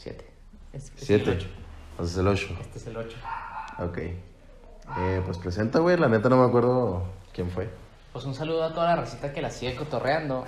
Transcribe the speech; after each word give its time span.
Siete. 0.00 0.24
Es- 0.72 0.84
es 0.96 1.06
Siete. 1.06 1.30
el 1.32 1.36
ocho. 1.36 1.46
Entonces 1.90 2.16
el 2.16 2.26
8. 2.28 2.48
Este 2.62 2.78
es 2.78 2.86
el 2.86 2.96
8. 2.96 3.16
Ok. 3.80 3.98
Eh, 3.98 5.22
pues 5.26 5.36
presenta, 5.36 5.78
güey. 5.80 5.98
La 5.98 6.08
neta 6.08 6.30
no 6.30 6.38
me 6.38 6.46
acuerdo 6.48 7.04
quién 7.34 7.50
fue. 7.50 7.68
Pues 8.14 8.24
un 8.24 8.34
saludo 8.34 8.64
a 8.64 8.72
toda 8.72 8.86
la 8.86 8.96
racita 8.96 9.32
que 9.34 9.42
la 9.42 9.50
sigue 9.50 9.76
cotorreando. 9.76 10.44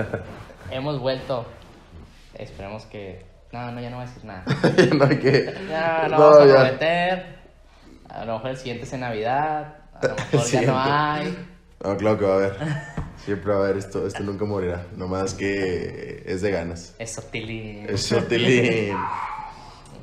Hemos 0.70 0.98
vuelto. 0.98 1.44
Esperemos 2.34 2.86
que. 2.86 3.26
No, 3.52 3.70
no, 3.72 3.80
ya 3.80 3.90
no 3.90 3.96
voy 3.96 4.06
a 4.06 4.08
decir 4.08 4.24
nada. 4.24 4.44
no 4.96 5.04
hay 5.04 5.18
que. 5.18 5.54
Ya 5.68 6.08
no, 6.08 6.16
No, 6.16 6.30
vamos 6.30 6.50
a 6.50 6.54
prometer. 6.54 7.38
A 8.08 8.24
lo 8.24 8.32
mejor 8.34 8.50
el 8.50 8.56
siguiente 8.56 8.84
es 8.84 8.92
en 8.94 9.00
Navidad. 9.00 9.76
A 10.00 10.06
lo 10.06 10.14
mejor 10.16 10.44
ya 10.46 10.62
no 10.66 10.78
hay. 10.80 11.46
No, 11.84 11.96
claro 11.98 12.18
que 12.18 12.24
va 12.24 12.32
a 12.32 12.36
haber. 12.36 12.56
Siempre 13.28 13.52
va 13.52 13.58
a 13.58 13.64
haber 13.64 13.76
esto. 13.76 14.06
Esto 14.06 14.22
nunca 14.22 14.46
morirá. 14.46 14.86
Nomás 14.96 15.34
que 15.34 16.22
es 16.24 16.40
de 16.40 16.50
ganas. 16.50 16.94
Eso, 16.98 17.20
Tilly. 17.20 17.84
Es 17.86 18.04
Sotilín. 18.04 18.96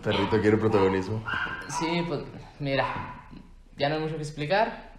Perrito 0.03 0.39
quiere 0.41 0.57
protagonismo. 0.57 1.23
Sí, 1.79 2.05
pues 2.07 2.19
mira, 2.59 2.85
ya 3.77 3.89
no 3.89 3.95
hay 3.95 4.01
mucho 4.01 4.17
que 4.17 4.21
explicar. 4.21 4.93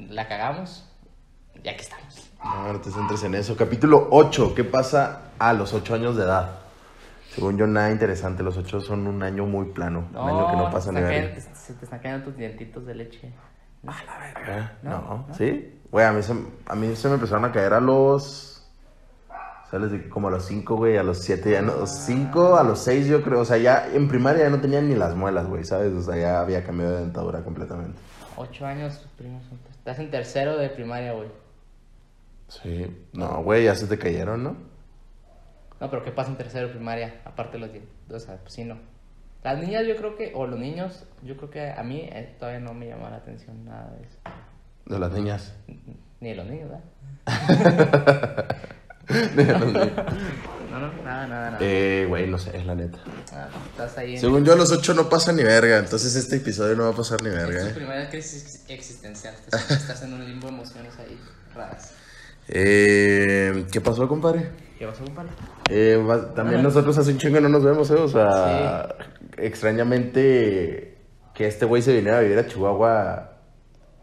La 0.00 0.28
cagamos. 0.28 0.86
Ya 1.64 1.74
que 1.76 1.80
estamos. 1.80 2.30
No, 2.44 2.74
no 2.74 2.78
te 2.82 2.90
centres 2.90 3.22
en 3.24 3.36
eso. 3.36 3.56
Capítulo 3.56 4.08
8. 4.10 4.54
¿Qué 4.54 4.62
pasa 4.64 5.30
a 5.38 5.54
los 5.54 5.72
8 5.72 5.94
años 5.94 6.14
de 6.18 6.24
edad? 6.24 6.58
Según 7.34 7.56
yo, 7.56 7.66
nada 7.66 7.90
interesante. 7.90 8.42
Los 8.42 8.58
8 8.58 8.82
son 8.82 9.06
un 9.06 9.22
año 9.22 9.46
muy 9.46 9.70
plano. 9.72 10.10
un 10.12 10.28
año 10.28 10.50
que 10.50 10.56
no 10.58 10.70
pasa 10.70 10.92
cayendo- 10.92 11.40
se 11.54 11.72
te 11.72 11.84
están 11.86 12.00
cayendo 12.00 12.26
tus 12.26 12.36
dientitos 12.36 12.84
de 12.84 12.94
leche. 12.96 13.32
¿Eh? 13.84 14.68
No, 14.82 14.90
No, 14.90 15.24
no. 15.28 15.34
¿sí? 15.34 15.80
Güey, 15.90 16.06
a 16.06 16.12
mí, 16.12 16.22
se, 16.22 16.34
a 16.66 16.74
mí 16.74 16.94
se 16.96 17.08
me 17.08 17.14
empezaron 17.14 17.44
a 17.44 17.52
caer 17.52 17.72
a 17.74 17.80
los... 17.80 18.46
¿Sabes? 19.70 19.90
De- 19.92 20.08
Como 20.08 20.28
a 20.28 20.30
los 20.32 20.44
5, 20.46 20.76
güey, 20.76 20.96
a 20.96 21.02
los 21.02 21.18
7 21.18 21.50
ya 21.52 21.62
no... 21.62 21.86
5 21.86 22.56
a 22.56 22.62
los 22.62 22.80
6 22.80 23.06
yo 23.06 23.22
creo. 23.22 23.40
O 23.40 23.44
sea, 23.44 23.56
ya 23.58 23.88
en 23.92 24.08
primaria 24.08 24.44
ya 24.44 24.50
no 24.50 24.60
tenían 24.60 24.88
ni 24.88 24.94
las 24.94 25.14
muelas, 25.14 25.46
güey, 25.46 25.64
¿sabes? 25.64 25.92
O 25.92 26.02
sea, 26.02 26.16
ya 26.16 26.40
había 26.40 26.64
cambiado 26.64 26.94
de 26.94 27.00
dentadura 27.02 27.42
completamente. 27.42 27.98
Ocho 28.36 28.66
años, 28.66 28.98
tus 29.00 29.10
primos 29.12 29.44
son- 29.44 29.58
Estás 29.70 29.98
en 29.98 30.10
tercero 30.10 30.56
de 30.58 30.68
primaria, 30.70 31.12
güey. 31.12 31.28
Sí. 32.48 33.06
No, 33.12 33.42
güey, 33.42 33.64
ya 33.64 33.74
se 33.74 33.86
te 33.86 33.96
cayeron, 33.98 34.42
¿no? 34.44 34.56
No, 35.80 35.88
pero 35.90 36.04
¿qué 36.04 36.10
pasa 36.12 36.30
en 36.30 36.36
tercero 36.36 36.66
de 36.68 36.74
primaria? 36.74 37.20
Aparte 37.24 37.52
de 37.54 37.58
los 37.60 37.72
dientes. 37.72 37.92
O 38.12 38.18
sea, 38.20 38.36
pues 38.38 38.52
sí, 38.52 38.64
no. 38.64 38.76
Las 39.42 39.58
niñas, 39.58 39.86
yo 39.86 39.96
creo 39.96 40.16
que, 40.16 40.32
o 40.34 40.46
los 40.46 40.58
niños, 40.58 41.04
yo 41.22 41.36
creo 41.36 41.50
que 41.50 41.70
a 41.70 41.82
mí 41.82 42.00
eh, 42.12 42.36
todavía 42.38 42.60
no 42.60 42.74
me 42.74 42.88
llama 42.88 43.08
la 43.08 43.16
atención 43.16 43.64
nada 43.64 43.90
de 43.90 44.06
eso. 44.06 44.18
De 44.84 44.98
las 44.98 45.12
niñas. 45.12 45.54
Ni 46.20 46.28
de 46.30 46.34
los 46.34 46.46
niños, 46.46 46.70
¿verdad? 46.70 46.84
De 49.08 49.44
los 49.44 49.66
niños. 49.66 49.90
No, 50.70 50.78
no, 50.78 50.92
nada, 51.02 51.26
nada, 51.26 51.50
nada. 51.50 51.58
Eh, 51.60 52.06
güey, 52.08 52.28
no 52.28 52.38
sé, 52.38 52.56
es 52.56 52.64
la 52.64 52.74
neta. 52.74 52.98
Ah, 53.32 53.48
estás 53.70 53.98
ahí 53.98 54.14
en 54.14 54.20
Según 54.20 54.44
yo, 54.44 54.52
a 54.52 54.56
los 54.56 54.70
8 54.70 54.94
no 54.94 55.08
pasa 55.08 55.32
ni 55.32 55.42
verga. 55.42 55.78
Entonces 55.78 56.14
este 56.14 56.36
episodio 56.36 56.76
no 56.76 56.84
va 56.84 56.90
a 56.90 56.96
pasar 56.96 57.20
ni 57.22 57.30
es 57.30 57.34
verga, 57.34 57.60
tu 57.62 57.66
eh. 57.66 57.72
primera 57.74 58.08
crisis 58.08 58.64
existencial. 58.68 59.34
Estás, 59.34 59.70
estás 59.70 60.02
en 60.02 60.12
un 60.12 60.24
limbo 60.24 60.46
de 60.46 60.54
emociones 60.54 60.96
ahí 60.98 61.18
raras. 61.54 61.92
Eh, 62.48 63.66
¿Qué 63.72 63.80
pasó, 63.80 64.08
compadre? 64.08 64.50
¿Qué 64.78 64.86
pasó, 64.86 65.04
compadre? 65.04 65.30
Eh, 65.68 65.96
va- 65.96 66.34
también 66.34 66.62
nosotros 66.62 66.96
hace 66.98 67.12
un 67.12 67.18
chingo 67.18 67.40
no 67.40 67.48
nos 67.48 67.62
vemos, 67.64 67.90
¿eh? 67.90 67.94
O 67.94 68.08
sea, 68.08 68.94
extrañamente 69.36 70.98
que 71.34 71.46
este 71.46 71.64
güey 71.66 71.82
se 71.82 71.94
viniera 71.94 72.18
a 72.18 72.20
vivir 72.22 72.38
a 72.38 72.46
Chihuahua 72.46 73.32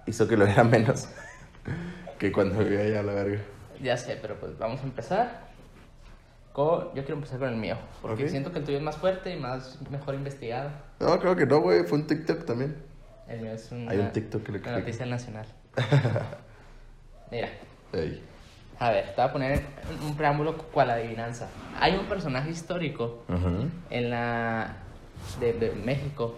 hizo 0.06 0.28
que 0.28 0.38
lo 0.38 0.46
viera 0.46 0.64
menos 0.66 1.10
que 2.18 2.32
cuando 2.32 2.60
vivía 2.60 2.80
allá, 2.82 3.04
la 3.04 3.14
verga. 3.14 3.42
Ya 3.82 3.96
sé, 3.98 4.18
pero 4.22 4.36
pues 4.40 4.58
vamos 4.58 4.80
a 4.82 4.84
empezar. 4.84 5.48
Con, 6.54 6.86
yo 6.96 7.04
quiero 7.04 7.16
empezar 7.16 7.38
con 7.38 7.50
el 7.50 7.58
mío, 7.58 7.78
porque 8.02 8.28
siento 8.30 8.52
que 8.52 8.58
el 8.60 8.66
tuyo 8.66 8.78
es 8.78 8.84
más 8.84 8.98
fuerte 8.98 9.32
y 9.36 9.40
más 9.40 9.78
mejor 9.92 10.16
investigado. 10.16 10.72
No, 11.00 11.20
creo 11.20 11.36
que 11.36 11.46
no, 11.46 11.62
güey. 11.62 11.84
Fue 11.84 12.00
un 12.00 12.08
TikTok 12.08 12.46
también. 12.46 12.76
El 13.28 13.42
mío 13.42 13.52
es 13.52 13.72
una, 13.72 13.92
Hay 13.92 14.00
un 14.00 14.12
TikTok 14.12 14.42
que 14.44 14.52
una 14.54 14.80
noticia 14.80 15.06
nacional. 15.06 15.46
Mira, 17.32 17.50
Ey. 17.94 18.24
A 18.80 18.90
ver, 18.92 19.08
te 19.08 19.16
voy 19.16 19.26
a 19.26 19.32
poner 19.34 19.66
un 20.06 20.16
preámbulo 20.16 20.58
cual 20.58 20.92
adivinanza. 20.92 21.50
Hay 21.80 21.96
un 21.96 22.06
personaje 22.06 22.50
histórico 22.52 23.24
Ujú. 23.30 23.70
en 23.90 24.10
la 24.10 24.76
de, 25.40 25.54
de 25.54 25.72
México 25.72 26.36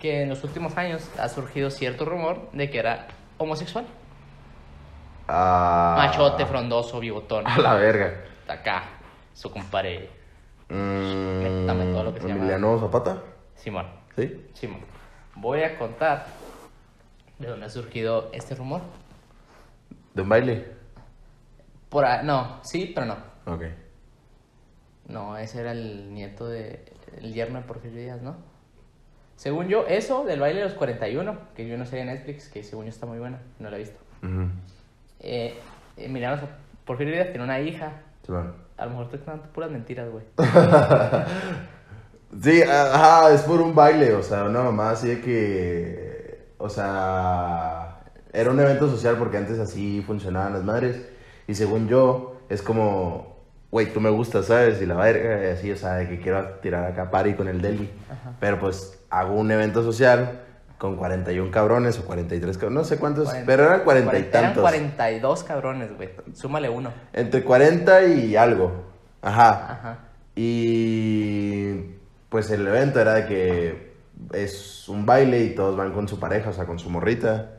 que 0.00 0.22
en 0.22 0.28
los 0.28 0.44
últimos 0.44 0.76
años 0.76 1.08
ha 1.18 1.28
surgido 1.28 1.70
cierto 1.70 2.04
rumor 2.04 2.50
de 2.52 2.70
que 2.70 2.78
era 2.78 3.08
homosexual. 3.38 3.86
Ah. 5.28 5.94
Machote, 5.98 6.46
frondoso, 6.46 7.00
bigotón. 7.00 7.46
A 7.46 7.58
la 7.58 7.74
verga. 7.74 8.12
Acá, 8.48 8.84
su 9.34 9.50
compadre 9.50 10.10
Mm, 10.68 11.42
Métame 11.44 11.84
todo 11.92 12.02
lo 12.02 12.12
que 12.14 12.20
se 12.20 12.26
llama. 12.26 12.40
Emiliano 12.40 12.76
Zapata. 12.80 13.22
Simón. 13.54 13.86
¿Sí? 14.16 14.48
Simón. 14.52 14.80
Voy 15.36 15.62
a 15.62 15.78
contar 15.78 16.26
de 17.38 17.46
dónde 17.46 17.66
ha 17.66 17.68
surgido 17.70 18.30
este 18.32 18.56
rumor. 18.56 18.80
¿De 20.12 20.22
un 20.22 20.28
baile? 20.28 20.75
Por 21.96 22.04
no, 22.24 22.58
sí, 22.62 22.92
pero 22.94 23.06
no. 23.06 23.16
Ok. 23.46 23.62
No, 25.08 25.38
ese 25.38 25.60
era 25.60 25.72
el 25.72 26.12
nieto 26.12 26.46
de. 26.46 26.84
El 27.22 27.32
yerno 27.32 27.58
de 27.58 27.64
Porfirio 27.64 27.98
Díaz, 27.98 28.20
¿no? 28.20 28.36
Según 29.36 29.68
yo, 29.68 29.86
eso 29.86 30.26
del 30.26 30.40
baile 30.40 30.58
de 30.60 30.66
los 30.66 30.74
41, 30.74 31.38
que 31.54 31.64
vi 31.64 31.72
una 31.72 31.86
serie 31.86 32.04
de 32.04 32.12
Netflix 32.12 32.50
que 32.50 32.62
según 32.62 32.84
yo 32.84 32.90
está 32.90 33.06
muy 33.06 33.18
buena, 33.18 33.38
no 33.58 33.70
la 33.70 33.76
he 33.76 33.78
visto. 33.78 33.96
Ujú. 34.22 34.50
Eh, 35.20 35.58
Emiliano 35.96 36.36
Zap- 36.36 36.50
Porfirio 36.84 37.14
Díaz 37.14 37.28
tiene 37.28 37.44
una 37.44 37.60
hija. 37.60 37.92
Sí, 38.26 38.32
bueno. 38.32 38.52
A 38.76 38.84
lo 38.84 38.90
mejor 38.90 39.04
estoy 39.06 39.20
contando 39.20 39.50
puras 39.54 39.70
mentiras, 39.70 40.10
güey. 40.10 40.24
Sí, 42.42 42.60
ajá, 42.62 43.32
es 43.32 43.40
por 43.42 43.62
un 43.62 43.74
baile, 43.74 44.12
o 44.12 44.22
sea, 44.22 44.44
una 44.44 44.62
mamá 44.62 44.90
así 44.90 45.08
de 45.08 45.20
que, 45.22 46.48
o 46.58 46.68
sea, 46.68 48.00
era 48.34 48.50
un 48.50 48.60
evento 48.60 48.90
social 48.90 49.16
porque 49.16 49.38
antes 49.38 49.58
así 49.58 50.02
funcionaban 50.06 50.52
las 50.52 50.62
madres 50.64 51.15
y 51.46 51.54
según 51.54 51.88
yo 51.88 52.36
es 52.48 52.62
como, 52.62 53.36
güey, 53.70 53.92
tú 53.92 54.00
me 54.00 54.10
gustas, 54.10 54.46
¿sabes? 54.46 54.80
Y 54.82 54.86
la 54.86 54.94
verga, 54.96 55.44
y 55.44 55.50
así, 55.50 55.70
o 55.72 55.76
sea, 55.76 55.94
de 55.94 56.08
que 56.08 56.20
quiero 56.20 56.44
tirar 56.62 56.84
acá 56.84 57.10
party 57.10 57.34
con 57.34 57.48
el 57.48 57.60
deli, 57.60 57.90
pero 58.40 58.58
pues 58.58 58.98
hago 59.10 59.34
un 59.34 59.50
evento 59.50 59.82
social 59.82 60.40
con 60.78 60.96
41 60.96 61.50
cabrones 61.50 61.98
o 61.98 62.04
43 62.04 62.58
cabrones, 62.58 62.76
no 62.82 62.84
sé 62.84 62.98
cuántos, 62.98 63.32
pero 63.46 63.64
eran 63.64 63.80
40 63.80 64.04
y 64.06 64.10
cuarenta- 64.10 64.38
Eran 64.38 64.48
tantos. 64.54 64.62
42 64.62 65.42
cabrones, 65.44 65.96
güey. 65.96 66.10
Súmale 66.34 66.68
uno. 66.68 66.92
Entre 67.12 67.42
40 67.42 68.04
y 68.04 68.36
algo. 68.36 68.84
Ajá. 69.22 69.72
Ajá. 69.72 69.98
Y 70.34 71.80
pues 72.28 72.50
el 72.50 72.66
evento 72.66 73.00
era 73.00 73.14
de 73.14 73.26
que 73.26 73.92
es 74.32 74.88
un 74.88 75.06
baile 75.06 75.40
y 75.44 75.54
todos 75.54 75.76
van 75.76 75.92
con 75.92 76.08
su 76.08 76.18
pareja, 76.20 76.50
o 76.50 76.52
sea, 76.52 76.66
con 76.66 76.78
su 76.78 76.90
morrita. 76.90 77.52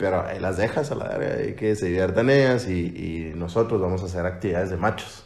Pero 0.00 0.26
ahí 0.26 0.40
las 0.40 0.56
dejas 0.56 0.90
a 0.90 0.94
la 0.94 1.16
verga 1.16 1.44
y 1.46 1.54
que 1.54 1.76
se 1.76 1.86
diviertan 1.86 2.30
ellas 2.30 2.66
y, 2.68 2.86
y 2.86 3.32
nosotros 3.36 3.80
vamos 3.80 4.02
a 4.02 4.06
hacer 4.06 4.26
actividades 4.26 4.70
de 4.70 4.76
machos. 4.76 5.24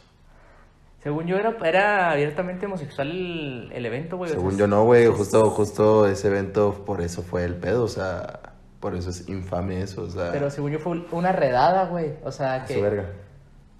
Según 1.01 1.27
yo, 1.27 1.37
era, 1.37 1.55
era 1.63 2.11
abiertamente 2.11 2.65
homosexual 2.65 3.09
el, 3.09 3.71
el 3.73 3.85
evento, 3.85 4.17
güey. 4.17 4.31
o 4.31 4.33
sea, 4.33 4.39
Según 4.41 4.57
yo 4.57 4.67
no, 4.67 4.83
güey, 4.83 5.05
justo, 5.07 5.49
justo 5.51 6.07
ese 6.07 6.27
evento 6.27 6.83
por 6.85 7.01
eso 7.01 7.21
fue 7.21 7.45
el 7.45 7.55
pedo, 7.55 7.83
o 7.83 7.87
sea, 7.87 8.39
por 8.79 8.95
eso 8.95 9.09
es 9.09 9.27
infame 9.29 9.81
eso, 9.81 10.03
o 10.03 10.09
sea, 10.09 10.31
Pero 10.31 10.49
según 10.51 10.71
yo 10.71 10.79
fue 10.79 11.03
una 11.11 11.31
redada, 11.31 11.85
güey. 11.85 12.13
O 12.23 12.31
sea, 12.31 12.55
a 12.55 12.67
su 12.67 12.73
que. 12.73 12.81
verga. 12.81 13.05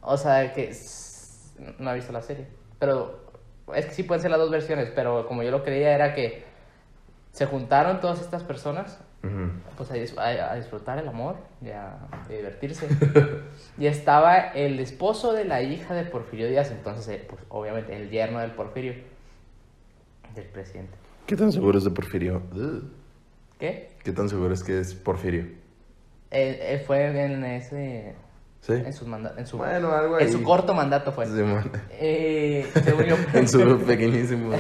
O 0.02 0.18
sea, 0.18 0.52
que. 0.54 0.76
No 1.78 1.92
he 1.92 1.96
visto 1.96 2.12
la 2.12 2.22
serie. 2.22 2.48
Pero. 2.80 3.24
Es 3.76 3.86
que 3.86 3.94
sí 3.94 4.02
pueden 4.02 4.22
ser 4.22 4.32
las 4.32 4.40
dos 4.40 4.50
versiones. 4.50 4.92
Pero 4.96 5.28
como 5.28 5.44
yo 5.44 5.52
lo 5.52 5.64
creía, 5.64 5.94
era 5.94 6.16
que. 6.16 6.44
Se 7.32 7.46
juntaron 7.46 8.00
todas 8.00 8.22
estas 8.22 8.44
personas. 8.44 9.00
Pues 9.78 9.92
a, 9.92 9.96
dis- 9.96 10.18
a- 10.18 10.52
a 10.52 10.56
disfrutar 10.56 10.98
el 11.00 11.08
amor. 11.08 11.38
Y 11.62 11.70
a, 11.70 11.98
divertirse. 12.30 12.88
y 13.78 13.88
estaba 13.88 14.38
el 14.38 14.80
esposo 14.80 15.34
de 15.34 15.46
la 15.46 15.62
hija 15.62 15.94
de 15.94 16.04
Porfirio 16.06 16.48
Díaz. 16.48 16.72
Entonces, 16.72 17.08
eh, 17.10 17.26
pues 17.28 17.42
obviamente, 17.50 17.96
el 17.96 18.10
yerno 18.10 18.40
del 18.40 18.52
Porfirio. 18.52 18.94
Del 20.36 20.46
presidente. 20.46 20.94
¿Qué 21.28 21.36
tan 21.36 21.52
seguro 21.52 21.78
es 21.78 21.84
de 21.84 21.92
Porfirio? 21.92 22.42
¿Qué? 23.60 23.90
¿Qué 24.04 24.12
tan 24.12 24.30
seguro 24.30 24.54
es 24.54 24.64
que 24.64 24.80
es 24.80 24.94
Porfirio? 24.94 25.46
Él, 26.32 26.56
él 26.62 26.80
fue 26.82 27.06
en 27.24 27.44
ese. 27.46 28.14
¿Sí? 28.66 28.74
En 28.74 28.94
su, 28.94 29.06
manda- 29.06 29.36
en 29.38 29.46
su, 29.46 29.58
Bueno, 29.58 29.92
algo 29.92 30.20
en 30.20 30.32
su 30.32 30.42
corto 30.42 30.74
mandato 30.74 31.12
fue. 31.12 31.26
Eh, 31.92 32.66
según 32.84 33.04
yo, 33.06 33.16
en 33.34 33.48
su 33.48 33.78
pequeñísimo. 33.86 34.54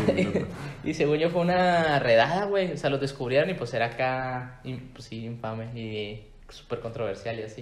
y 0.84 0.94
según 0.94 1.18
yo 1.18 1.32
fue 1.32 1.42
una 1.42 1.98
redada, 1.98 2.46
güey. 2.46 2.74
O 2.74 2.78
sea, 2.78 2.92
lo 2.92 3.00
descubrieron 3.00 3.50
y 3.50 3.56
pues 3.56 3.74
era 3.74 3.88
acá, 3.88 4.62
pues 4.94 5.06
sí, 5.06 5.26
infame 5.26 5.66
y 5.80 6.28
súper 6.50 6.82
controversial 6.82 7.40
y 7.40 7.44
así. 7.44 7.62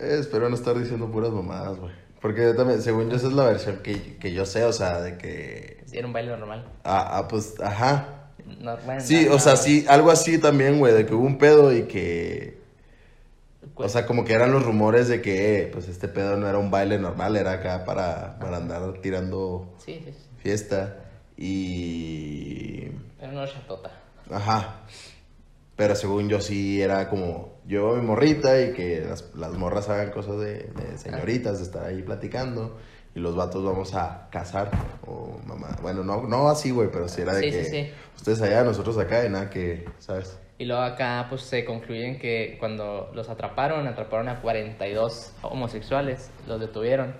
Eh, 0.00 0.16
espero 0.18 0.48
no 0.48 0.56
estar 0.56 0.76
diciendo 0.76 1.08
puras 1.10 1.30
mamadas, 1.30 1.78
güey. 1.78 1.92
Porque 2.20 2.54
también, 2.54 2.82
según 2.82 3.08
yo, 3.10 3.16
esa 3.16 3.28
es 3.28 3.32
la 3.34 3.44
versión 3.44 3.76
que, 3.82 4.16
que 4.16 4.32
yo 4.32 4.44
sé, 4.46 4.64
o 4.64 4.72
sea, 4.72 5.00
de 5.00 5.16
que. 5.16 5.80
Sí, 5.86 5.98
era 5.98 6.06
un 6.08 6.12
baile 6.12 6.36
normal. 6.36 6.64
Ah, 6.82 7.18
ah, 7.18 7.28
pues, 7.28 7.54
ajá. 7.60 8.08
No, 8.60 8.76
bueno, 8.78 9.00
Sí, 9.00 9.26
no, 9.28 9.36
o 9.36 9.38
sea, 9.38 9.52
no, 9.52 9.58
sí, 9.58 9.84
algo 9.88 10.10
así 10.10 10.38
también, 10.38 10.78
güey, 10.80 10.92
de 10.92 11.06
que 11.06 11.14
hubo 11.14 11.24
un 11.24 11.38
pedo 11.38 11.72
y 11.72 11.82
que. 11.84 12.63
O 13.76 13.88
sea, 13.88 14.06
como 14.06 14.24
que 14.24 14.32
eran 14.34 14.52
los 14.52 14.64
rumores 14.64 15.08
de 15.08 15.20
que, 15.20 15.62
eh, 15.62 15.66
pues, 15.72 15.88
este 15.88 16.06
pedo 16.08 16.36
no 16.36 16.48
era 16.48 16.58
un 16.58 16.70
baile 16.70 16.98
normal, 16.98 17.36
era 17.36 17.52
acá 17.52 17.84
para, 17.84 18.38
para 18.38 18.58
andar 18.58 19.00
tirando 19.02 19.74
sí, 19.78 20.00
sí, 20.04 20.12
sí. 20.12 20.28
fiesta 20.38 20.98
y... 21.36 22.88
Era 23.20 23.32
una 23.32 23.46
chatota. 23.46 23.90
Ajá. 24.30 24.80
Pero 25.76 25.96
según 25.96 26.28
yo 26.28 26.40
sí 26.40 26.80
era 26.80 27.08
como, 27.08 27.58
yo 27.66 27.96
mi 27.96 28.02
morrita 28.02 28.60
y 28.60 28.72
que 28.74 29.00
las, 29.00 29.34
las 29.34 29.52
morras 29.54 29.88
hagan 29.88 30.10
cosas 30.12 30.38
de, 30.38 30.70
de 30.70 30.96
señoritas, 30.98 31.58
de 31.58 31.64
estar 31.64 31.84
ahí 31.84 32.02
platicando. 32.02 32.78
Y 33.16 33.20
los 33.20 33.36
vatos 33.36 33.64
vamos 33.64 33.94
a 33.94 34.28
casar. 34.30 34.70
O 35.06 35.38
mamá. 35.46 35.76
Bueno, 35.82 36.02
no, 36.02 36.22
no 36.22 36.48
así, 36.48 36.70
güey, 36.72 36.90
pero 36.92 37.08
sí 37.08 37.22
era 37.22 37.34
de 37.34 37.42
Sí, 37.42 37.50
que 37.50 37.64
sí, 37.64 37.70
sí. 37.70 37.90
ustedes 38.16 38.42
allá, 38.42 38.64
nosotros 38.64 38.98
acá, 38.98 39.24
y 39.24 39.30
nada 39.30 39.50
que, 39.50 39.84
¿sabes? 40.00 40.36
Y 40.56 40.66
luego 40.66 40.82
acá 40.82 41.26
pues 41.28 41.42
se 41.42 41.64
concluyen 41.64 42.18
que 42.18 42.56
cuando 42.60 43.10
los 43.12 43.28
atraparon, 43.28 43.86
atraparon 43.88 44.28
a 44.28 44.40
42 44.40 45.34
homosexuales, 45.42 46.30
los 46.46 46.60
detuvieron. 46.60 47.16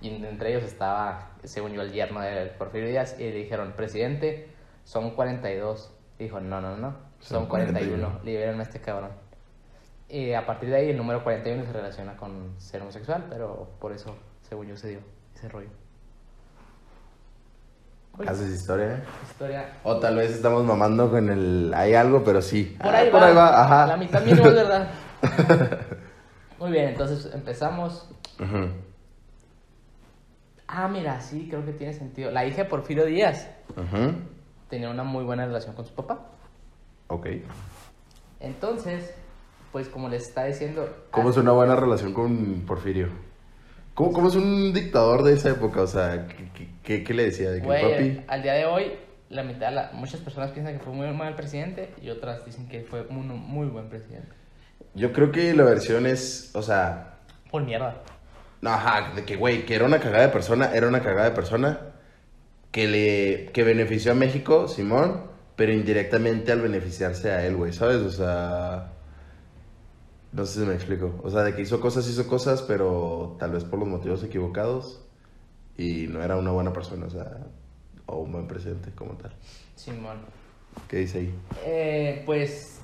Y 0.00 0.08
entre 0.08 0.50
ellos 0.50 0.64
estaba, 0.64 1.30
según 1.44 1.72
yo, 1.72 1.80
el 1.80 1.92
yerno 1.92 2.20
de 2.20 2.46
Porfirio 2.46 2.88
Díaz. 2.88 3.16
Y 3.18 3.24
le 3.24 3.32
dijeron, 3.32 3.72
presidente, 3.72 4.48
son 4.84 5.12
42. 5.12 5.94
Dijo, 6.18 6.40
no, 6.40 6.60
no, 6.60 6.76
no, 6.76 6.90
son 7.20 7.40
Son 7.40 7.46
41. 7.48 7.96
41. 7.96 8.20
Liberen 8.24 8.60
a 8.60 8.62
este 8.62 8.80
cabrón. 8.80 9.10
Y 10.08 10.34
a 10.34 10.44
partir 10.44 10.68
de 10.68 10.76
ahí 10.76 10.90
el 10.90 10.96
número 10.98 11.24
41 11.24 11.64
se 11.64 11.72
relaciona 11.72 12.16
con 12.16 12.54
ser 12.58 12.82
homosexual, 12.82 13.24
pero 13.30 13.70
por 13.80 13.92
eso, 13.92 14.14
según 14.42 14.68
yo, 14.68 14.76
se 14.76 14.88
dio 14.88 15.00
ese 15.34 15.48
rollo. 15.48 15.70
Haces 18.26 18.50
historia. 18.54 19.02
historia. 19.28 19.72
O 19.82 19.98
tal 19.98 20.16
vez 20.16 20.30
estamos 20.30 20.64
mamando 20.64 21.10
con 21.10 21.28
el... 21.30 21.72
Hay 21.74 21.94
algo, 21.94 22.22
pero 22.22 22.40
sí. 22.40 22.76
Por 22.80 22.94
Ah, 22.94 22.98
ahí, 22.98 23.10
por 23.10 23.20
va. 23.20 23.26
ahí 23.26 23.34
va, 23.34 23.64
ajá. 23.64 23.86
La 23.88 23.96
mitad 23.96 24.22
mínimo 24.22 24.46
es 24.48 24.54
verdad. 24.54 24.88
Muy 26.60 26.70
bien, 26.70 26.88
entonces 26.90 27.32
empezamos. 27.34 28.08
Ujú. 28.38 28.68
Ah, 30.68 30.88
mira, 30.88 31.20
sí, 31.20 31.46
creo 31.48 31.64
que 31.64 31.72
tiene 31.72 31.92
sentido. 31.92 32.30
La 32.30 32.46
hija 32.46 32.58
de 32.58 32.64
Porfirio 32.66 33.04
Díaz 33.04 33.48
Ujú. 33.76 34.12
tenía 34.70 34.90
una 34.90 35.02
muy 35.04 35.24
buena 35.24 35.44
relación 35.46 35.74
con 35.74 35.84
su 35.84 35.94
papá. 35.94 36.20
Ok. 37.08 37.26
Entonces, 38.40 39.12
pues 39.72 39.88
como 39.88 40.08
les 40.08 40.22
está 40.28 40.44
diciendo... 40.44 40.88
¿Cómo 41.10 41.30
es 41.30 41.36
una 41.36 41.52
buena 41.52 41.76
relación 41.76 42.12
con 42.14 42.62
Porfirio? 42.66 43.08
¿Cómo, 43.94 44.12
cómo 44.12 44.28
es 44.28 44.36
un 44.36 44.72
dictador 44.72 45.22
de 45.22 45.34
esa 45.34 45.50
época? 45.50 45.82
O 45.82 45.86
sea, 45.86 46.26
¿qué, 46.28 46.50
qué- 46.54 46.73
qué- 46.84 47.02
qué 47.02 47.14
le 47.14 47.24
decía? 47.24 47.50
¿De 47.50 47.60
que 47.60 47.66
Güey, 47.66 47.82
papi? 48.16 48.20
al 48.28 48.42
día 48.42 48.52
de 48.54 48.66
hoy, 48.66 48.92
la 49.30 49.42
mitad, 49.42 49.72
la- 49.72 49.90
muchas 49.94 50.20
personas 50.20 50.50
piensan 50.52 50.74
que 50.78 50.84
fue 50.84 50.92
muy 50.92 51.08
mal 51.12 51.34
presidente 51.34 51.92
y 52.00 52.10
otras 52.10 52.44
dicen 52.44 52.68
que 52.68 52.82
fue 52.82 53.02
un 53.08 53.26
muy 53.28 53.66
buen 53.66 53.88
presidente. 53.88 54.28
Yo 54.94 55.12
creo 55.12 55.32
que 55.32 55.52
la 55.54 55.64
versión 55.64 56.06
es, 56.06 56.50
o 56.54 56.62
sea, 56.62 57.16
Por 57.50 57.64
mierda. 57.64 58.02
no, 58.60 58.70
ajá, 58.70 59.12
de 59.16 59.24
que, 59.24 59.36
güey, 59.36 59.66
que 59.66 59.74
era 59.74 59.84
una 59.86 59.98
cagada 59.98 60.26
de 60.26 60.32
persona, 60.32 60.70
era 60.72 60.86
una 60.86 61.00
cagada 61.02 61.24
de 61.30 61.34
persona 61.34 61.80
que 62.70 62.86
le, 62.88 63.46
que 63.52 63.62
benefició 63.64 64.12
a 64.12 64.14
México, 64.14 64.68
Simón, 64.68 65.22
pero 65.56 65.72
indirectamente 65.72 66.50
al 66.52 66.60
beneficiarse 66.60 67.30
a 67.30 67.44
él, 67.46 67.56
güey, 67.56 67.72
¿sabes? 67.72 67.98
O 67.98 68.10
sea, 68.10 68.92
no 70.32 70.44
sé 70.46 70.60
si 70.60 70.66
me 70.66 70.74
explico. 70.74 71.20
O 71.22 71.30
sea, 71.30 71.42
de 71.42 71.54
que 71.54 71.62
hizo 71.62 71.80
cosas, 71.80 72.08
hizo 72.08 72.26
cosas, 72.26 72.62
pero 72.62 73.36
tal 73.38 73.52
vez 73.52 73.62
por 73.64 73.78
los 73.78 73.88
motivos 73.88 74.22
equivocados 74.24 75.03
y 75.76 76.06
no 76.08 76.22
era 76.22 76.36
una 76.36 76.50
buena 76.50 76.72
persona, 76.72 77.06
o 77.06 77.10
sea, 77.10 77.46
o 78.06 78.18
un 78.18 78.32
buen 78.32 78.46
presidente 78.46 78.90
como 78.94 79.14
tal. 79.14 79.32
Simón. 79.74 80.18
¿Qué 80.88 80.98
dice 80.98 81.18
ahí? 81.18 81.34
Eh, 81.64 82.22
pues 82.26 82.80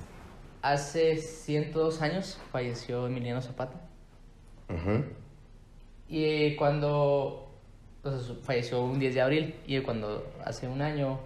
hace 0.61 1.17
102 1.17 2.01
años 2.01 2.39
falleció 2.51 3.07
Emiliano 3.07 3.41
Zapata. 3.41 3.81
Ujú. 4.69 5.03
Y 6.07 6.23
eh, 6.23 6.55
cuando 6.57 7.51
pues, 8.01 8.33
falleció 8.43 8.83
un 8.83 8.99
10 8.99 9.15
de 9.15 9.21
abril 9.21 9.55
y 9.65 9.79
cuando 9.81 10.25
hace 10.45 10.67
un 10.67 10.81
año, 10.81 11.19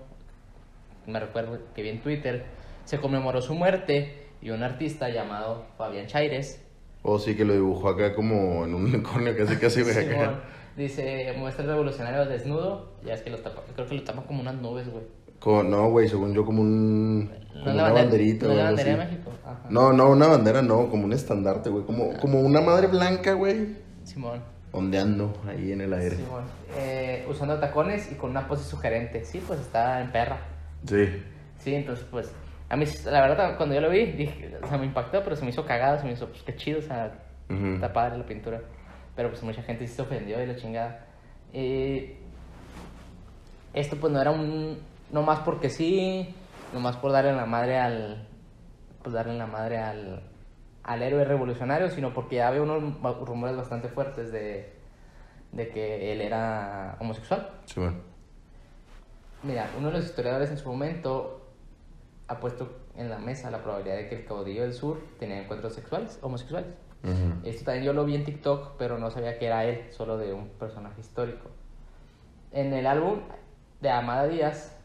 me 1.08 1.20
recuerdo 1.20 1.60
que 1.74 1.82
vi 1.82 1.90
en 1.90 2.02
Twitter, 2.02 2.46
se 2.86 3.00
conmemoró 3.00 3.42
su 3.42 3.54
muerte 3.54 4.28
y 4.42 4.50
un 4.52 4.64
artista 4.64 5.10
llamado 5.10 5.66
Fabián 5.78 6.08
Chaires 6.08 6.62
O 7.02 7.18
sí 7.18 7.36
que 7.36 7.46
lo 7.46 7.54
dibujó 7.54 7.90
acá 7.90 8.14
como 8.14 8.66
en 8.66 8.76
un 8.76 8.86
unicornio, 8.86 9.36
casi 9.36 9.56
casi, 9.58 9.82
güey, 9.82 9.98
acá. 9.98 10.44
Dice, 10.76 11.34
muestra 11.38 11.64
el 11.64 11.70
revolucionario 11.70 12.26
desnudo, 12.26 12.94
ya 13.06 13.14
es 13.14 13.22
que 13.22 13.30
lo 13.30 13.38
tapa, 13.38 13.62
creo 13.74 13.88
que 13.88 13.96
lo 13.96 14.04
tapa 14.04 14.24
como 14.24 14.42
unas 14.42 14.56
nubes, 14.56 14.90
güey. 14.92 15.04
Como- 15.40 15.64
no, 15.64 15.90
güey, 15.90 16.10
según 16.10 16.34
yo, 16.34 16.46
como 16.46 16.62
un. 16.62 17.30
¿No 17.30 17.62
Como 17.62 17.72
una 17.74 17.84
bandera- 17.84 17.94
banderita, 18.04 18.46
güey. 18.48 18.60
algo 18.60 18.76
bandera 18.76 18.96
de 18.98 19.02
así. 19.04 19.12
México? 19.12 19.32
Ajá. 19.46 19.60
No, 19.70 19.94
no, 19.94 20.10
una 20.10 20.28
bandera 20.28 20.62
no, 20.62 20.90
como 20.90 21.06
un 21.06 21.14
estandarte, 21.14 21.70
güey. 21.70 21.86
Como, 21.86 22.18
como 22.18 22.42
una 22.42 22.60
madre 22.62 22.88
blanca, 22.88 23.34
güey. 23.34 23.78
Simón. 24.04 24.42
Ondeando 24.74 25.34
ahí 25.48 25.72
en 25.72 25.80
el 25.82 25.94
aire. 25.94 26.18
Simón. 26.18 26.44
Eh, 26.78 27.26
usando 27.30 27.58
tacones 27.60 28.12
y 28.12 28.16
con 28.16 28.32
una 28.32 28.46
pose 28.48 28.66
sugerente. 28.66 29.24
Sí, 29.24 29.42
pues 29.46 29.60
está 29.62 30.02
en 30.02 30.12
perra. 30.12 30.38
Sí. 30.86 31.06
Sí, 31.60 31.74
entonces 31.76 32.06
pues 32.12 32.32
a 32.70 32.76
mí 32.76 32.86
la 33.06 33.22
verdad 33.22 33.56
cuando 33.58 33.74
yo 33.76 33.82
lo 33.82 33.90
vi, 33.90 34.06
dije, 34.12 34.58
o 34.62 34.68
sea, 34.68 34.78
me 34.78 34.86
impactó, 34.86 35.24
pero 35.24 35.36
se 35.38 35.44
me 35.46 35.52
hizo 35.52 35.66
cagado, 35.66 35.98
se 36.00 36.06
me 36.06 36.12
hizo 36.12 36.28
pues 36.28 36.44
qué 36.44 36.56
chido, 36.56 36.80
o 36.80 36.82
sea, 36.82 37.14
está 37.50 37.94
padre 37.94 38.18
la 38.18 38.26
pintura. 38.26 38.62
Pero 39.16 39.30
pues 39.30 39.44
mucha 39.44 39.62
gente 39.64 39.88
se 39.88 40.02
ofendió 40.02 40.42
y 40.42 40.46
la 40.46 40.56
chingada. 40.56 41.06
Eh, 41.54 42.18
esto 43.74 43.98
pues 43.98 44.12
no 44.12 44.22
era 44.22 44.32
un 44.32 44.80
no 45.12 45.22
más 45.22 45.40
porque 45.40 45.70
sí, 45.70 46.34
no 46.74 46.80
más 46.80 46.98
por 46.98 47.12
darle 47.12 47.34
la 47.34 47.46
madre 47.46 47.78
al 47.78 48.28
pues 49.02 49.14
darle 49.14 49.38
la 49.38 49.48
madre 49.48 49.78
al 49.78 50.24
al 50.84 51.02
héroe 51.02 51.26
revolucionario, 51.26 51.90
sino 51.90 52.14
porque 52.14 52.38
ya 52.38 52.48
había 52.48 52.62
unos 52.62 53.02
rumores 53.22 53.56
bastante 53.56 53.90
fuertes 53.90 54.32
de 54.32 54.74
de 55.52 55.70
que 55.70 56.12
él 56.12 56.22
era 56.22 56.98
homosexual. 57.00 57.50
Sí, 57.66 57.80
bueno. 57.80 57.98
Mira, 59.44 59.70
uno 59.78 59.88
de 59.88 60.00
los 60.00 60.06
historiadores 60.06 60.50
en 60.50 60.58
su 60.58 60.68
momento 60.68 61.46
ha 62.28 62.40
puesto 62.40 62.86
en 62.96 63.10
la 63.10 63.20
mesa 63.20 63.52
la 63.52 63.62
probabilidad 63.62 63.98
de 63.98 64.10
que 64.10 64.16
el 64.16 64.26
caudillo 64.26 64.64
del 64.64 64.74
sur 64.74 65.00
tenía 65.20 65.42
encuentros 65.42 65.74
sexuales, 65.74 66.18
homosexuales. 66.22 66.74
Ujú. 67.06 67.48
Esto 67.48 67.66
también 67.66 67.86
yo 67.86 67.94
lo 67.94 68.04
vi 68.06 68.16
en 68.16 68.26
TikTok, 68.26 68.78
pero 68.78 68.98
no 68.98 69.12
sabía 69.12 69.38
que 69.38 69.46
era 69.46 69.64
él, 69.66 69.86
solo 69.92 70.18
de 70.18 70.34
un 70.34 70.50
personaje 70.50 71.00
histórico. 71.02 71.50
En 72.52 72.74
el 72.74 72.88
álbum 72.88 73.20
de 73.82 73.90
Amada 73.90 74.28
Díaz, 74.28 74.76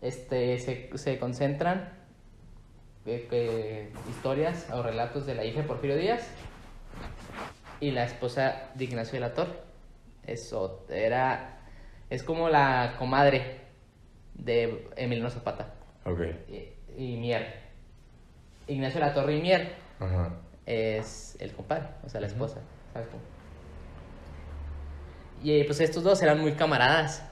este, 0.00 0.58
se, 0.58 0.96
se 0.98 1.18
concentran 1.18 1.90
eh, 3.06 3.28
eh, 3.30 3.92
historias 4.10 4.68
o 4.72 4.82
relatos 4.82 5.26
de 5.26 5.34
la 5.34 5.44
hija 5.44 5.62
de 5.62 5.66
Porfirio 5.68 5.96
Díaz 5.96 6.28
y 7.80 7.90
la 7.92 8.04
esposa 8.04 8.70
de 8.74 8.84
Ignacio 8.84 9.14
de 9.14 9.20
la 9.20 9.34
Torre. 9.34 9.52
Eso 10.26 10.84
era, 10.90 11.60
es 12.10 12.22
como 12.22 12.48
la 12.48 12.96
comadre 12.98 13.60
de 14.34 14.88
Emiliano 14.96 15.30
Zapata 15.30 15.74
Ok. 16.04 16.20
y, 16.48 16.72
y 17.02 17.16
Mier. 17.16 17.54
Ignacio 18.66 19.00
de 19.00 19.06
la 19.06 19.14
Torre 19.14 19.36
y 19.36 19.40
Mier 19.42 19.72
Ajá. 20.00 20.30
Es 20.68 21.36
el 21.40 21.52
compadre, 21.52 21.88
o 22.04 22.08
sea, 22.10 22.20
la 22.20 22.26
esposa. 22.26 22.60
¿sabes 22.92 23.08
cómo? 23.08 23.22
Y 25.42 25.52
eh, 25.60 25.64
pues 25.64 25.80
estos 25.80 26.02
dos 26.02 26.20
eran 26.22 26.40
muy 26.40 26.52
camaradas. 26.52 27.24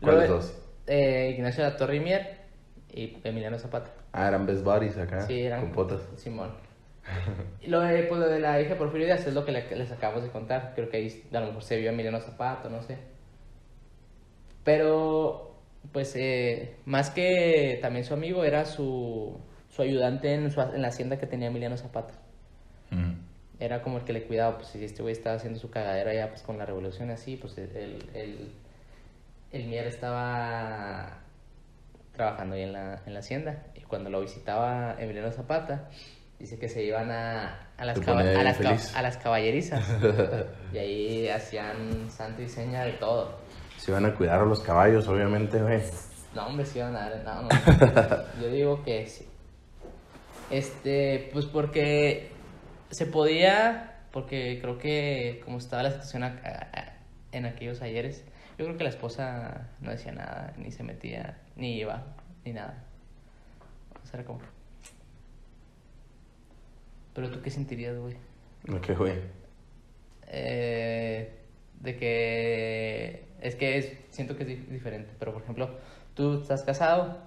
¿Cuáles 0.00 0.28
dos? 0.28 0.54
eh, 0.86 1.32
Ignacio 1.36 1.62
de 1.64 1.70
la 1.70 1.76
Torre 1.76 1.96
y 1.96 2.00
Mier 2.00 2.38
y 2.92 3.18
Emiliano 3.24 3.58
Zapata. 3.58 3.90
Ah, 4.12 4.28
eran 4.28 4.46
best 4.46 4.64
buddies 4.64 4.96
acá. 4.96 5.20
Sí, 5.22 5.40
eran 5.42 5.60
Con 5.60 5.72
potas. 5.72 6.00
Simón. 6.16 6.52
Y 7.60 7.66
lo 7.68 7.80
de, 7.80 8.04
pues, 8.04 8.20
lo 8.20 8.28
de 8.28 8.40
la 8.40 8.60
hija 8.60 8.70
de 8.70 8.76
Porfirio 8.76 9.06
Díaz 9.06 9.26
es 9.26 9.34
lo 9.34 9.44
que 9.44 9.52
le- 9.52 9.76
les 9.76 9.90
acabamos 9.92 10.22
de 10.22 10.30
contar. 10.30 10.72
Creo 10.74 10.88
que 10.88 10.96
ahí 10.96 11.24
a 11.32 11.40
lo 11.40 11.46
mejor 11.48 11.62
se 11.62 11.76
vio 11.76 11.90
a 11.90 11.92
Emiliano 11.92 12.20
Zapata, 12.20 12.68
no 12.68 12.82
sé. 12.82 12.96
Pero, 14.64 15.56
pues, 15.92 16.14
eh, 16.16 16.76
más 16.84 17.10
que 17.10 17.78
también 17.82 18.04
su 18.04 18.14
amigo, 18.14 18.44
era 18.44 18.64
su, 18.64 19.38
su 19.68 19.82
ayudante 19.82 20.32
en, 20.34 20.50
su- 20.50 20.60
en 20.60 20.82
la 20.82 20.88
hacienda 20.88 21.18
que 21.18 21.26
tenía 21.26 21.48
Emiliano 21.48 21.76
Zapata. 21.76 22.14
Ujú. 22.92 23.14
Era 23.58 23.82
como 23.82 23.98
el 23.98 24.04
que 24.04 24.12
le 24.14 24.22
cuidaba, 24.24 24.56
pues 24.56 24.68
si 24.68 24.82
este 24.84 25.02
güey 25.02 25.12
estaba 25.12 25.36
haciendo 25.36 25.58
su 25.58 25.70
cagadera 25.70 26.14
ya 26.14 26.28
pues 26.30 26.42
con 26.42 26.56
la 26.58 26.64
revolución 26.64 27.10
así, 27.10 27.36
pues 27.36 27.58
el, 27.58 28.08
el, 28.14 28.52
el 29.52 29.64
Mier 29.66 29.86
estaba 29.86 31.18
trabajando 32.16 32.54
ahí 32.56 32.62
en 32.62 32.72
la, 32.72 33.02
en 33.06 33.12
la 33.14 33.20
hacienda. 33.20 33.62
Y 33.74 33.80
cuando 33.82 34.08
lo 34.10 34.20
visitaba 34.22 34.96
Emiliano 34.98 35.30
Zapata, 35.30 35.88
dice 36.38 36.58
que 36.58 36.68
se 36.70 36.82
iban 36.84 37.10
a, 37.10 37.68
a, 37.76 37.84
las, 37.84 37.98
Se 37.98 38.04
caba- 38.04 38.20
a, 38.20 38.24
las, 38.24 38.56
ca- 38.56 38.68
feliz. 38.70 38.96
a 38.96 39.02
las 39.02 39.16
caballerizas. 39.18 39.86
y 40.72 40.78
ahí 40.78 41.28
hacían 41.28 42.10
santo 42.10 42.40
y 42.42 42.48
seña 42.48 42.84
de 42.84 42.92
todo. 42.92 43.38
Se 43.76 43.90
iban 43.90 44.06
a 44.06 44.14
cuidar 44.14 44.40
a 44.40 44.44
los 44.46 44.60
caballos, 44.60 45.06
obviamente, 45.08 45.60
güey. 45.60 45.80
No, 46.34 46.46
hombre, 46.46 46.64
sí 46.64 46.78
iban 46.78 46.96
a 46.96 47.10
dar. 47.10 47.24
No, 47.24 47.42
no. 47.42 47.48
Yo 48.42 48.48
digo 48.48 48.82
que 48.84 49.06
sí. 49.06 49.26
Este, 50.50 51.28
pues 51.32 51.46
porque 51.46 52.30
se 52.90 53.06
podía, 53.06 53.98
porque 54.12 54.58
creo 54.60 54.78
que 54.78 55.40
como 55.44 55.58
estaba 55.58 55.82
la 55.84 55.90
situación 55.90 56.24
en 57.32 57.46
aquellos 57.46 57.80
ayeres, 57.82 58.24
yo 58.58 58.64
creo 58.66 58.76
que 58.76 58.84
la 58.84 58.90
esposa 58.90 59.68
no 59.80 59.90
decía 59.90 60.12
nada, 60.12 60.52
ni 60.56 60.70
se 60.70 60.82
metía, 60.82 61.38
ni 61.56 61.76
iba, 61.78 62.02
ni 62.44 62.52
nada. 62.52 62.82
O 64.02 64.06
sea, 64.06 64.20
era 64.20 64.26
como. 64.26 64.40
Pero 67.14 67.30
tú 67.30 67.40
qué 67.42 67.50
sentirías, 67.50 67.96
güey? 67.96 68.14
Ok, 68.72 68.96
güey. 68.98 69.14
Eh, 70.28 71.36
De 71.80 71.96
que 71.96 73.24
es 73.40 73.54
que 73.56 73.78
es, 73.78 73.92
siento 74.10 74.36
que 74.36 74.42
es 74.42 74.48
di- 74.48 74.56
diferente, 74.56 75.10
pero 75.18 75.32
por 75.32 75.42
ejemplo, 75.42 75.70
tú 76.14 76.40
estás 76.42 76.62
casado 76.62 77.18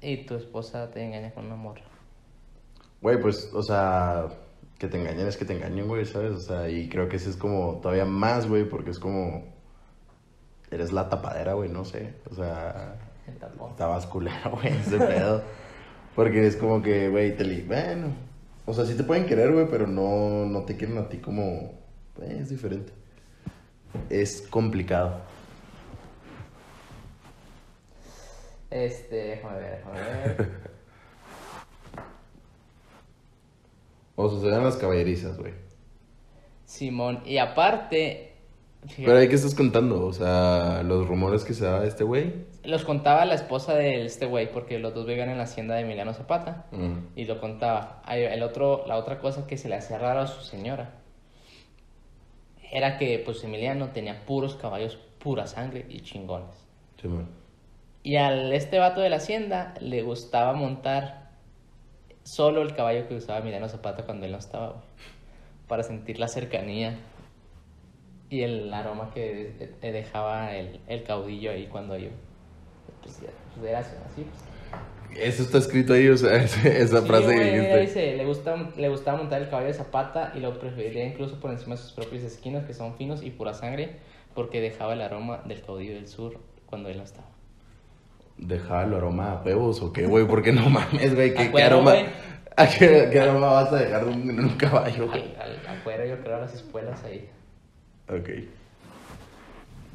y 0.00 0.16
tu 0.18 0.34
esposa 0.36 0.90
te 0.90 1.04
engaña 1.04 1.30
con 1.32 1.46
una 1.46 1.54
morra. 1.56 1.82
Güey, 3.00 3.20
pues, 3.20 3.50
o 3.54 3.62
sea, 3.62 4.26
que 4.78 4.88
te 4.88 5.00
engañen 5.00 5.26
es 5.26 5.36
que 5.36 5.44
te 5.44 5.54
engañen, 5.56 5.86
güey, 5.88 6.04
¿sabes? 6.04 6.32
O 6.32 6.40
sea, 6.40 6.68
y 6.68 6.88
creo 6.88 7.08
que 7.08 7.16
ese 7.16 7.30
es 7.30 7.36
como 7.36 7.78
todavía 7.82 8.04
más, 8.04 8.48
güey, 8.48 8.64
porque 8.68 8.90
es 8.90 8.98
como. 8.98 9.44
Eres 10.70 10.92
la 10.92 11.08
tapadera, 11.08 11.54
güey, 11.54 11.70
no 11.70 11.84
sé. 11.84 12.14
O 12.30 12.34
sea, 12.34 12.96
El 13.26 13.36
tapón. 13.38 13.70
estabas 13.70 14.06
culero, 14.06 14.50
güey, 14.60 14.68
ese 14.72 14.98
pedo. 14.98 15.42
Porque 16.14 16.46
es 16.46 16.56
como 16.56 16.82
que, 16.82 17.08
güey, 17.08 17.36
te 17.36 17.44
li... 17.44 17.62
Bueno. 17.62 18.08
O 18.66 18.74
sea, 18.74 18.84
sí 18.84 18.94
te 18.94 19.04
pueden 19.04 19.24
querer, 19.26 19.52
güey, 19.52 19.66
pero 19.70 19.86
no, 19.86 20.44
no 20.46 20.62
te 20.64 20.76
quieren 20.76 20.98
a 20.98 21.08
ti 21.08 21.18
como. 21.18 21.78
eh, 22.20 22.38
es 22.40 22.50
diferente. 22.50 22.92
Es 24.10 24.42
complicado. 24.42 25.20
Este, 28.70 29.16
déjame 29.16 29.58
ver, 29.58 29.76
déjame 29.78 30.00
ver. 30.00 30.68
O 34.20 34.28
sea, 34.28 34.40
se 34.40 34.48
dan 34.48 34.64
las 34.64 34.76
caballerizas, 34.76 35.38
güey. 35.38 35.52
Simón, 36.64 37.22
y 37.24 37.38
aparte, 37.38 38.32
fíjate, 38.82 39.04
Pero 39.04 39.18
ahí, 39.18 39.28
¿qué 39.28 39.36
estás 39.36 39.54
contando? 39.54 40.04
O 40.04 40.12
sea, 40.12 40.82
los 40.82 41.06
rumores 41.06 41.44
que 41.44 41.54
se 41.54 41.64
da 41.64 41.80
de 41.80 41.86
este 41.86 42.02
güey. 42.02 42.34
los 42.64 42.84
contaba 42.84 43.24
la 43.24 43.34
esposa 43.34 43.74
de 43.74 44.04
este 44.04 44.26
güey, 44.26 44.52
porque 44.52 44.80
los 44.80 44.92
dos 44.92 45.06
vivían 45.06 45.28
en 45.30 45.38
la 45.38 45.44
hacienda 45.44 45.76
de 45.76 45.82
Emiliano 45.82 46.12
Zapata. 46.14 46.66
Y 47.14 47.26
lo 47.26 47.40
contaba. 47.40 48.02
El 48.08 48.42
otro, 48.42 48.84
la 48.88 48.96
otra 48.96 49.20
cosa 49.20 49.46
que 49.46 49.56
se 49.56 49.68
le 49.68 49.76
hacía 49.76 49.98
raro 49.98 50.20
a 50.20 50.26
su 50.26 50.42
señora 50.42 50.96
era 52.72 52.98
que 52.98 53.22
pues 53.24 53.42
Emiliano 53.44 53.90
tenía 53.92 54.26
puros 54.26 54.56
caballos, 54.56 54.98
pura 55.20 55.46
sangre 55.46 55.86
y 55.88 56.00
chingones. 56.00 56.66
Sí, 57.00 57.06
man. 57.08 57.28
Y 58.02 58.16
al 58.16 58.52
este 58.52 58.78
vato 58.78 59.00
de 59.00 59.10
la 59.10 59.16
hacienda 59.16 59.74
le 59.80 60.02
gustaba 60.02 60.52
montar 60.54 61.27
solo 62.28 62.62
el 62.62 62.74
caballo 62.74 63.08
que 63.08 63.14
usaba 63.16 63.38
Emiliano 63.40 63.68
Zapata 63.68 64.04
cuando 64.04 64.26
él 64.26 64.32
no 64.32 64.38
estaba, 64.38 64.68
güey, 64.68 64.82
para 65.66 65.82
sentir 65.82 66.18
la 66.18 66.28
cercanía 66.28 66.98
y 68.30 68.42
el 68.42 68.72
aroma 68.72 69.10
que 69.14 69.54
de- 69.58 69.66
de- 69.80 69.92
dejaba 69.92 70.54
el, 70.54 70.80
el 70.86 71.02
caudillo 71.04 71.50
ahí 71.50 71.66
cuando 71.66 71.96
yo. 71.96 72.10
Pues, 73.02 73.20
pues, 73.56 73.66
era 73.66 73.78
así, 73.80 73.90
pues. 74.24 75.18
Eso 75.18 75.42
está 75.42 75.58
escrito 75.58 75.94
ahí, 75.94 76.08
o 76.08 76.16
sea, 76.16 76.36
esa 76.64 77.00
Sí, 77.00 77.06
frase 77.06 77.26
que 77.28 77.32
güey, 77.32 77.52
dijiste. 77.52 77.80
dice, 77.80 78.16
le, 78.16 78.24
gusta, 78.26 78.70
le 78.76 78.88
gustaba 78.90 79.16
montar 79.18 79.40
el 79.40 79.48
caballo 79.48 79.68
de 79.68 79.74
Zapata 79.74 80.32
y 80.34 80.40
lo 80.40 80.58
preferiría 80.58 81.06
incluso 81.06 81.40
por 81.40 81.50
encima 81.50 81.76
de 81.76 81.80
sus 81.80 81.92
propias 81.92 82.22
esquinas, 82.22 82.66
que 82.66 82.74
son 82.74 82.94
finos 82.96 83.22
y 83.22 83.30
pura 83.30 83.54
sangre, 83.54 83.96
porque 84.34 84.60
dejaba 84.60 84.92
el 84.92 85.00
aroma 85.00 85.42
del 85.46 85.62
caudillo 85.62 85.94
del 85.94 86.08
sur 86.08 86.38
cuando 86.66 86.90
él 86.90 86.98
no 86.98 87.04
estaba. 87.04 87.28
¿Dejaba 88.38 88.84
el 88.84 88.94
aroma 88.94 89.32
a 89.32 89.42
huevos 89.42 89.82
o 89.82 89.92
qué, 89.92 90.06
güey? 90.06 90.26
Porque 90.26 90.52
no 90.52 90.68
mames, 90.70 91.14
güey. 91.14 91.34
¿Qué, 91.34 91.50
qué 91.50 91.62
aroma, 91.62 91.92
güey. 91.92 92.06
¿a 92.56 92.66
qué, 92.68 93.08
qué 93.12 93.20
aroma 93.20 93.48
vas 93.52 93.72
a 93.72 93.76
dejar 93.76 94.04
de 94.06 94.12
un- 94.12 94.30
en 94.30 94.40
un 94.40 94.56
caballo, 94.56 95.08
güey? 95.08 95.34
Al, 95.36 95.50
al- 95.66 95.76
afuera, 95.78 96.06
yo 96.06 96.18
creo, 96.20 96.36
a 96.36 96.40
las 96.40 96.54
espuelas 96.54 97.02
ahí. 97.04 97.28
Ok. 98.08 98.28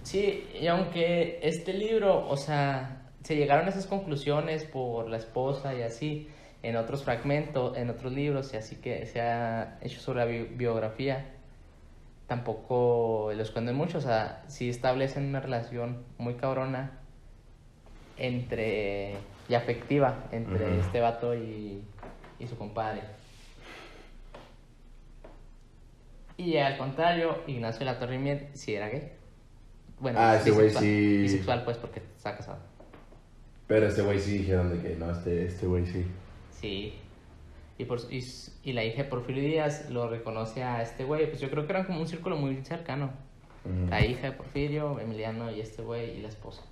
Sí, 0.04 0.48
y 0.60 0.68
aunque 0.68 1.40
este 1.42 1.74
libro, 1.74 2.28
o 2.28 2.36
sea, 2.38 3.02
se 3.24 3.36
llegaron 3.36 3.66
a 3.66 3.70
esas 3.70 3.88
conclusiones 3.88 4.66
por 4.66 5.10
la 5.10 5.18
esposa 5.18 5.74
y 5.74 5.82
así, 5.82 6.28
en 6.62 6.76
otros 6.76 7.04
fragmentos, 7.04 7.78
en 7.78 7.90
otros 7.90 8.12
libros, 8.12 8.54
y 8.54 8.58
así 8.58 8.76
que 8.78 9.06
se 9.06 9.22
ha 9.22 9.78
hecho 9.82 10.00
sobre 10.02 10.20
la 10.20 10.26
bi- 10.26 10.50
biografía, 10.56 11.26
tampoco 12.28 13.32
lo 13.36 13.42
esconden 13.44 13.76
mucho, 13.76 13.98
o 13.98 14.02
sea, 14.02 14.44
sí 14.48 14.70
establecen 14.70 15.26
una 15.26 15.40
relación 15.40 16.04
muy 16.18 16.36
cabrona 16.36 17.00
entre, 18.18 19.16
y 19.50 19.54
afectiva, 19.54 20.26
entre 20.32 20.80
este 20.80 21.00
vato 21.02 21.36
y, 21.36 21.84
y 22.40 22.48
su 22.48 22.58
compadre. 22.58 23.02
Y 26.38 26.58
al 26.58 26.78
contrario, 26.78 27.38
Ignacio 27.48 27.80
de 27.80 27.86
la 27.86 28.00
Torre 28.00 28.18
Mier 28.18 28.50
sí 28.54 28.74
era 28.74 28.90
gay. 28.90 29.12
Bueno, 30.00 30.20
Ah, 30.20 30.36
ese 30.36 30.52
güey 30.52 30.68
bisexual. 30.68 30.84
sí. 30.84 31.18
Bisexual, 31.22 31.64
pues, 31.64 31.78
porque 31.78 32.02
está 32.18 32.36
casado. 32.36 32.58
Pero 33.68 33.88
este 33.88 34.02
güey 34.02 34.20
sí 34.20 34.40
dijeron 34.40 34.70
de 34.76 34.82
que 34.82 34.96
no, 34.96 35.12
este 35.12 35.46
este 35.46 35.66
güey 35.68 35.86
sí. 35.86 36.06
Sí. 36.60 36.96
Y, 37.78 37.86
por, 37.86 38.00
y, 38.12 38.74
la 38.74 38.84
hija 38.84 39.04
de 39.04 39.10
Porfirio 39.10 39.44
Díaz 39.44 39.90
lo 39.90 40.10
reconoce 40.10 40.64
a 40.64 40.82
este 40.82 41.04
güey. 41.06 41.28
Pues 41.28 41.40
yo 41.42 41.50
creo 41.50 41.66
que 41.66 41.72
eran 41.74 41.86
como 41.86 42.00
un 42.00 42.08
círculo 42.08 42.36
muy 42.36 42.64
cercano. 42.66 43.12
La 43.90 44.06
hija 44.06 44.30
de 44.30 44.34
Porfirio, 44.34 45.00
Emiliano 45.00 45.50
y 45.50 45.62
este 45.62 45.82
güey 45.84 46.18
y 46.18 46.22
la 46.22 46.28
esposa. 46.28 46.64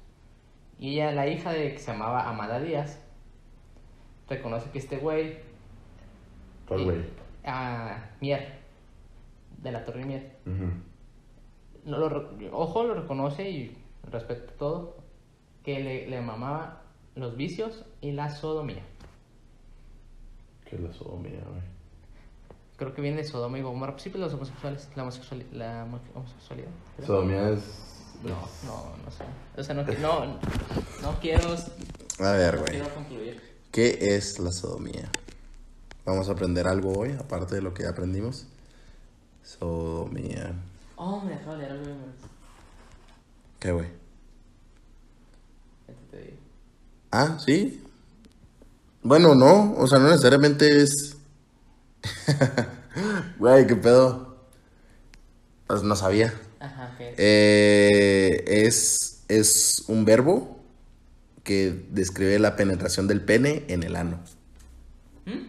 Y 0.82 0.96
ella, 0.96 1.12
la 1.14 1.28
hija 1.28 1.54
de 1.54 1.72
que 1.74 1.80
se 1.80 1.92
llamaba 1.94 2.28
Amada 2.28 2.60
Díaz, 2.60 3.00
reconoce 4.28 4.70
que 4.72 4.80
este 4.80 4.98
güey. 4.98 5.38
¿Cuál 6.68 6.84
güey? 6.86 7.06
A 7.46 8.10
Mier. 8.20 8.60
De 9.62 9.72
la 9.72 9.86
Torre 9.86 10.04
Mier. 10.06 10.38
No 11.86 11.98
lo 11.98 12.30
ojo, 12.52 12.84
lo 12.84 12.96
reconoce 12.96 13.50
y 13.50 13.78
respeta 14.10 14.52
todo. 14.58 14.98
Que 15.64 15.80
le, 15.80 16.08
le 16.10 16.20
mamaba 16.22 16.82
los 17.16 17.38
vicios 17.38 17.86
y 18.02 18.12
la 18.14 18.30
sodomía. 18.32 18.82
¿Qué 20.66 20.78
es 20.78 20.82
la 20.82 20.92
sodomía, 20.94 21.42
güey? 21.48 21.62
Creo 22.78 22.94
que 22.96 23.02
viene 23.04 23.18
de 23.18 23.24
Sodoma 23.26 23.60
y 23.60 23.62
Gomorra. 23.62 24.00
Sí, 24.00 24.10
pues 24.10 24.22
los 24.22 24.34
homosexuales, 24.34 24.90
la, 24.96 25.04
homosexuali- 25.06 25.52
la 25.52 25.84
homo- 25.86 26.00
homosexualidad. 26.16 26.70
creo. 26.96 27.06
Sodomía 27.08 27.50
es. 27.50 27.88
No, 28.24 28.30
no, 28.66 28.96
no 29.04 29.12
sé. 29.12 29.24
O 29.58 29.64
sea, 29.64 29.76
no, 29.76 29.84
no, 29.84 30.40
no 31.02 31.20
quiero, 31.20 31.56
A 32.20 32.32
ver, 32.32 32.56
no 32.56 32.62
güey. 32.62 32.72
quiero 32.74 32.94
concluir. 32.94 33.42
¿Qué 33.72 34.16
es 34.16 34.40
la 34.40 34.52
sodomía? 34.52 35.10
Vamos 36.06 36.30
a 36.30 36.34
aprender 36.34 36.68
algo 36.68 36.98
hoy, 36.98 37.12
aparte 37.14 37.56
de 37.56 37.62
lo 37.62 37.74
que 37.74 37.84
ya 37.84 37.90
aprendimos. 37.90 38.46
Sodomía. 39.44 40.54
Oh, 40.96 41.22
me 41.22 41.34
acabo 41.36 41.54
de 41.54 41.58
leer 41.60 41.72
algo. 41.72 41.86
¿Qué, 43.60 43.72
güey? 43.72 43.88
Te 46.12 46.18
digo. 46.22 46.38
Ah, 47.12 47.38
sí. 47.44 47.84
Bueno, 49.04 49.34
no, 49.36 49.74
o 49.78 49.88
sea, 49.88 50.00
no 50.00 50.10
necesariamente 50.10 50.82
es. 50.84 51.18
Güey, 53.40 53.66
qué 53.68 53.76
pedo. 53.76 54.36
Pues 55.66 55.82
no 55.84 55.96
sabía. 55.96 56.34
Ajá, 56.62 56.96
¿qué 56.98 57.10
es? 57.10 57.16
Eh, 57.18 58.44
es, 58.68 59.24
es 59.28 59.84
un 59.88 60.06
verbo 60.06 60.60
que 61.44 61.86
describe 61.90 62.38
la 62.40 62.56
penetración 62.56 63.08
del 63.08 63.22
pene 63.22 63.66
en 63.68 63.84
el 63.84 63.96
ano. 63.96 64.20
¿Mm? 65.26 65.48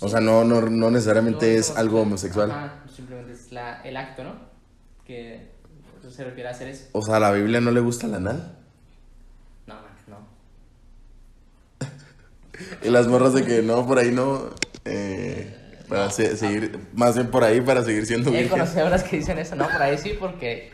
O 0.00 0.08
sea, 0.08 0.20
no, 0.20 0.44
no, 0.44 0.60
no 0.62 0.90
necesariamente 0.90 1.54
No 1.54 1.60
es 1.60 1.70
algo 1.70 2.02
homosexual. 2.02 2.50
Ajá, 2.50 2.84
simplemente 2.94 3.32
es 3.32 3.52
la, 3.52 3.82
el 3.82 3.96
acto, 3.96 4.24
¿no? 4.24 4.36
Que 5.04 5.50
se 6.10 6.24
refiere 6.24 6.48
a 6.48 6.52
hacer 6.52 6.68
eso. 6.68 6.86
O 6.92 7.02
sea, 7.02 7.16
¿a 7.16 7.20
la 7.20 7.32
Biblia 7.32 7.60
no 7.60 7.70
le 7.70 7.80
gusta 7.80 8.06
el 8.06 8.14
anal? 8.14 8.58
No, 9.66 9.74
no. 10.08 10.26
Y 12.82 12.90
las 12.90 13.08
morras 13.08 13.34
de 13.34 13.44
que 13.44 13.62
no, 13.62 13.86
por 13.86 13.98
ahí 13.98 14.10
no. 14.12 14.50
eh, 14.84 15.56
para 15.88 16.10
se- 16.10 16.36
seguir, 16.36 16.78
más 16.94 17.14
bien 17.14 17.28
por 17.30 17.44
ahí 17.44 17.60
para 17.60 17.82
seguir 17.84 18.06
siendo 18.06 18.30
He 18.30 18.42
virgen. 18.42 18.50
conocido 18.50 18.88
que 19.08 19.16
dicen 19.16 19.38
eso, 19.38 19.54
no, 19.56 19.68
por 19.68 19.82
ahí 19.82 19.98
sí, 19.98 20.16
porque 20.18 20.70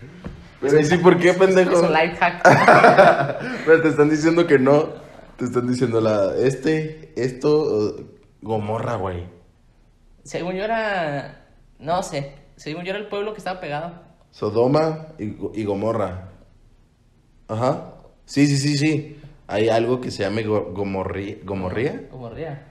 Pero 0.61 0.79
ahí 0.79 0.85
sí, 0.85 0.97
¿por 0.99 1.19
qué, 1.19 1.33
pendejo? 1.35 1.73
es 1.73 1.83
un 1.83 1.93
life 1.93 2.17
hack. 2.17 2.43
Pero 3.67 3.83
te 3.83 3.89
están 3.89 4.11
diciendo 4.11 4.47
que 4.47 4.59
no. 4.59 4.89
Te 5.37 5.45
están 5.45 5.69
diciendo 5.69 6.01
la. 6.01 6.35
Este, 6.37 7.13
esto. 7.17 7.97
Gomorra, 8.43 8.97
güey. 8.97 9.25
Según 10.25 10.55
yo 10.55 10.65
era, 10.65 11.47
no 11.79 12.03
sé, 12.03 12.33
según 12.57 12.85
yo 12.85 12.91
era 12.91 12.99
el 12.99 13.07
pueblo 13.09 13.33
que 13.33 13.39
estaba 13.39 13.61
pegado. 13.61 13.93
Sodoma 14.31 15.09
y, 15.19 15.37
y 15.61 15.65
Gomorra. 15.65 16.29
Ajá. 17.49 17.95
Sí, 18.27 18.47
sí, 18.47 18.59
sí, 18.59 18.77
sí. 18.77 19.21
Hay 19.47 19.69
algo 19.71 20.01
que 20.01 20.11
se 20.11 20.23
llame 20.25 20.43
go- 20.43 20.75
gomorri- 20.75 21.43
Gomorría. 21.45 22.03
Gomorría. 22.11 22.67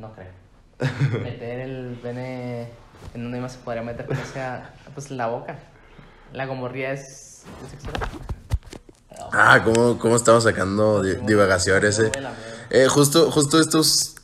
No 0.00 0.12
creo. 0.14 0.30
Meter 1.22 1.60
el 1.60 1.98
pene 2.02 2.70
en 3.14 3.22
donde 3.22 3.40
más 3.40 3.52
se 3.52 3.58
podría 3.58 3.82
meter 3.82 4.06
que 4.06 4.16
sea, 4.16 4.74
pues 4.94 5.10
la 5.10 5.26
boca. 5.26 5.58
La 6.32 6.46
gomorría 6.46 6.92
es, 6.92 7.44
sexual. 7.70 7.94
Ah, 9.32 9.60
¿cómo, 9.62 9.98
cómo 9.98 10.16
estamos 10.16 10.44
sacando 10.44 11.02
di- 11.02 11.16
divagaciones, 11.26 11.98
eh? 11.98 12.10
Eh, 12.70 12.86
justo, 12.88 13.30
justo 13.30 13.60
esto 13.60 13.80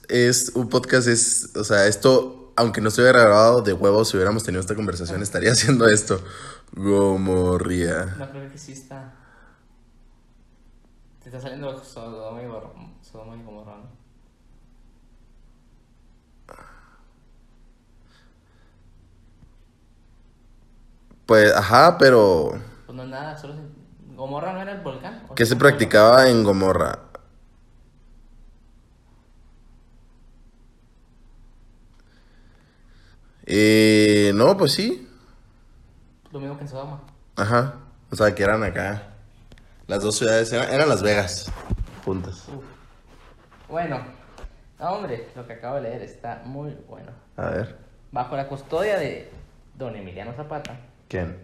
es, 0.08 0.52
un 0.54 0.68
podcast, 0.70 1.08
es, 1.08 1.50
o 1.56 1.64
sea, 1.64 1.86
esto, 1.86 2.52
aunque 2.56 2.80
no 2.80 2.88
estuviera 2.88 3.20
grabado 3.20 3.60
de 3.60 3.72
huevos, 3.74 4.08
si 4.08 4.16
hubiéramos 4.16 4.42
tenido 4.44 4.60
esta 4.60 4.74
conversación, 4.74 5.22
estaría 5.22 5.52
haciendo 5.52 5.86
esto. 5.88 6.20
Gomorría. 6.72 8.14
No 8.18 8.30
creo 8.30 8.48
que 8.48 8.54
exista. 8.54 9.12
Te 11.22 11.28
está 11.28 11.40
saliendo 11.40 11.76
Sodoma 11.84 12.42
y 12.42 12.46
Gomorra, 12.46 13.76
¿no? 13.76 14.05
Pues, 21.26 21.54
ajá, 21.54 21.98
pero... 21.98 22.52
Pues 22.86 22.96
no 22.96 23.02
es 23.02 23.08
nada, 23.08 23.36
solo 23.36 23.54
se... 23.54 23.60
¿Gomorra 24.14 24.54
no 24.54 24.62
era 24.62 24.72
el 24.72 24.80
volcán? 24.80 25.24
¿O 25.28 25.34
¿Qué 25.34 25.44
se 25.44 25.56
practicaba 25.56 26.28
en 26.30 26.42
Gomorra? 26.42 27.00
Eh, 33.44 34.32
no, 34.34 34.56
pues 34.56 34.72
sí. 34.72 35.06
Lo 36.32 36.40
mismo 36.40 36.56
que 36.56 36.62
en 36.62 36.68
Sodoma. 36.68 37.02
Ajá. 37.36 37.74
O 38.10 38.16
sea, 38.16 38.34
que 38.34 38.42
eran 38.42 38.64
acá. 38.64 39.02
Las 39.86 40.02
dos 40.02 40.16
ciudades 40.16 40.50
eran, 40.52 40.72
eran 40.72 40.88
Las 40.88 41.02
Vegas. 41.02 41.52
Juntas. 42.04 42.48
Uf. 42.48 42.64
Bueno, 43.68 44.00
no, 44.78 44.90
hombre, 44.90 45.28
lo 45.34 45.46
que 45.46 45.54
acabo 45.54 45.76
de 45.76 45.82
leer 45.82 46.02
está 46.02 46.42
muy 46.44 46.76
bueno. 46.88 47.12
A 47.36 47.50
ver. 47.50 47.78
Bajo 48.12 48.36
la 48.36 48.48
custodia 48.48 48.98
de 48.98 49.30
don 49.76 49.94
Emiliano 49.94 50.32
Zapata. 50.32 50.76
¿Quién? 51.08 51.36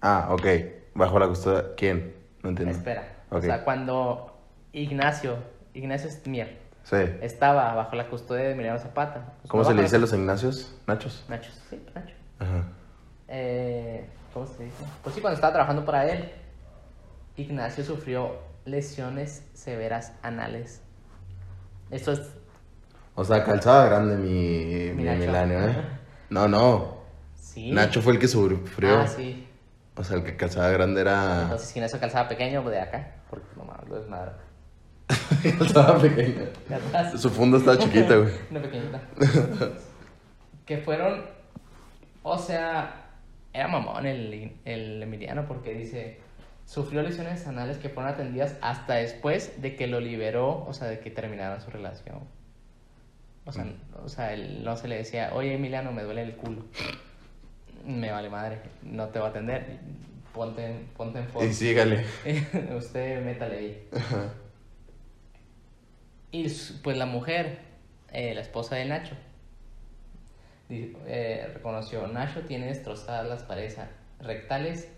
Ah, 0.00 0.28
ok. 0.30 0.46
Bajo 0.94 1.18
la 1.18 1.28
custodia. 1.28 1.74
¿Quién? 1.76 2.14
No 2.42 2.50
entiendo. 2.50 2.74
Espera. 2.76 3.08
O 3.30 3.40
sea, 3.40 3.64
cuando 3.64 4.36
Ignacio, 4.72 5.36
Ignacio 5.74 6.10
Mier, 6.26 6.58
Sí. 6.82 6.96
estaba 7.20 7.74
bajo 7.74 7.94
la 7.96 8.08
custodia 8.08 8.44
de 8.44 8.52
Emiliano 8.52 8.78
Zapata. 8.78 9.34
pues, 9.40 9.50
¿Cómo 9.50 9.64
se 9.64 9.72
le 9.74 9.82
dice 9.82 9.96
a 9.96 9.98
los 10.00 10.12
Ignacios? 10.12 10.74
¿Nachos? 10.86 11.24
Nachos, 11.28 11.62
sí, 11.70 11.80
Nacho. 11.94 12.14
Ajá. 12.40 12.64
Eh, 13.28 14.04
¿Cómo 14.34 14.46
se 14.46 14.64
dice? 14.64 14.84
Pues 15.02 15.14
sí, 15.14 15.20
cuando 15.20 15.36
estaba 15.36 15.52
trabajando 15.52 15.84
para 15.84 16.10
él, 16.10 16.30
Ignacio 17.36 17.84
sufrió 17.84 18.36
lesiones 18.64 19.44
severas 19.54 20.12
anales. 20.22 20.82
Esto 21.90 22.12
es 22.12 22.20
O 23.14 23.24
sea, 23.24 23.44
calzaba 23.44 23.86
grande 23.86 24.16
mi, 24.16 24.92
Mi 24.94 25.04
mi. 25.04 25.16
Milanio, 25.18 25.68
¿eh? 25.68 25.76
No, 26.30 26.48
no. 26.48 27.01
Sí. 27.42 27.72
Nacho 27.72 28.00
fue 28.00 28.12
el 28.14 28.18
que 28.20 28.28
sufrió. 28.28 29.00
Ah, 29.00 29.06
sí. 29.08 29.46
O 29.96 30.04
sea, 30.04 30.16
el 30.16 30.24
que 30.24 30.36
calzaba 30.36 30.70
grande 30.70 31.00
era. 31.00 31.42
Entonces, 31.42 31.76
Ignacio 31.76 31.98
calzaba 31.98 32.28
pequeño 32.28 32.62
pues, 32.62 32.74
de 32.74 32.80
acá. 32.80 33.16
Porque 33.28 33.46
no 33.56 33.64
mames, 33.64 33.88
lo 33.88 33.98
desmadra. 33.98 34.38
calzaba 35.58 35.98
pequeño. 36.00 36.44
Su 37.18 37.28
funda 37.28 37.58
estaba 37.58 37.76
chiquita, 37.78 38.16
güey. 38.16 38.32
Una 38.50 38.62
pequeñita. 38.62 39.02
que 40.66 40.78
fueron. 40.78 41.24
O 42.22 42.38
sea, 42.38 43.10
era 43.52 43.66
mamón 43.66 44.06
el, 44.06 44.52
el 44.64 45.02
Emiliano 45.02 45.46
porque 45.46 45.74
dice. 45.74 46.20
Sufrió 46.64 47.02
lesiones 47.02 47.44
anales 47.48 47.76
que 47.76 47.88
fueron 47.88 48.12
atendidas 48.12 48.56
hasta 48.62 48.94
después 48.94 49.60
de 49.60 49.74
que 49.74 49.88
lo 49.88 49.98
liberó, 49.98 50.64
o 50.64 50.72
sea, 50.72 50.86
de 50.86 51.00
que 51.00 51.10
terminaron 51.10 51.60
su 51.60 51.70
relación. 51.70 52.20
O 53.44 53.52
sea, 53.52 53.66
o 54.02 54.08
sea, 54.08 54.32
él 54.32 54.62
no 54.62 54.76
se 54.76 54.86
le 54.86 54.96
decía, 54.96 55.32
oye 55.34 55.54
Emiliano, 55.54 55.90
me 55.90 56.04
duele 56.04 56.22
el 56.22 56.36
culo. 56.36 56.62
Me 57.84 58.10
vale 58.10 58.28
madre, 58.30 58.60
no 58.82 59.08
te 59.08 59.18
voy 59.18 59.28
a 59.28 59.30
atender. 59.30 59.78
Ponte, 60.32 60.64
en- 60.64 60.86
ponte 60.96 61.18
en 61.18 61.26
forma. 61.28 61.48
Y 61.48 61.52
sígale. 61.52 62.04
Usted 62.76 63.24
métale 63.24 63.56
ahí. 63.58 63.88
Y 66.30 66.48
pues 66.82 66.96
la 66.96 67.06
mujer, 67.06 67.58
eh, 68.12 68.34
la 68.34 68.40
esposa 68.40 68.76
de 68.76 68.86
Nacho, 68.86 69.14
eh, 70.70 71.50
reconoció, 71.52 72.06
Nacho 72.06 72.40
tiene 72.42 72.66
destrozadas 72.68 73.28
las 73.28 73.42
paredes 73.42 73.76
rectales 74.20 74.88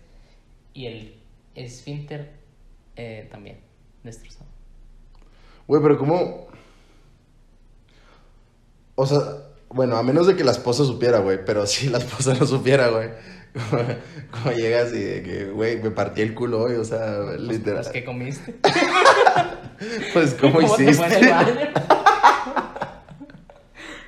y 0.73 0.85
el 0.85 1.19
esfínter 1.55 2.31
eh, 2.95 3.27
también 3.29 3.59
destrozado. 4.03 4.45
Güey, 5.67 5.81
pero 5.81 5.97
¿cómo? 5.97 6.47
O 8.95 9.05
sea, 9.05 9.19
bueno, 9.69 9.97
a 9.97 10.03
menos 10.03 10.27
de 10.27 10.35
que 10.35 10.43
la 10.43 10.51
esposa 10.51 10.85
supiera, 10.85 11.19
güey, 11.19 11.43
pero 11.45 11.65
si 11.65 11.89
la 11.89 11.97
esposa 11.97 12.33
no 12.33 12.45
supiera, 12.45 12.89
güey. 12.89 13.09
Como 14.31 14.55
llegas 14.55 14.91
y 14.93 14.99
de 14.99 15.23
que, 15.23 15.45
güey, 15.45 15.81
me 15.81 15.91
partí 15.91 16.21
el 16.21 16.33
culo 16.33 16.63
hoy, 16.63 16.75
o 16.75 16.83
sea, 16.83 17.21
literal. 17.37 17.81
Pues, 17.81 17.89
¿qué 17.93 18.05
comiste? 18.05 18.55
Pues, 20.13 20.33
¿cómo, 20.35 20.59
te 20.59 20.67
fue 20.67 20.83
hiciste? 20.85 21.29
baño? 21.29 21.53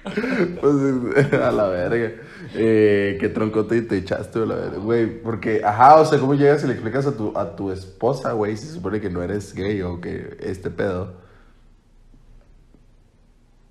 Pues, 0.61 1.33
a 1.33 1.51
la 1.51 1.67
verga. 1.67 2.13
Eh, 2.55 3.17
¿Qué 3.19 3.27
troncote 3.27 3.81
te 3.81 3.97
echaste, 3.97 4.39
a 4.39 4.45
la 4.45 4.55
verga? 4.55 4.77
Güey, 4.77 5.21
porque, 5.21 5.61
ajá, 5.63 5.97
o 5.97 6.05
sea, 6.05 6.17
¿cómo 6.19 6.33
llegas 6.33 6.63
y 6.63 6.67
le 6.67 6.73
explicas 6.73 7.05
a 7.05 7.17
tu, 7.17 7.37
a 7.37 7.57
tu 7.57 7.71
esposa, 7.71 8.31
güey, 8.31 8.55
si 8.55 8.67
se 8.67 8.73
supone 8.75 9.01
que 9.01 9.09
no 9.09 9.21
eres 9.21 9.53
gay 9.53 9.81
o 9.81 9.99
que 9.99 10.37
este 10.39 10.69
pedo? 10.69 11.26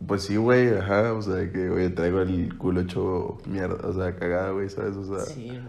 Pues 0.06 0.22
sí, 0.22 0.36
güey, 0.36 0.76
ajá, 0.76 1.12
o 1.12 1.22
sea, 1.22 1.50
que, 1.50 1.68
güey, 1.68 1.88
traigo 1.94 2.20
el 2.20 2.56
culo 2.58 2.80
hecho 2.82 3.38
mierda, 3.46 3.88
o 3.88 3.92
sea, 3.92 4.14
cagada, 4.16 4.50
güey, 4.50 4.68
¿sabes? 4.68 4.96
O 4.96 5.04
sea, 5.04 5.24
Sí, 5.24 5.48
güey. 5.48 5.60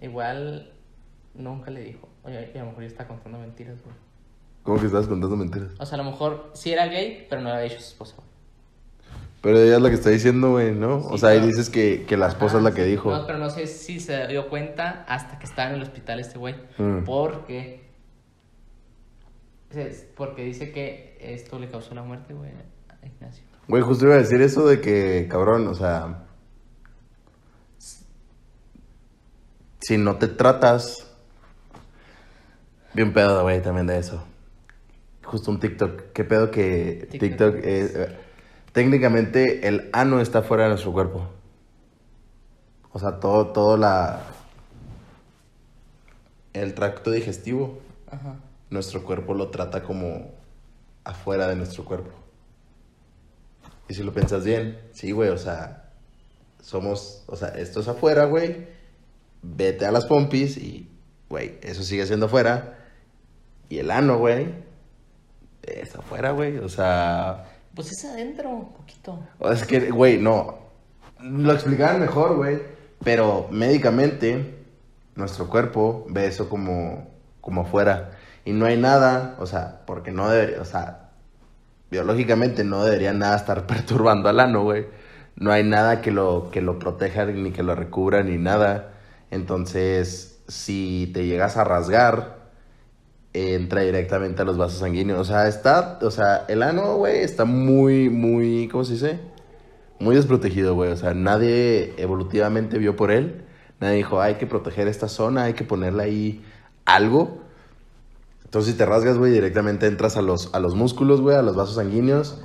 Igual 0.00 0.72
nunca 1.34 1.70
le 1.70 1.82
dijo. 1.82 2.08
Oye, 2.22 2.52
y 2.54 2.58
a 2.58 2.62
lo 2.62 2.68
mejor 2.68 2.82
yo 2.82 2.88
estaba 2.88 3.08
contando 3.08 3.38
mentiras, 3.38 3.82
güey. 3.82 3.94
¿cómo 4.62 4.78
que 4.78 4.86
estás 4.86 5.06
contando 5.06 5.36
mentiras? 5.36 5.70
O 5.78 5.86
sea, 5.86 5.98
a 5.98 6.02
lo 6.02 6.10
mejor 6.10 6.50
sí 6.54 6.70
era 6.72 6.86
gay, 6.86 7.26
pero 7.28 7.40
no 7.42 7.48
había 7.50 7.62
dicho 7.62 7.80
su 7.80 7.88
esposa. 7.88 8.16
güey. 8.16 8.28
Pero 9.42 9.58
ella 9.58 9.76
es 9.76 9.82
la 9.82 9.88
que 9.88 9.94
está 9.94 10.10
diciendo, 10.10 10.50
güey, 10.50 10.74
¿no? 10.74 10.98
o 10.98 11.16
sea, 11.16 11.30
ahí 11.30 11.40
dices 11.40 11.70
que, 11.70 12.04
que 12.06 12.16
la 12.16 12.28
esposa 12.28 12.58
es 12.58 12.62
la 12.62 12.72
que 12.74 12.84
sí. 12.84 12.90
dijo. 12.90 13.10
No, 13.10 13.26
pero 13.26 13.38
no 13.38 13.48
sé 13.48 13.66
si 13.66 13.98
se 13.98 14.26
dio 14.28 14.50
cuenta 14.50 15.04
hasta 15.08 15.38
que 15.38 15.46
estaba 15.46 15.70
en 15.70 15.76
el 15.76 15.82
hospital 15.82 16.20
este 16.20 16.38
güey. 16.38 16.54
Mm. 16.78 17.04
Porque. 17.04 17.88
Porque 20.16 20.44
dice 20.44 20.72
que 20.72 21.16
esto 21.20 21.58
le 21.58 21.70
causó 21.70 21.94
la 21.94 22.02
muerte, 22.02 22.34
güey, 22.34 22.50
a 22.88 23.06
Ignacio. 23.06 23.44
Güey, 23.70 23.84
justo 23.84 24.04
iba 24.06 24.16
a 24.16 24.18
decir 24.18 24.42
eso 24.42 24.66
de 24.66 24.80
que, 24.80 25.28
cabrón, 25.30 25.68
o 25.68 25.74
sea. 25.74 26.24
Si 29.78 29.96
no 29.96 30.16
te 30.16 30.26
tratas. 30.26 31.06
Bien 32.94 33.12
pedo, 33.12 33.42
güey, 33.42 33.62
también 33.62 33.86
de 33.86 33.98
eso. 33.98 34.24
Justo 35.22 35.52
un 35.52 35.60
TikTok. 35.60 36.12
¿Qué 36.12 36.24
pedo 36.24 36.50
que 36.50 37.06
TikTok. 37.12 37.20
TikTok 37.20 37.54
es. 37.64 37.94
eh, 37.94 38.18
técnicamente 38.72 39.68
el 39.68 39.88
ano 39.92 40.20
está 40.20 40.42
fuera 40.42 40.64
de 40.64 40.70
nuestro 40.70 40.92
cuerpo. 40.92 41.28
O 42.90 42.98
sea, 42.98 43.20
todo, 43.20 43.52
todo 43.52 43.76
la. 43.76 44.20
El 46.54 46.74
tracto 46.74 47.12
digestivo. 47.12 47.78
Ajá. 48.10 48.34
Nuestro 48.68 49.04
cuerpo 49.04 49.32
lo 49.34 49.50
trata 49.50 49.84
como 49.84 50.32
afuera 51.04 51.46
de 51.46 51.54
nuestro 51.54 51.84
cuerpo. 51.84 52.19
Y 53.90 53.94
si 53.94 54.04
lo 54.04 54.12
piensas 54.12 54.44
bien, 54.44 54.78
sí, 54.92 55.10
güey, 55.10 55.30
o 55.30 55.36
sea, 55.36 55.90
somos, 56.62 57.24
o 57.26 57.34
sea, 57.34 57.48
esto 57.48 57.80
es 57.80 57.88
afuera, 57.88 58.26
güey. 58.26 58.68
Vete 59.42 59.84
a 59.84 59.90
las 59.90 60.06
pompis 60.06 60.58
y, 60.58 60.88
güey, 61.28 61.58
eso 61.60 61.82
sigue 61.82 62.06
siendo 62.06 62.26
afuera. 62.26 62.78
Y 63.68 63.78
el 63.78 63.90
ano, 63.90 64.18
güey, 64.18 64.54
es 65.64 65.92
afuera, 65.96 66.30
güey, 66.30 66.58
o 66.58 66.68
sea, 66.68 67.46
Pues 67.74 67.90
es 67.90 68.04
adentro, 68.04 68.50
un 68.50 68.72
poquito. 68.74 69.18
o 69.40 69.50
es 69.50 69.66
que, 69.66 69.90
güey, 69.90 70.18
no. 70.18 70.60
Lo 71.20 71.52
explicaban 71.52 71.98
mejor, 71.98 72.36
güey. 72.36 72.62
Pero 73.02 73.48
médicamente, 73.50 74.54
nuestro 75.16 75.48
cuerpo 75.48 76.06
ve 76.08 76.28
eso 76.28 76.48
como, 76.48 77.08
como 77.40 77.62
afuera. 77.62 78.12
Y 78.44 78.52
no 78.52 78.66
hay 78.66 78.76
nada, 78.76 79.34
o 79.40 79.46
sea, 79.46 79.82
porque 79.84 80.12
no 80.12 80.30
debería, 80.30 80.60
o 80.60 80.64
sea, 80.64 80.99
biológicamente 81.90 82.64
no 82.64 82.84
debería 82.84 83.12
nada 83.12 83.36
estar 83.36 83.66
perturbando 83.66 84.28
al 84.28 84.40
ano, 84.40 84.62
güey. 84.62 84.86
No 85.36 85.52
hay 85.52 85.64
nada 85.64 86.02
que 86.02 86.10
lo, 86.10 86.50
que 86.50 86.60
lo 86.60 86.78
proteja, 86.78 87.24
ni 87.26 87.50
que 87.52 87.62
lo 87.62 87.74
recubra, 87.74 88.22
ni 88.22 88.36
nada. 88.36 88.92
Entonces, 89.30 90.42
si 90.48 91.10
te 91.14 91.26
llegas 91.26 91.56
a 91.56 91.64
rasgar, 91.64 92.40
entra 93.32 93.82
directamente 93.82 94.42
a 94.42 94.44
los 94.44 94.58
vasos 94.58 94.80
sanguíneos. 94.80 95.20
O 95.20 95.24
sea, 95.24 95.48
está, 95.48 95.98
o 96.02 96.10
sea, 96.10 96.44
el 96.48 96.62
ano, 96.62 96.96
güey, 96.96 97.20
está 97.20 97.44
muy, 97.44 98.10
muy, 98.10 98.68
¿cómo 98.68 98.84
se 98.84 98.94
dice? 98.94 99.20
Muy 99.98 100.16
desprotegido, 100.16 100.74
güey. 100.74 100.90
O 100.90 100.96
sea, 100.96 101.14
nadie 101.14 101.94
evolutivamente 101.96 102.78
vio 102.78 102.96
por 102.96 103.10
él. 103.10 103.44
Nadie 103.80 103.96
dijo, 103.96 104.20
hay 104.20 104.34
que 104.34 104.46
proteger 104.46 104.88
esta 104.88 105.08
zona, 105.08 105.44
hay 105.44 105.54
que 105.54 105.64
ponerle 105.64 106.02
ahí 106.02 106.44
algo. 106.84 107.40
Entonces, 108.50 108.72
si 108.72 108.78
te 108.78 108.84
rasgas, 108.84 109.16
güey, 109.16 109.30
directamente 109.30 109.86
entras 109.86 110.16
a 110.16 110.22
los, 110.22 110.52
a 110.52 110.58
los 110.58 110.74
músculos, 110.74 111.20
güey, 111.20 111.36
a 111.36 111.42
los 111.42 111.54
vasos 111.54 111.76
sanguíneos. 111.76 112.40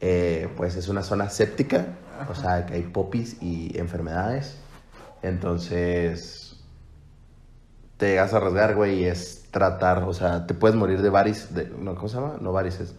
Eh, 0.00 0.48
pues 0.56 0.74
es 0.74 0.88
una 0.88 1.02
zona 1.04 1.30
séptica, 1.30 1.86
o 2.28 2.34
sea, 2.34 2.66
que 2.66 2.74
hay 2.74 2.82
popis 2.82 3.40
y 3.40 3.78
enfermedades. 3.78 4.56
Entonces, 5.22 6.56
te 7.96 8.08
llegas 8.08 8.34
a 8.34 8.40
rasgar, 8.40 8.74
güey, 8.74 9.00
y 9.00 9.04
es 9.04 9.44
tratar, 9.52 10.02
o 10.02 10.12
sea, 10.12 10.46
te 10.46 10.54
puedes 10.54 10.76
morir 10.76 11.00
de 11.00 11.08
varis, 11.08 11.54
de, 11.54 11.66
no, 11.78 11.94
¿cómo 11.94 12.08
se 12.08 12.16
llama? 12.16 12.36
No 12.40 12.52
varices. 12.52 12.94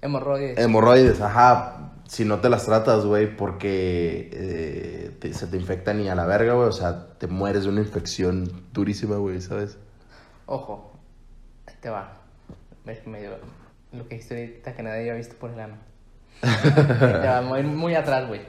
Hemorroides. 0.00 0.58
Hemorroides, 0.58 1.20
ajá, 1.20 1.92
si 2.08 2.24
no 2.24 2.40
te 2.40 2.48
las 2.48 2.64
tratas, 2.64 3.04
güey, 3.04 3.36
porque 3.36 4.30
eh, 4.32 5.16
te- 5.20 5.34
se 5.34 5.46
te 5.46 5.56
infectan 5.56 6.00
y 6.00 6.08
a 6.08 6.14
la 6.14 6.24
verga, 6.24 6.54
güey, 6.54 6.68
o 6.68 6.72
sea, 6.72 7.08
te 7.18 7.26
mueres 7.26 7.64
de 7.64 7.68
una 7.68 7.80
infección 7.80 8.50
durísima, 8.72 9.16
güey, 9.16 9.40
¿sabes? 9.40 9.76
Ojo, 10.48 10.90
ahí 11.66 11.74
te 11.80 11.90
va. 11.90 12.14
Medio 13.04 13.36
lo 13.92 14.08
que 14.08 14.14
dijiste 14.14 14.34
ahorita 14.34 14.74
que 14.74 14.82
nadie 14.82 15.00
había 15.00 15.14
visto 15.14 15.36
por 15.36 15.50
el 15.50 15.60
ano. 15.60 15.76
Te 16.40 17.26
va, 17.26 17.42
muy, 17.42 17.62
muy 17.62 17.94
atrás, 17.94 18.26
güey. 18.26 18.40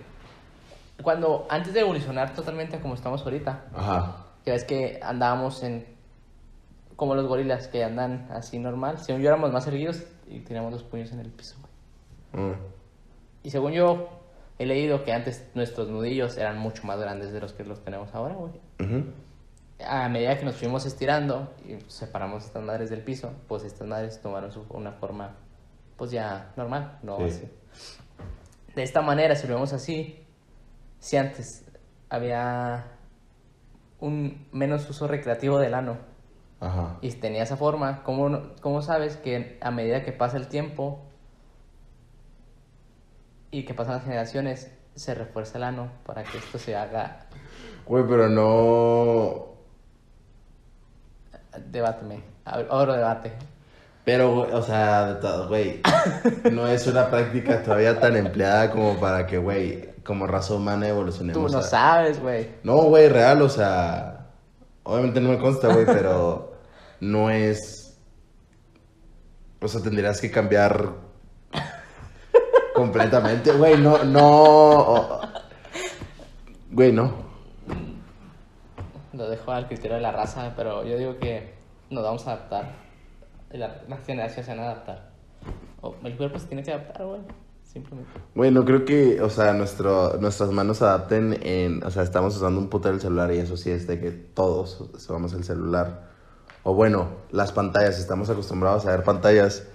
cuando, 1.03 1.45
antes 1.49 1.73
de 1.73 1.81
evolucionar 1.81 2.33
totalmente 2.33 2.77
a 2.77 2.81
como 2.81 2.93
estamos 2.93 3.21
ahorita, 3.23 3.65
Ajá. 3.73 4.25
ya 4.45 4.53
ves 4.53 4.63
que 4.63 4.99
andábamos 5.03 5.61
en, 5.63 5.85
como 6.95 7.15
los 7.15 7.27
gorilas 7.27 7.67
que 7.67 7.83
andan 7.83 8.27
así 8.31 8.59
normal, 8.59 8.99
según 8.99 9.21
yo 9.21 9.27
éramos 9.27 9.51
más 9.51 9.67
erguidos 9.67 10.03
y 10.27 10.39
teníamos 10.39 10.71
los 10.71 10.83
puños 10.83 11.11
en 11.11 11.19
el 11.19 11.29
piso, 11.29 11.57
güey. 12.31 12.45
Mm. 12.45 12.55
Y 13.43 13.49
según 13.49 13.73
yo 13.73 14.07
he 14.57 14.65
leído 14.65 15.03
que 15.03 15.11
antes 15.11 15.49
nuestros 15.53 15.89
nudillos 15.89 16.37
eran 16.37 16.57
mucho 16.59 16.85
más 16.85 16.97
grandes 16.99 17.33
de 17.33 17.41
los 17.41 17.51
que 17.51 17.65
los 17.65 17.83
tenemos 17.83 18.13
ahora, 18.13 18.35
güey. 18.35 18.53
Ujú. 18.79 19.05
A 19.87 20.09
medida 20.09 20.37
que 20.37 20.43
nos 20.45 20.55
fuimos 20.55 20.85
estirando 20.85 21.53
y 21.65 21.77
separamos 21.89 22.43
estas 22.45 22.63
madres 22.63 22.89
del 22.89 23.01
piso, 23.01 23.31
pues 23.47 23.63
estas 23.63 23.87
madres 23.87 24.21
tomaron 24.21 24.51
su- 24.51 24.65
una 24.69 24.91
forma, 24.91 25.35
pues 25.95 26.11
ya 26.11 26.51
normal, 26.57 26.99
no 27.01 27.17
Sí. 27.17 27.23
así. 27.23 27.51
De 28.75 28.83
esta 28.83 29.01
manera, 29.01 29.35
si 29.35 29.47
lo 29.47 29.53
vemos 29.55 29.71
así, 29.73 30.25
si 30.99 31.15
antes 31.17 31.65
había 32.09 32.87
un 34.01 34.47
menos 34.51 34.89
uso 34.89 35.07
recreativo 35.07 35.59
del 35.59 35.73
ano 35.73 35.97
Ajá. 36.59 36.97
y 37.01 37.11
tenía 37.13 37.43
esa 37.43 37.55
forma, 37.57 38.03
¿cómo, 38.03 38.49
cómo 38.61 38.81
sabes 38.81 39.15
que 39.17 39.57
a 39.61 39.71
medida 39.71 40.03
que 40.03 40.11
pasa 40.11 40.37
el 40.37 40.47
tiempo 40.47 41.05
y 43.51 43.63
que 43.63 43.73
pasan 43.73 43.95
las 43.95 44.03
generaciones, 44.03 44.71
se 44.95 45.15
refuerza 45.15 45.57
el 45.57 45.63
ano 45.63 45.89
para 46.05 46.23
que 46.23 46.37
esto 46.37 46.57
se 46.59 46.75
haga... 46.75 47.25
Güey, 47.85 48.03
pero 48.07 48.29
no. 48.29 49.48
Debáteme, 51.71 52.21
ahora 52.45 52.95
debate. 52.97 53.33
Pero, 54.05 54.41
o 54.41 54.61
sea, 54.63 55.13
de 55.13 55.15
todo, 55.21 55.47
güey, 55.49 55.81
no 56.51 56.67
es 56.67 56.87
una 56.87 57.09
práctica 57.09 57.61
todavía 57.61 57.99
tan 57.99 58.15
empleada 58.15 58.71
como 58.71 58.99
para 58.99 59.27
que, 59.27 59.37
güey, 59.37 59.89
como 60.03 60.25
raza 60.25 60.55
humana 60.55 60.85
Tú 60.87 60.91
evolucionemos. 60.93 61.51
no 61.51 61.59
a- 61.59 61.63
sabes, 61.63 62.19
güey. 62.19 62.47
No, 62.63 62.77
güey, 62.83 63.07
real, 63.09 63.41
o 63.43 63.49
sea, 63.49 64.25
obviamente 64.83 65.21
no 65.21 65.29
me 65.29 65.37
consta, 65.37 65.67
güey, 65.71 65.85
pero 65.85 66.53
no 67.01 67.29
es, 67.29 67.95
o 69.61 69.67
sea, 69.67 69.81
tendrías 69.81 70.19
que 70.19 70.31
cambiar 70.31 70.89
completamente, 72.73 73.51
güey, 73.51 73.77
no, 73.77 74.03
no, 74.03 75.19
güey, 76.71 76.91
no. 76.91 77.28
Lo 79.19 79.29
dejo 79.29 79.51
al 79.51 79.67
criterio 79.67 79.95
de 79.97 80.01
la 80.01 80.13
raza, 80.13 80.53
pero 80.55 80.85
yo 80.85 80.97
digo 80.97 81.17
que 81.19 81.53
nos 81.89 82.05
vamos 82.05 82.25
a 82.25 82.31
adaptar. 82.31 82.71
La- 83.51 83.81
Las 83.89 84.05
generaciones 84.05 84.45
se 84.45 84.51
van 84.55 84.61
a 84.61 84.71
adaptar. 84.71 85.09
O 85.81 85.93
el 86.05 86.15
cuerpo 86.15 86.39
se 86.39 86.47
tiene 86.47 86.63
que 86.63 86.71
adaptar, 86.71 87.05
güey. 87.05 87.19
Simplemente. 87.63 88.09
Güey, 88.33 88.49
no 88.49 88.63
creo 88.63 88.85
que, 88.85 89.21
o 89.21 89.29
sea, 89.29 89.51
nuestro, 89.51 90.13
nuestras 90.21 90.51
manos 90.51 90.77
se 90.77 90.85
adapten 90.85 91.37
en, 91.41 91.83
o 91.83 91.91
sea, 91.91 92.03
estamos 92.03 92.33
usando 92.37 92.61
un 92.61 92.69
puto 92.69 92.87
del 92.89 93.01
celular 93.01 93.31
y 93.33 93.39
eso 93.39 93.57
sí 93.57 93.69
es 93.69 93.87
de 93.87 93.99
que 93.99 94.11
todos 94.11 94.79
usamos 94.93 95.33
el 95.33 95.43
celular. 95.43 96.07
O 96.63 96.73
bueno, 96.73 97.09
las 97.31 97.51
pantallas, 97.51 97.99
estamos 97.99 98.29
acostumbrados 98.29 98.85
a 98.85 98.91
ver 98.91 99.03
pantallas. 99.03 99.67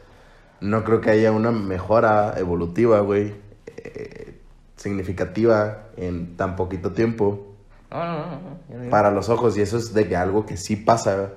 No 0.63 0.85
creo 0.85 1.03
que 1.03 1.11
haya 1.11 1.31
una 1.33 1.51
mejora 1.53 2.33
evolutiva, 2.39 3.01
güey, 3.01 3.35
eh, 3.77 4.41
significativa 4.77 5.89
en 5.99 6.37
tan 6.39 6.57
poquito 6.57 6.93
tiempo 6.93 7.54
No, 7.95 8.05
no, 8.05 8.41
no. 8.85 8.91
para 8.91 9.11
los 9.11 9.29
ojos 9.29 9.57
y 9.57 9.61
eso 9.63 9.79
es 9.79 9.95
de 9.95 10.09
que 10.09 10.17
algo 10.17 10.45
que 10.47 10.57
sí 10.57 10.75
pasa. 10.77 11.31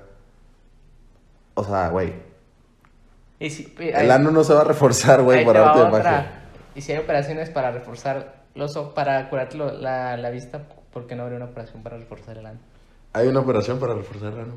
O 1.54 1.64
sea, 1.64 1.88
güey, 1.88 2.14
si, 3.40 3.72
el 3.78 4.10
ano 4.10 4.30
no 4.32 4.42
se 4.42 4.52
va 4.52 4.62
a 4.62 4.64
reforzar, 4.64 5.22
güey, 5.22 5.44
por 5.44 5.56
arte 5.56 5.78
de 5.78 5.90
magia. 5.90 6.42
Y 6.74 6.80
si 6.80 6.92
hay 6.92 6.98
operaciones 6.98 7.50
para 7.50 7.70
reforzar 7.70 8.42
los 8.54 8.76
ojos, 8.76 8.92
para 8.94 9.28
curar 9.30 9.54
la, 9.54 10.16
la 10.16 10.30
vista, 10.30 10.62
¿por 10.92 11.06
qué 11.06 11.14
no 11.14 11.22
habría 11.22 11.36
una 11.36 11.46
operación 11.46 11.82
para 11.82 11.96
reforzar 11.96 12.38
el 12.38 12.46
ano? 12.46 12.58
Hay 13.12 13.28
una 13.28 13.40
operación 13.40 13.78
para 13.78 13.94
reforzar 13.94 14.32
el 14.32 14.40
ano. 14.40 14.54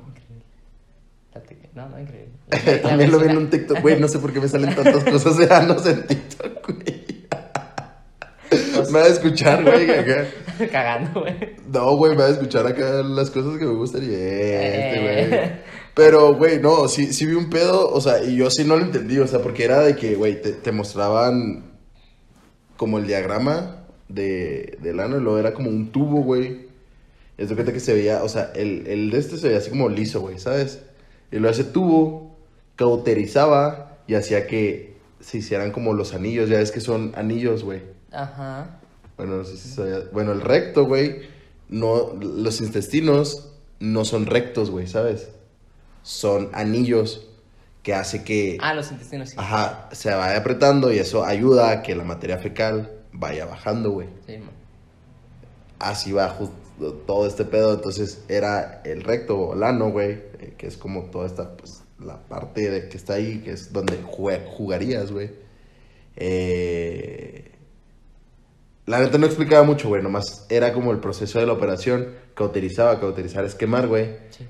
Te- 1.33 1.69
No, 1.73 1.87
no, 1.87 1.99
increíble. 1.99 2.33
La- 2.49 2.71
la 2.73 2.81
También 2.81 3.11
lo 3.11 3.19
vi 3.19 3.29
en 3.29 3.37
un 3.37 3.49
TikTok, 3.49 3.79
güey. 3.81 3.99
No 3.99 4.07
sé 4.07 4.19
por 4.19 4.33
qué 4.33 4.39
me 4.41 4.47
salen 4.47 4.75
tantas 4.75 5.03
cosas 5.03 5.37
de 5.37 5.53
anos 5.53 5.85
en 5.85 6.05
TikTok, 6.05 6.67
güey. 6.67 7.01
Me 8.91 8.99
va 8.99 9.05
a 9.05 9.09
escuchar, 9.09 9.63
güey. 9.63 9.87
Cagando, 10.71 11.21
güey. 11.21 11.55
No, 11.71 11.95
güey, 11.97 12.11
me 12.11 12.23
va 12.23 12.27
a 12.27 12.31
escuchar 12.31 12.67
acá 12.67 13.01
las 13.03 13.29
cosas 13.31 13.57
que 13.57 13.65
me 13.65 13.73
gustan 13.73 14.03
y 14.03 14.07
este, 14.07 14.15
Eh. 14.15 15.27
güey. 15.29 15.71
Pero, 15.93 16.35
güey, 16.35 16.59
no, 16.59 16.87
sí, 16.87 17.11
sí 17.13 17.25
vi 17.25 17.33
un 17.33 17.49
pedo, 17.49 17.89
o 17.91 17.99
sea, 17.99 18.23
y 18.23 18.37
yo 18.37 18.49
sí 18.49 18.63
no 18.63 18.77
lo 18.77 18.85
entendí, 18.85 19.19
o 19.19 19.27
sea, 19.27 19.39
porque 19.39 19.65
era 19.65 19.79
de 19.81 19.95
que, 19.95 20.15
güey, 20.15 20.41
te, 20.41 20.53
te 20.53 20.71
mostraban 20.71 21.65
como 22.77 22.97
el 22.97 23.07
diagrama 23.07 23.83
de, 24.07 24.77
del 24.81 24.99
ano 25.01 25.17
y 25.17 25.21
luego 25.21 25.37
era 25.39 25.53
como 25.53 25.69
un 25.69 25.91
tubo, 25.91 26.21
güey. 26.23 26.67
Es 27.37 27.49
de 27.49 27.55
cuenta 27.55 27.73
que 27.73 27.79
se 27.79 27.93
veía, 27.93 28.23
o 28.23 28.29
sea, 28.29 28.51
el, 28.55 28.87
el 28.87 29.09
de 29.11 29.17
este 29.17 29.37
se 29.37 29.47
veía 29.47 29.59
así 29.59 29.69
como 29.69 29.89
liso, 29.89 30.21
güey, 30.21 30.39
¿sabes? 30.39 30.81
Y 31.31 31.37
luego 31.37 31.53
ese 31.53 31.63
tubo 31.65 32.37
cauterizaba 32.75 33.97
y 34.07 34.15
hacía 34.15 34.47
que 34.47 34.95
se 35.19 35.37
hicieran 35.39 35.71
como 35.71 35.93
los 35.93 36.13
anillos, 36.13 36.49
ya 36.49 36.57
ves 36.57 36.71
que 36.71 36.81
son 36.81 37.11
anillos, 37.15 37.63
güey. 37.63 37.81
Ajá. 38.11 38.80
Bueno, 39.21 39.37
no 39.37 39.43
sé 39.43 39.55
si 39.55 39.69
sabía. 39.69 39.99
Bueno, 40.11 40.31
el 40.31 40.41
recto, 40.41 40.85
güey, 40.85 41.21
no, 41.69 42.11
los 42.19 42.59
intestinos 42.59 43.51
no 43.79 44.03
son 44.03 44.25
rectos, 44.25 44.71
güey, 44.71 44.87
¿sabes? 44.87 45.29
Son 46.01 46.49
anillos 46.53 47.27
que 47.83 47.93
hace 47.93 48.23
que, 48.23 48.57
Ah, 48.59 48.73
los 48.73 48.91
intestinos 48.91 49.29
sí. 49.29 49.35
ajá, 49.37 49.89
se 49.91 50.11
vaya 50.11 50.39
apretando 50.39 50.91
y 50.91 50.97
eso 50.97 51.23
ayuda 51.23 51.69
a 51.69 51.81
que 51.83 51.95
la 51.95 52.03
materia 52.03 52.39
fecal 52.39 52.91
vaya 53.13 53.45
bajando, 53.45 53.91
güey. 53.91 54.07
Sí, 54.25 54.39
man. 54.39 54.49
Así 55.77 56.11
va 56.13 56.27
justo 56.29 56.55
todo 57.05 57.27
este 57.27 57.45
pedo, 57.45 57.75
entonces 57.75 58.23
era 58.27 58.81
el 58.85 59.03
recto 59.03 59.37
o 59.37 59.53
el 59.53 59.61
ano, 59.61 59.91
güey, 59.91 60.13
eh, 60.39 60.55
que 60.57 60.65
es 60.65 60.77
como 60.77 61.11
toda 61.11 61.27
esta, 61.27 61.57
pues, 61.57 61.83
la 61.99 62.17
parte 62.23 62.71
de 62.71 62.89
que 62.89 62.97
está 62.97 63.13
ahí, 63.13 63.43
que 63.43 63.51
es 63.51 63.71
donde 63.71 64.01
jugarías, 64.01 65.11
güey. 65.11 65.29
Eh... 66.15 67.50
La 68.85 68.99
neta 68.99 69.17
no 69.17 69.25
explicaba 69.25 69.63
mucho, 69.63 69.89
güey, 69.89 70.01
nomás 70.01 70.45
era 70.49 70.73
como 70.73 70.91
el 70.91 70.99
proceso 70.99 71.39
de 71.39 71.45
la 71.45 71.53
operación, 71.53 72.15
cauterizaba, 72.33 72.99
cauterizar 72.99 73.45
es 73.45 73.55
quemar, 73.55 73.87
güey. 73.87 74.17
Sí. 74.31 74.47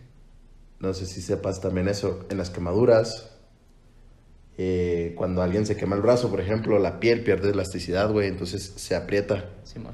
No 0.80 0.94
sé 0.94 1.06
si 1.06 1.22
sepas 1.22 1.62
también 1.62 1.88
eso, 1.88 2.26
en 2.30 2.38
las 2.38 2.50
quemaduras, 2.50 3.32
eh, 4.58 5.14
cuando 5.16 5.42
alguien 5.42 5.66
se 5.66 5.76
quema 5.76 5.96
el 5.96 6.02
brazo, 6.02 6.30
por 6.30 6.42
ejemplo, 6.42 6.78
la 6.80 7.00
piel 7.00 7.24
pierde 7.24 7.52
elasticidad, 7.52 8.12
güey, 8.12 8.28
entonces 8.28 8.74
se 8.76 8.96
aprieta. 8.96 9.50
Sí, 9.64 9.80
man. 9.80 9.94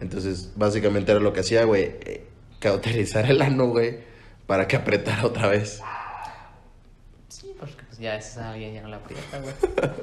Entonces, 0.00 0.52
básicamente 0.56 1.12
era 1.12 1.20
lo 1.20 1.32
que 1.32 1.40
hacía, 1.40 1.64
güey, 1.64 1.82
eh, 1.84 2.24
cauterizar 2.60 3.30
el 3.30 3.42
ano, 3.42 3.68
güey, 3.68 3.98
para 4.46 4.68
que 4.68 4.76
apretara 4.76 5.26
otra 5.26 5.48
vez. 5.48 5.80
Ya 8.00 8.14
es 8.16 8.36
alguien 8.38 8.74
ya 8.74 8.82
no 8.82 8.88
la 8.88 8.96
aprieta, 8.98 9.38
güey. 9.40 9.54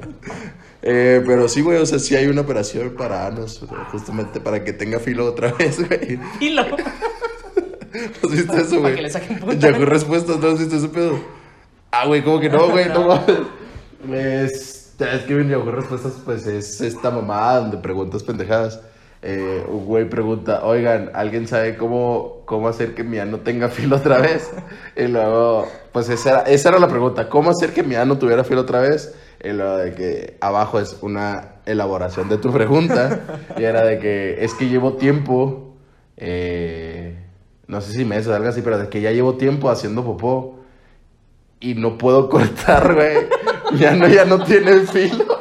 Eh, 0.88 1.24
pero 1.26 1.48
sí, 1.48 1.62
güey, 1.62 1.80
o 1.80 1.86
sea, 1.86 1.98
sí 1.98 2.16
hay 2.16 2.28
una 2.28 2.42
operación 2.42 2.94
para 2.96 3.26
anos, 3.26 3.66
justamente 3.92 4.40
para 4.40 4.64
que 4.64 4.72
tenga 4.74 5.00
filo 5.00 5.26
otra 5.26 5.52
vez, 5.58 5.78
güey. 5.88 6.20
Hilo. 6.40 6.64
¿No 6.78 8.30
has 8.30 8.32
visto 8.32 8.54
eso, 8.54 8.70
Para 8.70 8.80
güey? 8.82 8.96
que 8.96 9.02
le 9.02 9.10
saquen 9.10 9.40
punta. 9.40 9.56
Yahoo 9.72 9.86
Respuestas, 9.86 10.38
¿no 10.40 10.48
has 10.50 10.60
visto 10.60 10.76
ese 10.76 10.90
pedo? 10.90 11.20
Ah, 11.92 12.06
güey, 12.06 12.24
¿cómo 12.24 12.40
que 12.40 12.50
no, 12.50 12.70
güey? 12.70 12.88
No, 12.90 13.08
No. 13.08 13.24
mames. 14.06 14.52
Es, 14.52 14.94
es 15.00 15.22
que 15.24 15.48
Yahoo 15.50 15.72
Respuestas, 15.72 16.14
pues 16.24 16.46
es 16.46 16.82
esta 16.82 17.10
mamada 17.10 17.62
donde 17.62 17.78
preguntas 17.78 18.22
pendejadas. 18.22 18.80
Eh, 19.28 19.66
un 19.68 19.86
güey 19.86 20.08
pregunta, 20.08 20.64
oigan, 20.64 21.10
¿alguien 21.16 21.48
sabe 21.48 21.78
cómo, 21.78 22.44
cómo 22.46 22.68
hacer 22.68 22.94
que 22.94 23.04
mi 23.04 23.18
ano 23.18 23.40
tenga 23.40 23.70
filo 23.70 23.96
otra 23.96 24.20
vez? 24.20 24.52
Y 24.96 25.08
luego, 25.08 25.68
pues 25.92 26.10
esa 26.10 26.30
era, 26.30 26.42
esa 26.42 26.70
era 26.70 26.78
la 26.78 26.88
pregunta, 26.88 27.28
¿cómo 27.28 27.50
hacer 27.50 27.74
que 27.74 27.82
mi 27.82 27.96
ano 27.96 28.20
tuviera 28.20 28.44
filo 28.44 28.62
otra 28.62 28.82
vez? 28.82 29.16
Y 29.44 29.50
luego 29.50 29.78
de 29.78 29.96
que 29.96 30.38
abajo 30.42 30.80
es 30.80 30.98
una 31.02 31.56
elaboración 31.66 32.30
de 32.30 32.38
tu 32.38 32.54
pregunta. 32.54 33.40
Y 33.58 33.64
era 33.64 33.84
de 33.84 33.98
que 33.98 34.46
es 34.46 34.54
que 34.54 34.70
llevo 34.70 34.94
tiempo, 34.94 35.74
eh, 36.18 37.18
no 37.66 37.82
sé 37.82 37.94
si 37.94 38.06
meses 38.06 38.28
o 38.28 38.36
algo 38.36 38.50
así, 38.50 38.62
pero 38.62 38.78
de 38.78 38.90
que 38.90 39.02
ya 39.02 39.12
llevo 39.12 39.38
tiempo 39.38 39.72
haciendo 39.72 40.04
popó 40.04 40.60
y 41.60 41.74
no 41.74 41.98
puedo 41.98 42.30
cortar, 42.30 42.94
güey. 42.94 43.28
Ya 43.80 43.96
no, 43.96 44.08
ya 44.08 44.26
no 44.26 44.44
tiene 44.44 44.82
filo. 44.82 45.35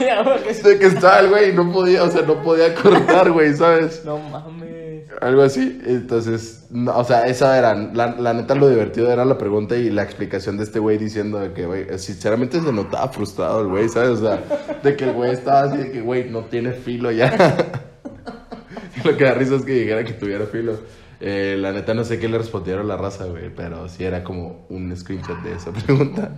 De 0.64 0.78
que 0.78 0.86
estaba 0.86 1.20
el 1.20 1.28
güey 1.28 1.50
y 1.50 1.52
no 1.52 1.70
podía, 1.72 2.02
o 2.04 2.10
sea, 2.10 2.22
no 2.22 2.42
podía 2.42 2.74
cortar, 2.74 3.30
güey, 3.30 3.54
¿sabes? 3.54 4.02
No 4.04 4.18
mames. 4.18 5.10
Algo 5.20 5.42
así. 5.42 5.80
Entonces, 5.84 6.66
no, 6.70 6.96
o 6.96 7.04
sea, 7.04 7.26
esa 7.26 7.58
era, 7.58 7.74
la, 7.74 8.16
la 8.16 8.32
neta 8.32 8.54
lo 8.54 8.68
divertido 8.68 9.12
era 9.12 9.24
la 9.24 9.36
pregunta 9.36 9.76
y 9.76 9.90
la 9.90 10.02
explicación 10.02 10.56
de 10.56 10.64
este 10.64 10.78
güey 10.78 10.96
diciendo 10.96 11.38
de 11.38 11.52
que, 11.52 11.66
güey, 11.66 11.98
sinceramente 11.98 12.60
se 12.60 12.72
notaba 12.72 13.08
frustrado 13.08 13.60
el 13.60 13.68
güey, 13.68 13.88
¿sabes? 13.88 14.10
O 14.10 14.22
sea, 14.22 14.42
de 14.82 14.96
que 14.96 15.04
el 15.04 15.12
güey 15.12 15.32
estaba 15.32 15.62
así 15.62 15.76
de 15.76 15.92
que, 15.92 16.00
güey, 16.00 16.30
no 16.30 16.44
tiene 16.44 16.72
filo 16.72 17.10
ya. 17.10 17.36
Lo 19.04 19.16
que 19.16 19.24
da 19.24 19.34
risa 19.34 19.56
es 19.56 19.64
que 19.64 19.72
dijera 19.72 20.04
que 20.04 20.12
tuviera 20.12 20.46
filo. 20.46 20.78
Eh, 21.20 21.56
la 21.58 21.72
neta 21.72 21.92
no 21.92 22.04
sé 22.04 22.18
qué 22.18 22.28
le 22.28 22.38
respondieron 22.38 22.86
a 22.86 22.88
la 22.88 22.96
raza, 22.96 23.26
güey, 23.26 23.54
pero 23.54 23.88
sí 23.88 24.04
era 24.04 24.24
como 24.24 24.66
un 24.70 24.96
screenshot 24.96 25.42
de 25.42 25.52
esa 25.52 25.70
pregunta. 25.72 26.30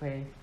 Güey. 0.00 0.35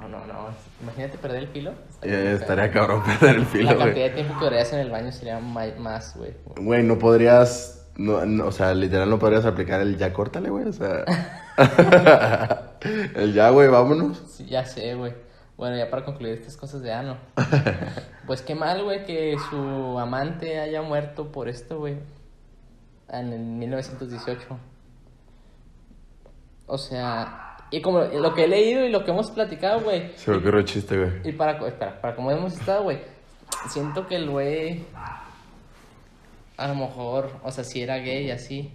No, 0.00 0.08
no, 0.08 0.26
no. 0.26 0.48
Imagínate 0.82 1.18
perder 1.18 1.42
el 1.42 1.48
filo. 1.48 1.72
Eh, 2.02 2.36
estaría 2.40 2.70
cabrón 2.70 3.02
perder 3.20 3.36
el 3.36 3.46
filo, 3.46 3.72
La 3.72 3.76
cantidad 3.76 4.06
de 4.06 4.10
tiempo 4.10 4.34
que 4.38 4.44
durarías 4.44 4.72
en 4.72 4.78
el 4.80 4.90
baño 4.90 5.12
sería 5.12 5.38
más, 5.38 6.16
güey. 6.16 6.34
Güey, 6.56 6.82
no 6.82 6.98
podrías. 6.98 7.88
No, 7.96 8.24
no, 8.24 8.46
o 8.46 8.52
sea, 8.52 8.72
literal 8.72 9.10
no 9.10 9.18
podrías 9.18 9.44
aplicar 9.44 9.80
el 9.80 9.98
ya 9.98 10.12
córtale, 10.12 10.48
güey. 10.48 10.66
O 10.66 10.72
sea. 10.72 11.04
el 13.14 13.34
ya, 13.34 13.50
güey, 13.50 13.68
vámonos. 13.68 14.22
Sí, 14.28 14.46
ya 14.46 14.64
sé, 14.64 14.94
güey. 14.94 15.12
Bueno, 15.56 15.76
ya 15.76 15.90
para 15.90 16.06
concluir 16.06 16.34
estas 16.34 16.56
cosas 16.56 16.80
de 16.80 16.90
Ano. 16.90 17.18
pues 18.26 18.40
qué 18.40 18.54
mal, 18.54 18.82
güey, 18.82 19.04
que 19.04 19.36
su 19.50 19.98
amante 19.98 20.58
haya 20.58 20.80
muerto 20.80 21.30
por 21.30 21.50
esto, 21.50 21.78
güey. 21.78 21.98
En 23.10 23.32
el 23.32 23.40
1918. 23.40 24.58
O 26.66 26.78
sea, 26.78 27.49
y 27.70 27.80
como 27.80 28.00
lo 28.00 28.34
que 28.34 28.44
he 28.44 28.48
leído 28.48 28.84
y 28.84 28.90
lo 28.90 29.04
que 29.04 29.10
hemos 29.12 29.30
platicado, 29.30 29.80
güey. 29.80 30.10
Se 30.16 30.30
me 30.30 30.38
ocurrió 30.38 30.62
chiste, 30.62 30.96
güey. 30.98 31.28
Y 31.28 31.32
para, 31.32 31.52
espera, 31.66 32.00
para 32.00 32.14
como 32.16 32.30
hemos 32.30 32.52
estado, 32.54 32.82
güey, 32.84 32.98
siento 33.68 34.06
que 34.06 34.16
el 34.16 34.28
güey, 34.30 34.84
a 36.56 36.68
lo 36.68 36.74
mejor, 36.74 37.30
o 37.42 37.50
sea, 37.50 37.64
sí 37.64 37.80
era 37.82 37.98
gay 37.98 38.30
así, 38.30 38.72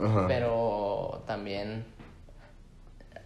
Ajá. 0.00 0.26
pero 0.28 1.22
también 1.26 1.84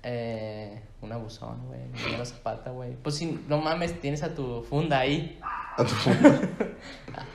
eh, 0.03 0.83
un 1.01 1.13
abusón, 1.13 1.67
güey, 1.69 1.81
Emiliano 1.83 2.25
Zapata, 2.25 2.71
güey. 2.71 2.95
Pues 3.03 3.17
si, 3.17 3.41
no 3.49 3.59
mames, 3.59 4.01
tienes 4.01 4.23
a 4.23 4.35
tu 4.35 4.63
funda 4.63 4.99
ahí, 5.01 5.39
A 5.77 5.85
tu- 5.85 5.95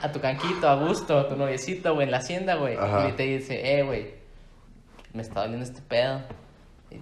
a, 0.02 0.06
a 0.06 0.12
tu 0.12 0.20
canquito, 0.20 0.68
a 0.68 0.76
gusto, 0.76 1.18
a 1.18 1.28
tu 1.28 1.34
noviecito, 1.36 1.94
güey, 1.94 2.04
en 2.06 2.10
la 2.12 2.18
hacienda, 2.18 2.54
güey, 2.54 2.76
y 3.08 3.12
te 3.12 3.22
dice, 3.24 3.78
eh, 3.78 3.82
güey, 3.82 4.14
me 5.12 5.22
está 5.22 5.40
doliendo 5.40 5.64
este 5.64 5.82
pedo, 5.82 6.20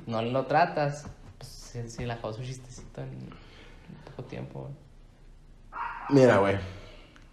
no 0.06 0.22
lo 0.22 0.46
tratas, 0.46 1.06
pues 1.38 1.50
sí, 1.50 1.80
sí, 1.88 2.04
la 2.04 2.14
acabó 2.14 2.32
su 2.32 2.42
chistecito 2.42 3.00
en 3.02 3.10
poco 4.04 4.24
tiempo, 4.28 4.60
güey. 4.62 4.72
Mira, 6.10 6.38
güey. 6.38 6.56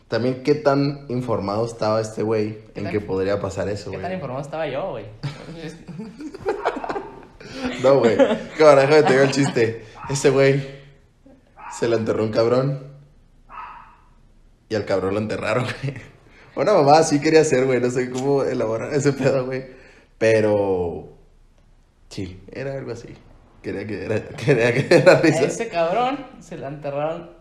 También 0.07 0.43
qué 0.43 0.53
tan 0.55 1.05
informado 1.09 1.65
estaba 1.65 1.99
este 2.01 2.21
güey 2.23 2.59
en 2.75 2.83
tan- 2.83 2.91
que 2.91 2.99
podría 3.01 3.39
pasar 3.39 3.67
eso, 3.69 3.85
¿Qué 3.91 3.97
güey. 3.97 4.01
tan 4.01 4.13
informado 4.13 4.41
estaba 4.41 4.67
yo, 4.67 4.91
güey? 4.91 5.05
No, 7.83 7.99
güey. 7.99 8.17
Cámara, 8.57 8.81
déjame 8.81 9.03
te 9.03 9.11
digo 9.13 9.23
el 9.23 9.31
chiste. 9.31 9.85
Ese 10.09 10.29
güey 10.29 10.81
se 11.77 11.87
le 11.87 11.97
enterró 11.97 12.23
un 12.23 12.31
cabrón. 12.31 12.87
Y 14.69 14.75
al 14.75 14.85
cabrón 14.85 15.13
lo 15.15 15.19
enterraron, 15.19 15.65
güey. 15.81 15.95
Una 16.55 16.73
mamá 16.73 16.99
así 16.99 17.19
quería 17.19 17.41
hacer, 17.41 17.65
güey. 17.65 17.79
No 17.81 17.89
sé 17.89 18.09
cómo 18.09 18.43
elaborar 18.43 18.93
ese 18.93 19.13
pedo, 19.13 19.45
güey. 19.45 19.65
Pero. 20.17 21.09
Sí, 22.13 22.43
era 22.51 22.73
algo 22.73 22.91
así. 22.91 23.09
Quería 23.61 23.87
que 23.87 24.05
era, 24.05 24.27
quería 24.45 24.73
que 24.73 24.95
era 24.95 25.13
A 25.13 25.21
risa. 25.21 25.45
ese 25.45 25.67
cabrón 25.69 26.25
se 26.41 26.57
la 26.57 26.67
enterraron 26.67 27.31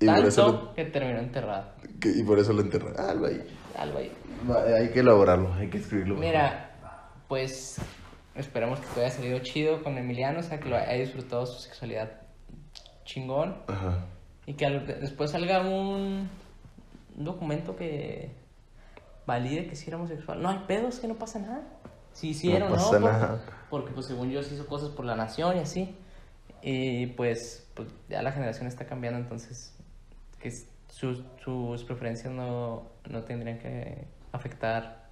Y 0.00 0.06
por, 0.06 0.14
tanto 0.14 0.28
eso 0.28 0.72
que 0.74 0.84
terminó 0.86 1.18
enterrado. 1.18 1.66
lo, 1.82 2.00
que- 2.00 2.10
y 2.18 2.22
por 2.22 2.38
eso 2.38 2.52
lo 2.52 2.62
enterraron. 2.62 2.98
Algo 2.98 3.26
ahí. 3.26 3.46
Algo 3.76 3.98
ahí. 3.98 4.12
Va, 4.50 4.62
Hay 4.62 4.88
que 4.90 5.00
elaborarlo, 5.00 5.52
hay 5.54 5.68
que 5.68 5.78
escribirlo. 5.78 6.14
Mira, 6.16 6.70
pues 7.28 7.76
esperemos 8.34 8.80
que 8.80 8.86
te 8.94 9.00
haya 9.00 9.10
salido 9.10 9.38
chido 9.40 9.82
con 9.82 9.98
Emiliano, 9.98 10.40
o 10.40 10.42
sea, 10.42 10.58
que 10.60 10.68
lo 10.68 10.76
haya 10.76 10.92
disfrutado 10.94 11.44
su 11.46 11.58
sexualidad 11.60 12.10
chingón 13.04 13.56
Ajá. 13.66 14.06
y 14.46 14.54
que 14.54 14.68
después 14.70 15.30
salga 15.32 15.60
un, 15.60 16.28
un 17.16 17.24
documento 17.24 17.76
que 17.76 18.30
valide 19.26 19.66
que 19.66 19.76
sí 19.76 19.88
era 19.88 19.96
homosexual. 19.98 20.40
No 20.42 20.48
hay 20.48 20.60
pedos, 20.66 21.00
que 21.00 21.08
no 21.08 21.14
pasa 21.16 21.38
nada. 21.40 21.62
Si 22.12 22.28
hicieron, 22.30 22.70
No 22.70 22.76
¿no? 22.76 22.82
pasa 22.82 22.90
porque, 22.90 23.06
nada. 23.06 23.40
porque, 23.70 23.90
pues 23.92 24.06
según 24.06 24.30
yo 24.30 24.42
se 24.42 24.54
hizo 24.54 24.66
cosas 24.66 24.90
por 24.90 25.04
la 25.04 25.16
nación 25.16 25.56
y 25.56 25.60
así. 25.60 25.96
Y 26.62 27.06
pues, 27.08 27.66
pues 27.74 27.88
ya 28.08 28.22
la 28.22 28.32
generación 28.32 28.66
está 28.68 28.86
cambiando, 28.86 29.18
entonces 29.18 29.74
que 30.38 30.50
sus, 30.88 31.22
sus 31.44 31.84
preferencias 31.84 32.32
no, 32.32 32.86
no 33.08 33.22
tendrían 33.22 33.58
que 33.58 34.06
afectar 34.32 35.08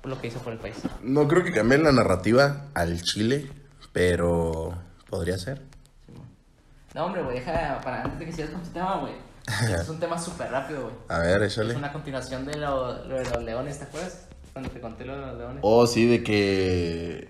por 0.00 0.10
lo 0.10 0.20
que 0.20 0.28
hizo 0.28 0.40
por 0.40 0.52
el 0.52 0.58
país. 0.58 0.76
No 1.02 1.26
creo 1.28 1.42
que 1.44 1.52
cambie 1.52 1.78
la 1.78 1.92
narrativa 1.92 2.66
al 2.74 3.00
chile, 3.02 3.48
pero 3.92 4.74
podría 5.08 5.38
ser. 5.38 5.62
No, 6.94 7.06
hombre, 7.06 7.22
güey, 7.22 7.38
deja 7.38 7.80
para 7.82 8.02
antes 8.02 8.18
de 8.18 8.26
que 8.26 8.32
sigas 8.32 8.50
con 8.50 8.62
tu 8.62 8.70
tema, 8.70 8.98
güey. 8.98 9.14
Este 9.46 9.74
es 9.82 9.88
un 9.88 9.98
tema 9.98 10.18
súper 10.18 10.50
rápido, 10.50 10.82
güey. 10.82 10.94
A 11.08 11.18
ver, 11.20 11.42
Es 11.42 11.54
échale. 11.54 11.74
una 11.76 11.92
continuación 11.92 12.44
de 12.44 12.56
lo, 12.58 13.04
lo 13.06 13.16
de 13.16 13.24
los 13.24 13.42
leones, 13.42 13.78
¿te 13.78 13.84
acuerdas? 13.84 14.28
Cuando 14.52 14.70
te 14.70 14.80
conté 14.80 15.04
lo 15.04 15.14
de 15.16 15.26
los 15.26 15.38
leones. 15.38 15.58
Oh, 15.62 15.86
sí, 15.86 16.06
de 16.06 16.22
que 16.22 17.28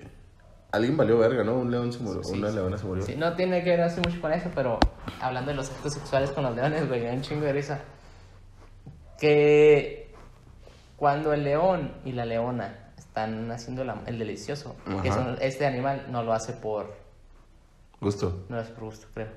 alguien 0.72 0.96
valió 0.96 1.18
verga, 1.18 1.44
¿no? 1.44 1.54
Un 1.56 1.70
león 1.70 1.92
se 1.92 2.00
murió, 2.00 2.24
Sí, 2.24 2.38
una 2.38 2.48
sí. 2.50 2.54
leona 2.56 2.78
se 2.78 2.84
murió. 2.86 3.04
Sí, 3.04 3.14
no 3.16 3.34
tiene 3.34 3.62
que 3.62 3.70
ver 3.70 3.82
así 3.82 4.00
mucho 4.00 4.20
con 4.20 4.32
eso, 4.32 4.50
pero 4.54 4.78
hablando 5.20 5.50
de 5.50 5.56
los 5.56 5.70
actos 5.70 5.94
sexuales 5.94 6.30
con 6.32 6.42
los 6.44 6.54
leones, 6.56 6.88
güey, 6.88 7.06
un 7.08 7.22
chingo 7.22 7.44
de 7.44 7.52
risa. 7.52 7.80
Que 9.18 10.12
cuando 10.96 11.32
el 11.32 11.44
león 11.44 11.92
y 12.04 12.12
la 12.12 12.24
leona 12.24 12.92
están 12.98 13.50
haciendo 13.50 13.84
la- 13.84 14.02
el 14.06 14.18
delicioso, 14.18 14.74
que 15.02 15.12
son- 15.12 15.36
este 15.40 15.66
animal 15.66 16.06
no 16.10 16.22
lo 16.22 16.32
hace 16.32 16.52
por, 16.54 16.94
Gusto. 18.00 18.44
no 18.48 18.56
lo 18.56 18.62
hace 18.62 18.72
por 18.72 18.84
gusto, 18.84 19.06
creo. 19.14 19.28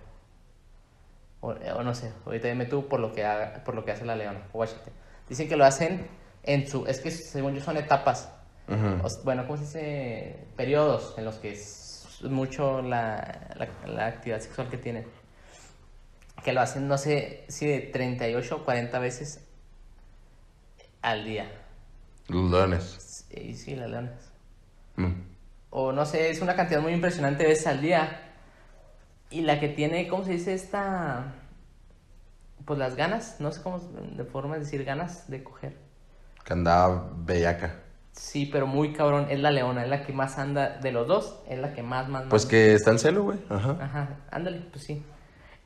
O, 1.42 1.50
o 1.50 1.84
no 1.84 1.94
sé, 1.94 2.12
ahorita 2.26 2.48
dime 2.48 2.66
tú 2.66 2.88
por 2.88 3.00
lo 3.00 3.14
que 3.14 3.24
haga, 3.26 3.64
por 3.64 3.76
lo 3.76 3.86
que 3.86 3.92
hace 3.92 4.06
la 4.06 4.16
leona, 4.16 4.40
guáchate. 4.54 4.92
Dicen 5.30 5.48
que 5.48 5.56
lo 5.56 5.66
hacen 5.66 6.08
en 6.46 6.68
su, 6.68 6.86
es 6.86 7.00
que 7.00 7.12
según 7.12 7.56
yo 7.56 7.62
son 7.62 7.78
etapas, 7.78 8.30
bueno, 9.24 9.46
¿cómo 9.46 9.58
se 9.58 9.64
dice? 9.64 10.48
Periodos 10.56 11.14
en 11.18 11.26
los 11.26 11.36
que 11.36 11.52
es 11.52 12.18
mucho 12.24 12.82
la, 12.82 13.50
la, 13.56 13.88
la 13.88 14.08
actividad 14.08 14.40
sexual 14.40 14.70
que 14.70 14.78
tienen. 14.78 15.06
Que 16.44 16.54
lo 16.54 16.62
hacen, 16.62 16.88
no 16.88 16.98
sé 16.98 17.46
si 17.48 17.66
de 17.66 17.80
38 17.82 18.56
o 18.56 18.64
40 18.64 19.00
veces 19.00 19.44
al 21.02 21.26
día. 21.26 21.52
Los 22.28 22.52
leones. 22.52 23.26
Sí, 23.30 23.54
sí, 23.56 23.76
las 23.76 23.90
leonas. 23.90 24.32
Mm. 24.96 25.14
O 25.72 25.92
no 25.92 26.06
sé, 26.06 26.30
es 26.30 26.42
una 26.42 26.56
cantidad 26.56 26.82
muy 26.82 26.94
impresionante 26.94 27.44
de 27.44 27.50
veces 27.50 27.68
al 27.68 27.82
día. 27.82 28.34
Y 29.30 29.42
la 29.42 29.60
que 29.60 29.70
tiene, 29.70 30.08
¿cómo 30.08 30.24
se 30.24 30.32
dice 30.32 30.54
esta? 30.54 31.34
Pues 32.66 32.80
las 32.80 32.96
ganas, 32.96 33.40
no 33.40 33.52
sé 33.52 33.62
cómo, 33.62 33.80
de 33.80 34.24
forma 34.24 34.56
de 34.56 34.62
decir 34.62 34.84
ganas 34.84 35.30
de 35.30 35.44
coger. 35.44 35.85
Que 36.46 36.54
andaba 36.54 37.10
bellaca. 37.18 37.76
Sí, 38.14 38.46
pero 38.46 38.66
muy 38.68 38.94
cabrón, 38.94 39.28
es 39.30 39.40
la 39.40 39.52
leona, 39.52 39.84
es 39.84 39.90
la 39.90 40.04
que 40.06 40.14
más 40.14 40.38
anda 40.38 40.78
de 40.78 40.92
los 40.94 41.06
dos, 41.08 41.42
es 41.50 41.60
la 41.60 41.74
que 41.74 41.84
más, 41.84 42.08
más, 42.08 42.22
más. 42.22 42.30
Pues 42.30 42.46
que 42.46 42.74
está 42.74 42.92
en 42.92 43.00
celo, 43.00 43.24
güey. 43.24 43.40
Ajá. 43.50 43.76
Ajá, 43.82 44.10
ándale, 44.32 44.62
pues 44.72 44.86
sí. 44.86 45.04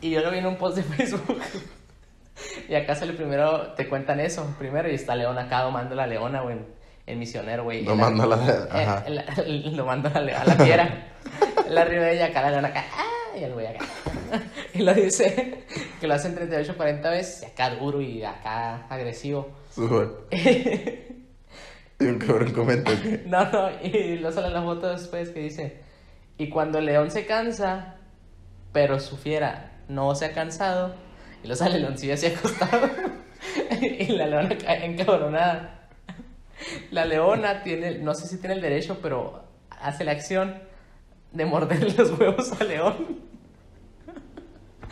y 0.00 0.10
yo 0.10 0.20
lo 0.20 0.30
vi 0.32 0.38
en 0.38 0.46
un 0.46 0.56
post 0.56 0.78
de 0.78 0.82
Facebook. 0.82 1.38
y 2.68 2.74
acá 2.74 2.96
sale 2.96 3.12
primero, 3.12 3.72
te 3.74 3.88
cuentan 3.88 4.18
eso, 4.18 4.52
primero, 4.58 4.90
y 4.90 4.94
está 4.94 5.14
Leona 5.14 5.42
acá 5.42 5.60
domando 5.60 5.92
a 5.92 5.96
la 5.96 6.06
leona, 6.08 6.40
güey, 6.40 6.56
el 7.06 7.18
misionero, 7.18 7.64
güey. 7.64 7.84
Domando 7.84 8.24
a 8.24 8.26
la- 8.26 8.48
eh, 8.48 8.68
ajá. 8.70 9.04
Domando 9.76 10.10
a 10.12 10.20
la, 10.20 10.40
a 10.40 10.44
la 10.44 10.54
fiera. 10.54 11.08
Él 11.68 11.78
arriba 11.78 12.04
de 12.04 12.14
ella, 12.14 12.26
acá 12.26 12.42
la 12.42 12.50
leona 12.50 12.68
acá, 12.68 12.84
¡ah! 12.96 13.38
y 13.38 13.44
el 13.44 13.52
güey 13.52 13.66
acá. 13.66 13.84
y 14.74 14.78
lo 14.80 14.94
dice 14.94 15.64
que 16.00 16.06
lo 16.06 16.14
hacen 16.14 16.34
38, 16.34 16.76
40 16.76 17.10
veces, 17.10 17.42
y 17.42 17.46
acá 17.46 17.70
duro 17.70 18.00
y 18.00 18.22
acá 18.24 18.86
agresivo. 18.88 19.50
Y 22.00 22.06
un 22.06 22.18
cabrón 22.18 22.52
comenta 22.52 23.00
que. 23.00 23.22
No, 23.26 23.48
no, 23.52 23.70
y 23.80 24.18
lo 24.18 24.32
sale 24.32 24.50
la 24.50 24.62
foto 24.62 24.88
después 24.88 25.30
que 25.30 25.38
dice, 25.38 25.76
y 26.36 26.48
cuando 26.48 26.78
el 26.78 26.86
león 26.86 27.12
se 27.12 27.26
cansa, 27.26 27.94
pero 28.72 28.98
su 28.98 29.16
fiera 29.16 29.78
no 29.86 30.12
se 30.16 30.24
ha 30.24 30.32
cansado, 30.32 30.96
y 31.44 31.46
lo 31.46 31.54
sale 31.54 31.76
el 31.76 31.82
leoncillo 31.82 32.14
así 32.14 32.26
acostado, 32.26 32.90
y 33.80 34.06
la 34.06 34.26
leona 34.26 34.58
cae 34.58 34.84
encabronada. 34.84 35.88
La 36.90 37.04
leona 37.04 37.62
tiene, 37.62 37.98
no 37.98 38.14
sé 38.14 38.26
si 38.26 38.38
tiene 38.38 38.56
el 38.56 38.62
derecho, 38.62 38.98
pero 39.00 39.44
hace 39.70 40.02
la 40.02 40.10
acción 40.10 40.58
de 41.30 41.44
morder 41.44 41.96
los 41.96 42.18
huevos 42.18 42.52
al 42.60 42.68
león 42.68 43.31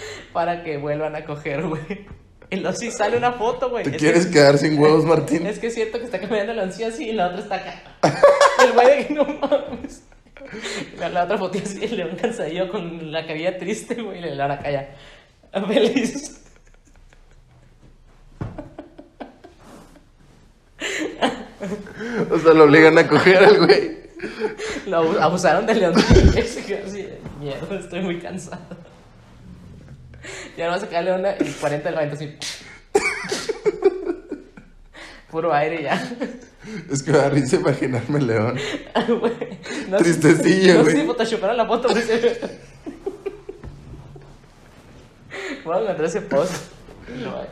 para 0.32 0.62
que 0.64 0.76
vuelvan 0.78 1.16
a 1.16 1.24
coger, 1.24 1.62
güey. 1.66 2.06
Y 2.50 2.56
luego 2.56 2.76
sí 2.76 2.90
sale 2.90 3.16
una 3.16 3.32
foto, 3.32 3.70
güey. 3.70 3.84
¿Te 3.84 3.90
Es 3.90 3.96
que- 3.96 3.98
quieres 4.00 4.26
quedar 4.26 4.58
sin 4.58 4.78
huevos, 4.78 5.04
Martín? 5.06 5.46
es 5.46 5.58
que 5.58 5.68
es 5.68 5.74
cierto 5.74 5.98
que 5.98 6.04
está 6.04 6.18
caminando 6.20 6.52
el 6.52 6.58
leoncillo 6.58 6.88
así 6.88 7.08
y 7.10 7.12
la 7.12 7.28
otra 7.28 7.40
está 7.40 7.54
acá. 7.56 7.82
el 8.64 8.72
güey 8.72 8.86
de 8.98 9.06
que 9.06 9.14
no 9.14 9.24
mames. 9.24 10.02
La, 10.98 11.08
la 11.10 11.24
otra 11.24 11.38
foto 11.38 11.58
así, 11.62 11.84
el 11.84 11.96
león 11.96 12.16
cansadillo 12.20 12.68
con 12.70 13.12
la 13.12 13.24
carilla 13.26 13.56
triste, 13.56 13.94
güey, 14.02 14.18
y 14.18 14.34
la 14.34 14.60
ya. 14.70 14.96
Feliz. 15.66 16.36
O 22.30 22.38
sea, 22.38 22.52
lo 22.54 22.64
obligan 22.64 22.96
a 22.98 23.06
coger 23.06 23.36
al 23.38 23.66
güey. 23.66 24.00
Lo 24.86 24.98
abu- 24.98 25.18
abusaron 25.18 25.66
del 25.66 25.80
leoncillo. 25.80 26.38
y 26.38 26.42
se 26.42 26.64
quedó 26.64 26.86
así, 26.86 27.02
de, 27.02 27.18
mierda, 27.38 27.78
estoy 27.78 28.00
muy 28.00 28.18
cansado. 28.18 28.60
Ya 30.56 30.66
no 30.66 30.72
vas 30.72 30.82
a 30.82 30.88
caerle 30.88 31.12
una 31.12 31.34
y 31.38 31.50
40 31.52 31.88
del 31.90 31.98
viento 31.98 32.16
así. 32.16 32.36
Puro 35.30 35.54
aire 35.54 35.82
ya. 35.82 36.02
Es 36.90 37.02
que 37.02 37.12
me 37.12 37.18
da 37.18 37.30
risa 37.30 37.56
imaginarme 37.56 38.18
el 38.18 38.26
león. 38.26 38.58
No, 39.88 39.96
Tristecillo, 39.98 40.82
güey. 40.82 41.06
No 41.06 41.14
sé 41.14 41.26
si 41.26 41.36
te 41.36 41.54
la 41.54 41.66
foto, 41.66 41.88
güey. 41.88 42.02
Voy 45.64 45.76
a 45.76 45.80
encontrar 45.80 46.04
ese 46.04 46.20
post. 46.22 46.52
No, 47.22 47.44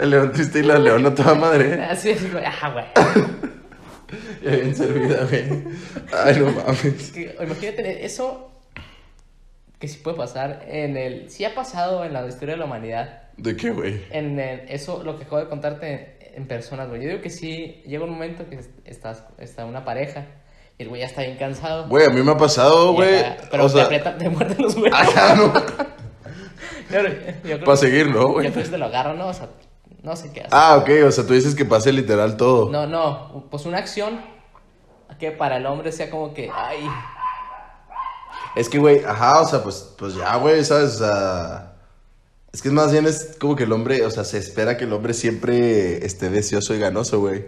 el 0.00 0.10
león 0.10 0.32
triste 0.32 0.58
y 0.60 0.62
la 0.62 0.78
leona 0.78 1.14
toda 1.14 1.34
madre. 1.34 1.84
Así 1.84 2.10
es, 2.10 2.32
güey. 2.32 2.44
Ah, 2.44 2.70
güey. 2.70 2.84
Ya 4.42 4.52
bien 4.52 4.74
servida, 4.74 5.24
güey. 5.24 5.64
Ay, 6.12 6.38
no 6.38 6.50
mames. 6.50 6.84
Es 6.84 7.10
que, 7.10 7.36
imagínate 7.42 8.06
eso 8.06 8.47
que 9.78 9.88
sí 9.88 9.98
puede 10.02 10.16
pasar 10.16 10.64
en 10.68 10.96
el... 10.96 11.30
Sí 11.30 11.44
ha 11.44 11.54
pasado 11.54 12.04
en 12.04 12.12
la 12.12 12.26
historia 12.26 12.54
de 12.54 12.58
la 12.58 12.64
humanidad. 12.64 13.22
¿De 13.36 13.56
qué, 13.56 13.70
güey? 13.70 14.02
En 14.10 14.38
el- 14.40 14.68
eso, 14.68 15.02
lo 15.04 15.16
que 15.16 15.24
acabo 15.24 15.38
de 15.40 15.48
contarte 15.48 16.16
en 16.34 16.46
personas, 16.48 16.88
güey. 16.88 17.02
Yo 17.02 17.08
digo 17.10 17.20
que 17.22 17.30
sí, 17.30 17.82
llega 17.86 18.04
un 18.04 18.10
momento 18.10 18.48
que 18.48 18.58
estás, 18.84 19.24
está 19.38 19.64
una 19.64 19.84
pareja 19.84 20.26
y 20.78 20.82
el 20.82 20.88
güey 20.88 21.00
ya 21.02 21.06
está 21.06 21.22
bien 21.22 21.36
cansado. 21.36 21.86
Güey, 21.88 22.06
a 22.06 22.10
mí 22.10 22.22
me 22.22 22.32
ha 22.32 22.36
pasado, 22.36 22.92
güey. 22.94 23.24
Pero 23.50 23.64
O 23.64 23.66
te 23.70 23.72
sea, 23.88 24.18
te 24.18 24.28
muerden 24.28 24.60
los 24.60 24.74
huevos. 24.76 24.98
ajá, 24.98 25.34
no. 25.36 25.52
Yo 26.90 27.00
yo 27.58 27.64
Para 27.64 27.76
seguir, 27.76 28.06
¿no, 28.06 28.14
Yo 28.20 28.28
güey? 28.32 28.50
creo 28.50 28.64
que 28.64 28.70
te 28.70 28.78
lo 28.78 28.86
agarran, 28.86 29.18
¿no? 29.18 29.26
O 29.28 29.34
sea, 29.34 29.48
no 30.02 30.16
sé 30.16 30.32
qué 30.32 30.40
hacer. 30.40 30.50
Ah, 30.52 30.78
ok, 30.78 30.88
o 31.06 31.10
sea, 31.12 31.26
tú 31.26 31.34
dices 31.34 31.54
que 31.54 31.64
pase 31.66 31.92
literal 31.92 32.36
todo. 32.38 32.70
No, 32.70 32.86
no, 32.86 33.46
pues 33.50 33.66
una 33.66 33.76
acción 33.78 34.20
que 35.18 35.30
para 35.32 35.58
el 35.58 35.66
hombre 35.66 35.92
sea 35.92 36.08
como 36.08 36.32
que, 36.32 36.48
ay, 36.52 36.78
Es 38.56 38.68
que, 38.68 38.78
güey, 38.78 39.04
ajá, 39.04 39.42
o 39.42 39.46
sea, 39.46 39.62
pues, 39.62 39.94
pues 39.96 40.14
ya, 40.14 40.36
güey, 40.36 40.64
¿sabes? 40.64 40.96
O 40.96 40.98
sea, 40.98 41.74
es 42.52 42.62
que 42.62 42.70
más 42.70 42.92
bien 42.92 43.06
es 43.06 43.36
como 43.38 43.56
que 43.56 43.64
el 43.64 43.72
hombre, 43.72 44.04
o 44.04 44.10
sea, 44.10 44.24
se 44.24 44.38
espera 44.38 44.76
que 44.76 44.84
el 44.84 44.92
hombre 44.92 45.14
siempre 45.14 46.04
esté 46.04 46.30
deseoso 46.30 46.74
y 46.74 46.78
ganoso, 46.78 47.20
güey. 47.20 47.46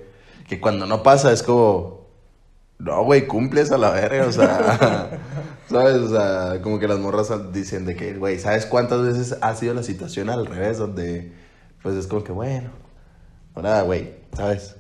Que 0.49 0.61
cuando 0.61 0.87
no 0.87 1.03
pasa 1.03 1.33
es 1.33 1.43
como, 1.43 2.07
no, 2.79 3.05
güey, 3.05 3.27
cumples 3.27 3.71
a 3.73 3.79
la 3.79 3.91
verga, 3.91 4.27
o 4.27 4.33
sea, 4.33 5.21
¿sabes? 5.71 5.97
O 5.97 6.09
sea, 6.11 6.63
como 6.63 6.79
que 6.79 6.89
las 6.89 6.99
morras 6.99 7.31
dicen 7.53 7.87
de 7.87 7.97
que, 7.97 8.15
güey, 8.15 8.39
¿sabes 8.39 8.67
cuántas 8.67 9.03
veces 9.03 9.37
ha 9.41 9.55
sido 9.55 9.75
la 9.75 9.83
situación 9.83 10.31
al 10.31 10.47
revés? 10.47 10.79
Donde, 10.79 11.33
pues 11.83 11.95
es 11.97 12.07
como 12.07 12.25
que, 12.25 12.33
bueno, 12.33 12.71
ahora, 13.55 13.83
güey, 13.83 14.15
¿sabes? 14.37 14.77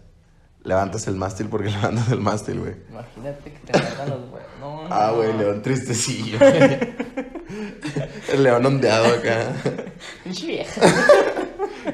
Levantas 0.62 1.06
el 1.08 1.16
mástil 1.16 1.48
porque 1.48 1.70
levantas 1.70 2.10
el 2.10 2.20
mástil, 2.20 2.60
güey. 2.60 2.74
imagínate 2.90 3.52
que 3.52 3.58
te 3.58 3.78
matan 3.78 4.10
los 4.10 4.20
huevos. 4.20 4.40
No. 4.60 4.86
Ah, 4.90 5.12
güey, 5.14 5.36
león 5.36 5.62
tristecillo. 5.62 6.38
El 8.32 8.44
león 8.44 8.64
ondeado 8.64 9.06
acá. 9.06 9.52
Pinche 10.22 10.46
vieja. 10.46 10.80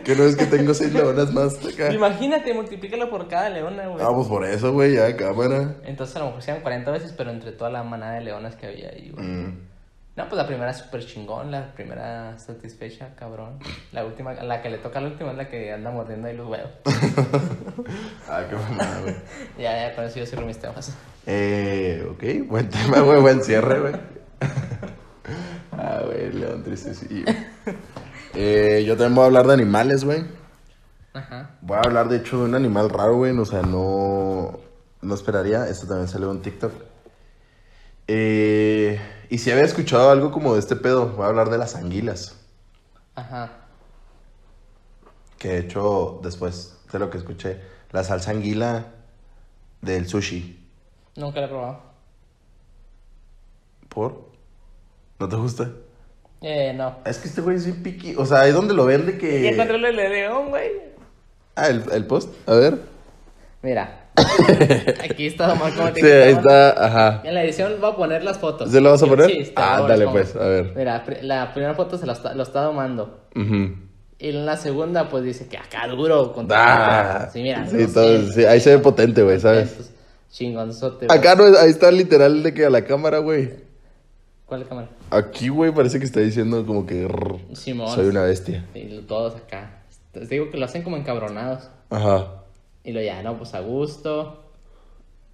Que 0.05 0.15
no 0.15 0.25
es 0.25 0.37
que 0.37 0.45
tengo 0.47 0.75
seis 0.75 0.93
leonas 0.93 1.33
más 1.33 1.55
acá. 1.65 1.93
Imagínate, 1.93 2.53
multiplícalo 2.53 3.09
por 3.09 3.27
cada 3.29 3.49
leona, 3.49 3.87
güey. 3.87 4.05
Ah, 4.05 4.11
pues 4.15 4.29
por 4.29 4.45
eso, 4.45 4.73
güey, 4.73 4.95
ya, 4.95 5.17
cámara. 5.17 5.77
Entonces 5.85 6.15
a 6.17 6.19
lo 6.21 6.27
mejor 6.27 6.43
sean 6.43 6.61
40 6.61 6.91
veces, 6.91 7.15
pero 7.17 7.31
entre 7.31 7.53
toda 7.53 7.71
la 7.71 7.83
manada 7.85 8.15
de 8.15 8.21
leonas 8.23 8.57
que 8.57 8.67
había 8.67 8.91
ahí, 8.91 9.11
güey. 9.15 9.25
Mm. 9.27 9.66
No, 10.17 10.27
pues 10.31 10.39
la 10.39 10.47
primera 10.47 10.71
es 10.71 10.79
súper 10.79 11.05
chingón, 11.05 11.51
la 11.51 11.75
primera 11.75 12.39
satisfecha, 12.39 13.15
cabrón. 13.15 13.59
La 13.93 14.07
última, 14.07 14.33
la 14.33 14.63
que 14.63 14.71
le 14.71 14.79
toca 14.79 14.99
la 14.99 15.09
última 15.09 15.33
es 15.33 15.37
la 15.37 15.47
que 15.47 15.71
anda 15.71 15.91
mordiendo 15.91 16.27
ahí 16.29 16.37
los 16.37 16.49
huevos. 16.49 16.71
Ah, 18.29 18.43
qué 18.49 18.57
mamada, 18.57 19.01
güey. 19.03 19.15
ya, 19.59 19.89
ya, 19.89 19.95
con 19.95 20.05
eso 20.05 20.19
yo 20.19 20.27
cierro 20.27 20.47
mis 20.47 20.59
temas. 20.59 20.93
Eh, 21.27 22.05
ok, 22.11 22.49
buen 22.49 22.69
tema, 22.69 23.01
güey, 23.01 23.21
buen 23.21 23.43
cierre, 23.43 23.79
güey. 23.81 23.95
Ah, 25.79 26.01
güey, 26.07 26.33
león 26.33 26.65
tristecillo. 26.65 27.27
Eh, 28.35 28.83
yo 28.87 28.97
también 28.97 29.15
voy 29.15 29.25
a 29.25 29.27
hablar 29.27 29.47
de 29.47 29.53
animales, 29.53 30.05
güey. 30.05 30.25
Ajá. 31.13 31.51
Voy 31.61 31.77
a 31.77 31.81
hablar, 31.81 32.09
de 32.09 32.17
hecho, 32.17 32.39
de 32.39 32.45
un 32.45 32.55
animal 32.55 32.89
raro, 32.89 33.17
güey. 33.17 33.37
O 33.37 33.45
sea, 33.45 33.61
no, 33.61 34.59
no 35.03 35.15
esperaría. 35.15 35.69
Esto 35.69 35.87
también 35.87 36.09
salió 36.09 36.31
en 36.33 36.41
TikTok. 36.41 36.73
Eh, 38.09 39.01
y 39.29 39.39
si 39.39 39.51
había 39.51 39.65
escuchado 39.65 40.11
algo 40.11 40.31
como 40.31 40.55
de 40.55 40.61
este 40.61 40.77
pedo, 40.77 41.09
voy 41.09 41.25
a 41.25 41.29
hablar 41.29 41.51
de 41.51 41.59
las 41.59 41.75
anguilas. 41.75 42.37
Ajá. 43.15 43.51
Que 45.39 45.49
de 45.49 45.59
hecho, 45.59 46.21
después 46.23 46.79
de 46.93 46.99
lo 46.99 47.11
que 47.11 47.19
escuché, 47.19 47.61
la 47.93 48.05
salsa 48.05 48.31
anguila 48.31 48.87
del 49.83 50.07
sushi. 50.09 50.65
Nunca 51.17 51.41
la 51.41 51.47
he 51.47 51.49
probado. 51.49 51.81
¿Por? 53.89 54.27
¿No 55.19 55.29
te 55.29 55.37
gusta? 55.37 55.71
Eh, 56.43 56.73
no. 56.75 56.97
Es 57.05 57.19
que 57.19 57.29
este 57.29 57.41
güey 57.41 57.57
es 57.57 57.65
bien 57.65 57.83
piqui. 57.83 58.15
O 58.17 58.27
sea, 58.27 58.41
ahí 58.43 58.53
donde 58.53 58.75
lo 58.75 58.85
vende 58.85 59.13
Ya 59.13 59.19
que. 59.19 59.49
encontré 59.49 59.77
el 59.77 59.97
león, 59.97 60.51
güey. 60.51 60.71
Ah, 61.55 61.69
el, 61.69 61.83
el 61.93 62.07
post. 62.07 62.31
A 62.47 62.55
ver. 62.55 62.79
Mira. 63.63 64.06
Aquí 65.11 65.27
está 65.27 65.53
Omar 65.53 65.73
como 65.75 65.93
te 65.93 66.01
Sí, 66.01 66.07
ahí 66.07 66.33
está. 66.33 66.85
Ajá. 66.87 67.23
En 67.25 67.35
la 67.35 67.45
edición 67.45 67.75
voy 67.81 67.91
a 67.91 67.97
poner 67.97 68.25
las 68.25 68.39
fotos. 68.39 68.71
¿Se 68.71 68.81
lo 68.81 68.91
vas 68.91 69.03
a 69.03 69.07
poner? 69.07 69.27
Sí, 69.31 69.39
está, 69.39 69.77
Ah, 69.77 69.83
dale, 69.83 70.05
pongo. 70.05 70.19
pues, 70.19 70.37
a 70.37 70.47
ver. 70.47 70.73
Mira, 70.77 71.05
la 71.23 71.53
primera 71.53 71.75
foto 71.75 71.99
se 71.99 72.07
lo 72.07 72.13
está, 72.13 72.35
lo 72.35 72.43
está 72.43 72.63
domando. 72.63 73.21
Ujú. 73.35 73.75
Y 74.19 74.29
en 74.31 74.47
la 74.47 74.57
segunda, 74.57 75.09
pues 75.09 75.25
dice 75.25 75.47
que 75.47 75.59
acá 75.59 75.87
duro. 75.89 76.33
Con 76.33 76.49
Ah, 76.51 77.29
sí, 77.33 77.43
mira. 77.43 77.67
sí, 77.69 77.87
todo- 77.93 78.23
sí, 78.33 78.45
ahí 78.45 78.61
se 78.61 78.77
ve 78.77 78.83
potente, 78.83 79.23
güey, 79.23 79.39
¿sabes? 79.41 79.71
estos 79.73 79.91
Chingonzote. 80.31 81.07
güey. 81.07 81.19
Acá 81.19 81.35
no 81.35 81.47
es, 81.47 81.57
ahí 81.59 81.71
está 81.71 81.91
literal 81.91 82.43
de 82.43 82.53
que 82.55 82.65
a 82.67 82.71
la 82.71 82.85
cámara, 82.85 83.19
güey. 83.19 83.51
¿Cuál 84.47 84.67
cámara? 84.67 84.89
Aquí, 85.11 85.49
güey, 85.49 85.73
parece 85.73 85.99
que 85.99 86.05
está 86.05 86.21
diciendo 86.21 86.65
como 86.67 86.87
que 86.87 87.09
Simón. 87.55 87.95
soy 87.95 88.07
una 88.07 88.23
bestia. 88.23 88.65
Y 88.75 89.01
todos 89.03 89.37
acá. 89.37 89.83
Te 90.13 90.21
digo 90.27 90.51
que 90.51 90.57
lo 90.57 90.65
hacen 90.65 90.83
como 90.83 90.97
encabronados. 90.97 91.69
Ajá. 91.91 92.27
Y 92.87 92.93
lo 92.93 93.03
ya, 93.03 93.23
no, 93.23 93.37
pues 93.37 93.53
a 93.55 93.61
gusto. 93.61 94.43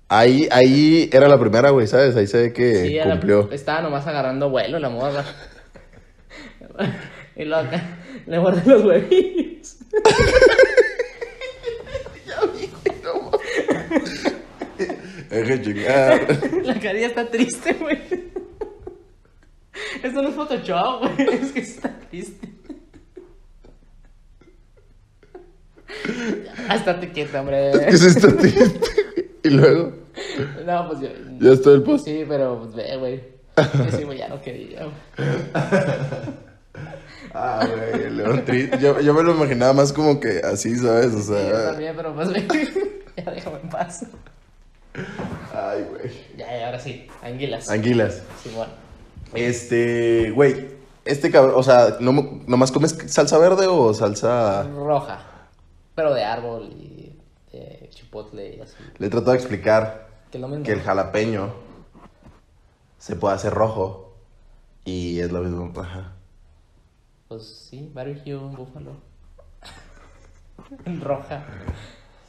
Ahí, 0.08 0.48
ahí 0.50 1.08
era 1.12 1.28
la 1.28 1.38
primera, 1.38 1.70
güey, 1.70 1.86
¿sabes? 1.86 2.16
Ahí 2.16 2.26
se 2.26 2.38
ve 2.38 2.52
que 2.52 2.88
Sí, 2.88 2.98
cumplió. 3.02 3.50
estaba 3.52 3.82
nomás 3.82 4.06
agarrando 4.06 4.50
vuelo 4.50 4.78
la 4.78 4.88
morra. 4.88 5.24
y 7.36 7.44
luego 7.44 7.68
acá 7.68 7.82
le 8.26 8.38
guardé 8.38 8.70
los 8.70 8.84
huevillos. 8.84 9.76
Deje 15.30 15.62
chingar. 15.62 16.26
La 16.64 16.78
carilla 16.80 17.06
está 17.06 17.30
triste, 17.30 17.72
güey. 17.74 17.98
Esto 20.02 20.22
no 20.22 20.28
es 20.28 20.34
Photoshop, 20.34 21.00
güey. 21.16 21.28
Es 21.42 21.52
que 21.52 21.60
está 21.60 21.98
triste. 22.10 22.48
Ah, 26.58 26.61
estate 26.76 27.10
quieta, 27.12 27.40
hombre. 27.40 27.70
¿Qué 27.72 27.88
es 27.94 28.02
esto, 28.02 28.28
tío? 28.34 28.50
Y 29.44 29.48
luego, 29.50 29.92
No, 30.66 30.88
pues 30.88 31.00
yo. 31.00 31.08
ya 31.40 31.52
está 31.52 31.70
el 31.70 31.82
post. 31.82 32.04
Sí, 32.04 32.24
pero 32.28 32.58
pues 32.60 32.74
ve, 32.74 32.96
güey. 32.98 33.22
Yo 33.56 33.96
sí, 33.98 34.04
güey, 34.04 34.18
ya 34.18 34.28
no 34.28 34.40
quería. 34.40 34.86
Ah, 37.34 37.66
güey, 37.66 38.04
el 38.06 38.16
león 38.18 38.44
triste. 38.44 38.78
Yo, 38.78 39.00
yo 39.00 39.14
me 39.14 39.22
lo 39.22 39.32
imaginaba 39.34 39.72
más 39.72 39.92
como 39.92 40.20
que 40.20 40.40
así, 40.44 40.76
¿sabes? 40.76 41.14
O 41.14 41.18
Sí, 41.20 41.28
yo 41.28 41.34
sea. 41.56 41.70
también, 41.70 41.94
pero 41.96 42.14
pues 42.14 42.28
ve. 42.30 42.46
Ya 43.16 43.30
déjame 43.30 43.56
en 43.62 43.68
paz. 43.70 44.04
Ay, 45.54 45.84
güey. 45.90 46.12
Ya, 46.36 46.58
ya, 46.58 46.66
ahora 46.66 46.78
sí. 46.78 47.06
Anguilas. 47.22 47.70
Anguilas. 47.70 48.22
Sí, 48.42 48.50
bueno. 48.54 48.72
Este, 49.34 50.30
güey, 50.34 50.66
este 51.06 51.30
cabrón, 51.30 51.54
o 51.56 51.62
sea, 51.62 51.96
¿no, 52.00 52.40
¿nomás 52.46 52.70
comes 52.72 52.96
salsa 53.06 53.38
verde 53.38 53.66
o 53.66 53.94
salsa...? 53.94 54.64
Roja. 54.74 55.20
Pero 55.94 56.14
de 56.14 56.24
árbol 56.24 56.70
y 56.72 57.16
de 57.52 57.88
chipotle 57.90 58.56
y 58.56 58.60
así. 58.60 58.76
Le 58.98 59.06
he 59.06 59.10
tratado 59.10 59.32
de 59.32 59.38
explicar 59.38 60.08
Que 60.30 60.38
es 60.38 60.42
lo 60.42 60.48
mismo. 60.48 60.64
que 60.64 60.72
el 60.72 60.80
jalapeño 60.80 61.52
se 62.98 63.16
puede 63.16 63.34
hacer 63.34 63.52
rojo 63.52 64.14
y 64.84 65.20
es 65.20 65.30
lo 65.32 65.40
mismo, 65.40 65.72
ajá. 65.80 66.12
Pues 67.28 67.46
sí, 67.68 67.90
barbecue, 67.92 68.34
búfalo. 68.36 68.92
Roja. 71.00 71.44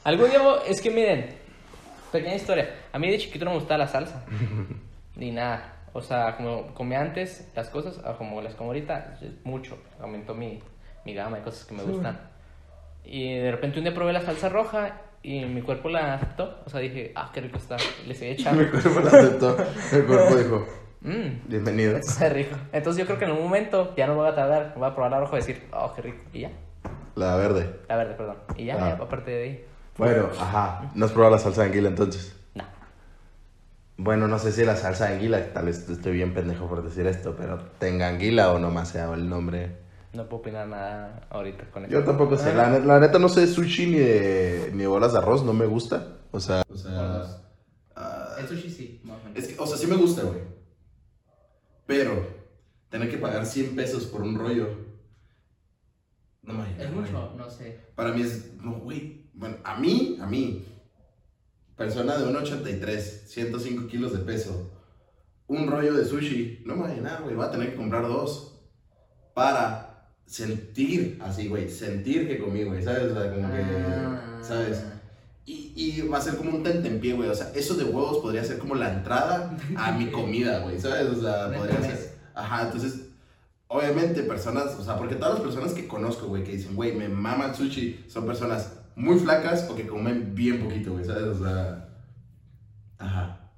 Algún 0.04 0.30
día, 0.30 0.42
voy- 0.42 0.60
es 0.68 0.82
que 0.82 0.90
miren, 0.92 1.30
pequeña 2.12 2.36
historia. 2.36 2.70
A 2.92 3.00
mí 3.00 3.10
de 3.10 3.18
chiquito 3.18 3.46
no 3.46 3.52
me 3.52 3.58
gustaba 3.58 3.80
la 3.80 3.88
salsa. 3.88 4.26
Ni 5.16 5.32
nada. 5.32 5.70
O 5.94 6.02
sea, 6.02 6.36
como 6.38 6.74
comía 6.74 7.00
antes 7.02 7.48
las 7.56 7.70
cosas, 7.70 7.98
como 8.18 8.42
las 8.42 8.56
como 8.56 8.70
ahorita, 8.72 9.20
es 9.22 9.46
mucho. 9.46 9.78
Aumentó 10.02 10.34
mi, 10.34 10.60
mi 11.06 11.14
gama 11.14 11.38
de 11.38 11.44
cosas 11.44 11.66
que 11.66 11.76
me 11.76 11.84
gustan. 11.84 12.20
Y 13.06 13.36
de 13.38 13.52
repente 13.52 13.78
un 13.80 13.86
día 13.86 13.94
probé 13.94 14.14
la 14.14 14.22
salsa 14.22 14.50
roja 14.50 15.02
y 15.22 15.46
mi 15.46 15.62
cuerpo 15.62 15.90
la 15.90 16.16
aceptó. 16.16 16.62
O 16.66 16.70
sea, 16.70 16.80
dije, 16.80 17.12
ah, 17.16 17.32
qué 17.34 17.42
rico 17.42 17.58
está. 17.58 17.78
Le 18.08 18.14
seguí 18.16 18.32
Mi 18.36 18.42
echando. 18.42 18.70
cuerpo 18.72 19.00
lo 19.00 19.08
aceptó, 19.08 19.58
mi 19.94 20.02
cuerpo 20.02 20.36
dijo, 20.36 20.68
Mmm, 21.02 21.48
bienvenido. 21.50 21.98
está 21.98 22.30
rico. 22.30 22.56
Entonces 22.72 23.00
yo 23.02 23.06
creo 23.06 23.20
que 23.20 23.26
en 23.26 23.32
un 23.32 23.44
momento 23.44 23.94
ya 23.98 24.08
no 24.08 24.16
voy 24.16 24.28
a 24.30 24.36
tardar. 24.36 24.74
Voy 24.78 24.88
a 24.88 24.94
probar 24.96 25.12
la 25.12 25.20
roja 25.20 25.36
y 25.36 25.40
decir, 25.40 25.64
oh, 25.74 25.94
qué 25.96 26.02
rico. 26.02 26.24
Y 26.34 26.42
ya. 26.42 26.52
La 27.16 27.36
verde. 27.36 27.70
La 27.90 27.98
verde, 27.98 28.14
perdón. 28.16 28.38
Y 28.56 28.66
ya, 28.66 28.76
Ah. 28.76 28.96
ya, 28.98 29.04
aparte 29.04 29.32
de 29.32 29.44
ahí. 29.44 29.66
Bueno, 29.98 30.30
ajá, 30.40 30.92
¿no 30.96 31.06
has 31.06 31.12
probado 31.12 31.36
la 31.36 31.40
salsa 31.42 31.62
de 31.62 31.68
anguila 31.68 31.90
entonces? 31.90 32.36
No. 32.56 32.64
Bueno, 33.98 34.28
no 34.28 34.40
sé 34.40 34.52
si 34.52 34.66
la 34.66 34.76
salsa 34.76 35.08
de 35.10 35.16
anguila, 35.16 35.54
tal 35.54 35.66
vez 35.66 35.88
estoy 35.88 36.14
bien 36.14 36.34
pendejo 36.34 36.68
por 36.68 36.84
decir 36.84 37.06
esto, 37.06 37.36
pero 37.38 37.60
tenga 37.78 38.08
anguila 38.08 38.52
o 38.54 38.60
nomás 38.60 38.90
sea 38.90 39.14
el 39.14 39.30
nombre. 39.30 39.83
No 40.14 40.30
puedo 40.30 40.42
opinar 40.42 40.68
nada 40.68 41.28
ahorita 41.32 41.72
con 41.72 41.86
eso. 41.86 41.94
Yo 41.94 42.04
tampoco 42.04 42.38
sé, 42.38 42.54
la, 42.54 42.70
net- 42.70 42.86
la 42.86 43.00
neta 43.00 43.18
no 43.18 43.30
sé 43.30 43.42
de 43.42 43.48
sushi 43.48 43.88
ni 43.88 43.98
de, 43.98 44.70
ni 44.74 44.80
de 44.82 44.88
bolas 44.88 45.12
de 45.14 45.18
arroz, 45.20 45.44
no 45.44 45.54
me 45.54 45.66
gusta. 45.66 46.18
O 46.32 46.40
sea, 46.40 46.64
o 46.70 46.76
sea, 46.78 47.42
ah, 47.96 48.36
El 48.40 48.48
sushi 48.48 48.70
sí, 48.70 49.02
más 49.04 49.20
o 49.20 49.24
menos. 49.24 49.40
es 49.40 49.48
que, 49.48 49.60
o 49.60 49.66
sea, 49.66 49.78
sí 49.78 49.88
me 49.88 49.96
gusta, 49.96 50.22
güey. 50.24 50.40
Pero 51.88 52.28
tener 52.90 53.10
que 53.10 53.18
pagar 53.18 53.46
100 53.46 53.76
pesos 53.76 54.06
por 54.06 54.22
un 54.22 54.38
rollo 54.38 54.68
No 56.44 56.54
me 56.54 56.84
¿Es 56.84 56.92
mucho? 56.92 57.34
No 57.38 57.50
sé. 57.50 57.80
Para 57.96 58.12
mí 58.12 58.22
es, 58.22 58.54
no, 58.56 58.74
güey. 58.80 59.30
Bueno, 59.34 59.58
a 59.64 59.78
mí, 59.80 60.18
a 60.22 60.28
mí, 60.28 60.66
persona 61.76 62.18
de 62.18 62.26
1,83, 62.26 63.00
105 63.28 63.88
kilos 63.88 64.14
de 64.14 64.20
peso, 64.20 64.70
un 65.48 65.68
rollo 65.68 65.94
de 65.96 66.06
sushi, 66.06 66.62
no 66.66 66.76
me 66.76 66.84
voy 66.84 66.92
a 66.92 66.96
llenar, 66.96 67.24
güey. 67.24 67.36
Voy 67.36 67.46
a 67.46 67.52
tener 67.52 67.72
que 67.72 67.78
comprar 67.78 68.04
dos 68.08 68.60
para 69.34 69.93
sentir 70.26 71.20
así, 71.24 71.48
güey. 71.48 71.70
Sentir 71.70 72.28
que 72.28 72.40
comí, 72.40 72.64
güey. 72.64 72.84
¿Sabes? 72.84 73.12
O 73.12 73.14
sea, 73.14 73.32
como 73.34 73.50
que, 73.52 73.62
Ah. 73.62 74.40
¿sabes? 74.42 74.84
Y, 75.46 75.74
y 75.76 76.02
va 76.08 76.18
a 76.20 76.22
ser 76.22 76.36
como 76.38 76.52
un 76.52 76.64
tentempié, 76.64 77.14
güey. 77.14 77.30
O 77.30 77.36
sea, 77.36 77.52
eso 77.54 77.76
de 77.76 77.84
huevos 77.84 78.20
podría 78.20 78.44
ser 78.44 78.58
como 78.60 78.76
la 78.76 78.94
entrada 78.94 79.58
a 79.76 79.92
mi 79.92 80.08
comida, 80.12 80.60
güey. 80.60 80.80
¿Sabes? 80.80 81.08
O 81.10 81.22
sea, 81.22 81.52
podría 81.52 81.82
ser. 81.82 82.14
Ajá, 82.36 82.64
entonces, 82.64 83.08
obviamente, 83.68 84.24
personas, 84.24 84.76
o 84.80 84.84
sea, 84.84 84.98
porque 84.98 85.16
todas 85.16 85.36
las 85.36 85.44
personas 85.44 85.74
que 85.74 85.88
conozco, 85.88 86.28
güey, 86.28 86.44
que 86.44 86.54
dicen, 86.54 86.76
güey, 86.76 86.96
me 86.96 87.10
mama 87.10 87.48
el 87.48 87.56
sushi, 87.56 88.06
son 88.08 88.26
personas 88.26 88.74
muy 88.96 89.20
flacas 89.20 89.68
o 89.70 89.76
que 89.76 89.86
comen 89.88 90.34
bien 90.34 90.64
poquito, 90.64 90.94
güey, 90.94 91.06
¿sabes? 91.06 91.24
O 91.26 91.44
sea, 91.44 91.90
ajá. 92.98 93.52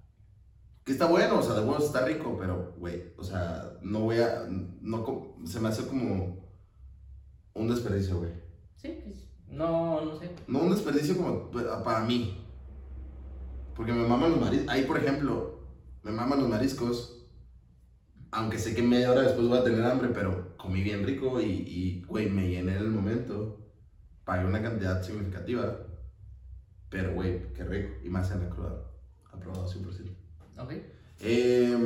Que 0.84 0.92
está 0.92 1.06
bueno, 1.08 1.40
o 1.40 1.42
sea, 1.42 1.54
de 1.56 1.62
huevos 1.62 1.86
está 1.86 2.06
rico, 2.06 2.38
pero, 2.40 2.76
güey, 2.78 3.14
o 3.18 3.24
sea, 3.24 3.72
no 3.82 4.02
voy 4.02 4.20
a, 4.20 4.46
no, 4.82 5.36
se 5.46 5.60
me 5.60 5.70
hace 5.70 5.88
como 5.88 6.45
un 7.56 7.68
desperdicio, 7.68 8.20
güey. 8.20 8.32
Sí, 8.76 9.00
pues, 9.04 9.28
no, 9.48 10.02
no 10.02 10.20
sé. 10.20 10.30
No 10.48 10.60
un 10.60 10.72
desperdicio 10.72 11.18
como 11.18 11.50
pues, 11.50 11.66
para 11.84 12.02
mí. 12.02 12.38
Porque 13.76 13.94
me 13.94 14.08
maman 14.08 14.32
los 14.32 14.42
mariscos. 14.42 14.70
Ahí, 14.70 14.84
por 14.84 14.98
ejemplo, 14.98 15.60
me 16.04 16.12
maman 16.12 16.40
los 16.40 16.50
mariscos. 16.50 17.28
Aunque 18.32 18.60
sé 18.60 18.76
que 18.76 18.84
media 18.84 19.12
hora 19.12 19.22
después 19.22 19.48
voy 19.48 19.58
a 19.58 19.64
tener 19.64 19.84
hambre, 19.84 20.10
pero 20.14 20.58
comí 20.58 20.82
bien 20.82 21.06
rico 21.06 21.40
y, 21.40 21.46
y 21.46 22.04
güey, 22.04 22.30
me 22.30 22.50
llené 22.50 22.74
en 22.74 22.84
el 22.84 22.90
momento. 22.90 23.62
Pagué 24.26 24.46
una 24.46 24.62
cantidad 24.62 25.02
significativa. 25.02 25.80
Pero, 26.90 27.14
güey, 27.14 27.54
qué 27.54 27.64
rico. 27.64 27.96
Y 28.04 28.10
más 28.10 28.32
en 28.32 28.42
la 28.42 28.50
cruda. 28.50 28.82
Aprobado 29.32 29.68
100%. 29.68 30.10
Ok. 30.58 30.74
Eh, 31.22 31.78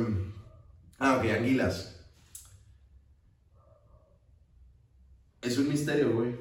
ah, 0.98 1.18
ok, 1.18 1.30
anguilas. 1.30 1.99
Es 5.42 5.56
un 5.58 5.68
misterio, 5.68 6.14
güey, 6.14 6.36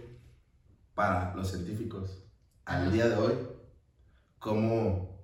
para 0.93 1.33
los 1.35 1.49
científicos. 1.49 2.23
Al 2.65 2.83
Ajá. 2.83 2.91
día 2.91 3.09
de 3.09 3.15
hoy, 3.15 3.33
cómo 4.39 5.23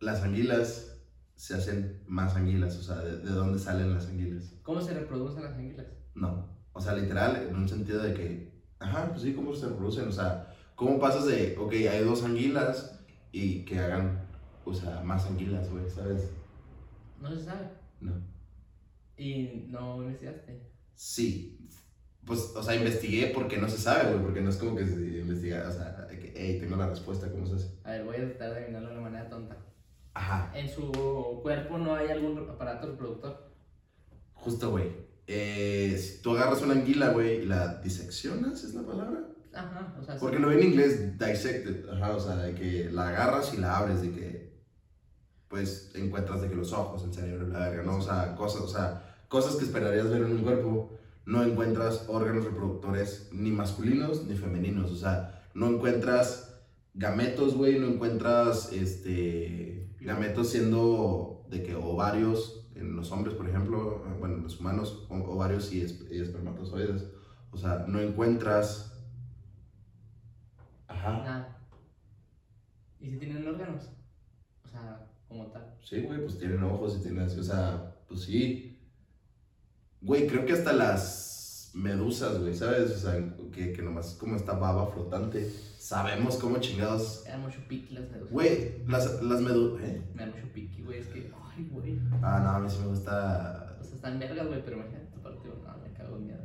las 0.00 0.22
anguilas 0.22 1.00
se 1.34 1.54
hacen 1.54 2.02
más 2.06 2.36
anguilas, 2.36 2.76
o 2.76 2.82
sea, 2.82 2.96
de, 2.96 3.18
de 3.18 3.30
dónde 3.30 3.58
salen 3.58 3.94
las 3.94 4.06
anguilas. 4.06 4.54
¿Cómo 4.62 4.80
se 4.80 4.94
reproducen 4.94 5.42
las 5.44 5.54
anguilas? 5.54 5.86
No, 6.14 6.48
o 6.72 6.80
sea, 6.80 6.94
literal, 6.94 7.36
en 7.48 7.56
un 7.56 7.68
sentido 7.68 8.02
de 8.02 8.14
que, 8.14 8.62
ajá, 8.78 9.08
pues 9.10 9.22
sí, 9.22 9.32
cómo 9.34 9.54
se 9.54 9.68
reproducen, 9.68 10.06
o 10.08 10.12
sea, 10.12 10.54
cómo 10.74 11.00
pasas 11.00 11.26
de, 11.26 11.56
ok, 11.58 11.72
hay 11.72 12.04
dos 12.04 12.22
anguilas 12.22 13.00
y 13.32 13.64
que 13.64 13.78
hagan, 13.78 14.28
o 14.64 14.74
sea, 14.74 15.00
más 15.02 15.26
anguilas, 15.26 15.70
güey, 15.70 15.88
¿sabes? 15.88 16.30
No 17.20 17.30
se 17.30 17.42
sabe. 17.42 17.70
No. 18.00 18.12
Y 19.16 19.66
no 19.68 20.02
investigaste. 20.02 20.73
Sí. 20.94 21.58
Pues, 22.24 22.52
o 22.56 22.62
sea, 22.62 22.74
investigué 22.74 23.26
porque 23.34 23.58
no 23.58 23.68
se 23.68 23.76
sabe, 23.78 24.10
güey, 24.10 24.22
porque 24.22 24.40
no 24.40 24.48
es 24.50 24.56
como 24.56 24.74
que 24.76 24.86
se 24.86 24.94
investiga, 24.94 25.68
o 25.68 25.72
sea, 25.72 26.06
que, 26.08 26.32
hey, 26.34 26.58
tengo 26.60 26.76
la 26.76 26.88
respuesta, 26.88 27.30
¿cómo 27.30 27.46
se 27.46 27.56
hace? 27.56 27.68
A 27.84 27.90
ver, 27.90 28.04
voy 28.04 28.16
a 28.16 28.24
tratar 28.30 28.50
de 28.52 28.56
adivinarlo 28.60 28.88
de 28.88 28.94
una 28.94 29.02
manera 29.10 29.28
tonta. 29.28 29.56
Ajá, 30.14 30.50
En 30.54 30.68
su 30.70 30.90
cuerpo 31.42 31.76
no 31.76 31.94
hay 31.94 32.08
algún 32.08 32.48
aparato 32.48 32.86
reproductor. 32.86 33.50
justo, 34.34 34.70
güey. 34.70 34.92
Eh, 35.26 35.96
si 35.98 36.22
tú 36.22 36.30
agarras 36.36 36.62
una 36.62 36.74
anguila, 36.74 37.10
güey, 37.10 37.42
y 37.42 37.46
la 37.46 37.80
diseccionas, 37.82 38.62
¿es 38.64 38.74
la 38.74 38.82
palabra? 38.86 39.20
Ajá, 39.52 39.94
o 40.00 40.04
sea, 40.04 40.16
Porque 40.18 40.36
sí. 40.36 40.42
lo 40.42 40.48
ve 40.48 40.60
en 40.60 40.68
inglés 40.68 41.18
dissected, 41.18 41.88
ajá, 41.88 42.16
o 42.16 42.20
sea, 42.20 42.36
de 42.36 42.54
que 42.54 42.90
la 42.90 43.08
agarras 43.08 43.52
y 43.54 43.58
la 43.58 43.76
abres, 43.78 44.02
de 44.02 44.10
que, 44.12 44.54
pues, 45.48 45.92
encuentras 45.94 46.40
de 46.42 46.48
que 46.48 46.54
los 46.56 46.72
ojos, 46.72 47.04
el 47.04 47.12
cerebro, 47.14 47.46
la 47.48 47.58
verga, 47.70 47.82
¿no? 47.82 47.96
O 47.98 48.02
sea, 48.02 48.34
cosas, 48.34 48.62
o 48.62 48.68
sea, 48.68 49.03
cosas 49.34 49.56
que 49.56 49.64
esperarías 49.64 50.08
ver 50.10 50.22
en 50.22 50.30
un 50.30 50.42
cuerpo, 50.42 50.92
no 51.26 51.42
encuentras 51.42 52.04
órganos 52.08 52.44
reproductores 52.44 53.30
ni 53.32 53.50
masculinos 53.50 54.24
ni 54.28 54.36
femeninos, 54.36 54.92
o 54.92 54.96
sea, 54.96 55.42
no 55.54 55.66
encuentras 55.66 56.60
gametos, 56.94 57.56
güey, 57.56 57.80
no 57.80 57.88
encuentras, 57.88 58.72
este, 58.72 59.90
gametos 60.00 60.50
siendo 60.50 61.44
de 61.50 61.64
que 61.64 61.74
ovarios 61.74 62.68
en 62.76 62.94
los 62.94 63.10
hombres, 63.10 63.34
por 63.34 63.48
ejemplo, 63.48 64.04
bueno, 64.20 64.36
en 64.36 64.44
los 64.44 64.60
humanos, 64.60 65.04
ovarios 65.10 65.72
y, 65.72 65.82
esp- 65.82 66.06
y 66.12 66.20
espermatozoides, 66.20 67.04
o 67.50 67.56
sea, 67.56 67.86
no 67.88 67.98
encuentras 68.00 68.92
Ajá. 70.86 71.10
Nada. 71.24 71.58
¿Y 73.00 73.10
si 73.10 73.16
tienen 73.16 73.48
órganos? 73.48 73.90
O 74.64 74.68
sea, 74.68 75.08
como 75.28 75.46
tal. 75.46 75.74
Sí, 75.82 76.02
güey, 76.02 76.20
pues 76.20 76.38
tienen 76.38 76.62
ojos 76.62 76.96
y 76.98 77.02
tienen 77.02 77.24
así, 77.24 77.40
o 77.40 77.42
sea, 77.42 77.96
pues 78.08 78.20
sí. 78.22 78.73
Güey, 80.04 80.26
creo 80.26 80.44
que 80.46 80.52
hasta 80.52 80.72
las 80.72 81.70
medusas, 81.74 82.38
güey, 82.40 82.54
¿sabes? 82.54 82.90
O 82.92 82.98
sea, 82.98 83.14
que, 83.52 83.72
que 83.72 83.82
nomás 83.82 84.12
es 84.12 84.14
como 84.14 84.36
esta 84.36 84.52
baba 84.52 84.86
flotante. 84.88 85.50
Sabemos 85.78 86.36
cómo 86.36 86.58
chingados. 86.58 87.22
Me 87.24 87.30
dan 87.32 87.40
mucho 87.42 87.58
piqui 87.68 87.94
las 87.94 88.10
medusas. 88.10 88.30
Güey, 88.32 88.84
las, 88.86 89.22
las 89.22 89.40
medusas. 89.40 89.86
¿Eh? 89.88 90.02
Me 90.14 90.22
dan 90.22 90.30
mucho 90.32 90.52
piqui, 90.52 90.82
güey. 90.82 91.00
Es 91.00 91.06
que, 91.08 91.30
ay, 91.56 91.68
güey. 91.72 91.98
Ah, 92.22 92.40
no, 92.44 92.50
a 92.50 92.58
mí 92.60 92.70
sí 92.70 92.78
me 92.80 92.88
gusta. 92.88 93.76
O 93.80 93.84
sea, 93.84 93.94
están 93.96 94.18
vergas, 94.18 94.46
güy, 94.46 94.62
pero 94.64 94.76
imagínate 94.76 95.06
tu 95.12 95.20
partido. 95.22 95.54
No, 95.66 95.76
me 95.82 95.92
cago 95.92 96.16
en 96.16 96.26
miedo. 96.26 96.40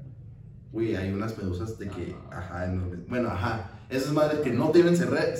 Güey, 0.71 0.95
hay 0.95 1.11
unas 1.11 1.37
medusas 1.37 1.77
de 1.79 1.89
que. 1.89 2.15
Ajá. 2.31 2.65
Enormes. 2.65 3.07
Bueno, 3.07 3.29
ajá. 3.29 3.85
Esas 3.89 4.13
madres 4.13 4.39
que 4.41 4.51
no 4.51 4.71
tienen 4.71 4.95
cere- 4.95 5.35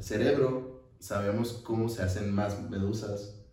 cerebro. 0.00 0.72
Sabemos 1.00 1.52
cómo 1.64 1.88
se 1.88 2.02
hacen 2.02 2.32
más 2.32 2.70
medusas. 2.70 3.44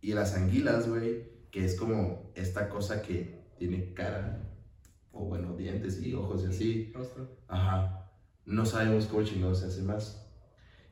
Y 0.00 0.14
las 0.14 0.34
anguilas, 0.34 0.88
güey, 0.88 1.28
que 1.50 1.64
es 1.64 1.76
como 1.78 2.30
esta 2.34 2.68
cosa 2.68 3.02
que 3.02 3.35
tiene 3.58 3.92
cara. 3.94 4.42
O 5.12 5.24
bueno, 5.26 5.56
dientes 5.56 6.02
y 6.02 6.14
ojos 6.14 6.42
y 6.44 6.46
así. 6.46 6.92
Rostro. 6.94 7.28
Ajá. 7.48 8.10
No 8.44 8.64
sabemos 8.66 9.06
cómo 9.06 9.22
chingados 9.24 9.60
se 9.60 9.66
hace 9.66 9.82
más. 9.82 10.22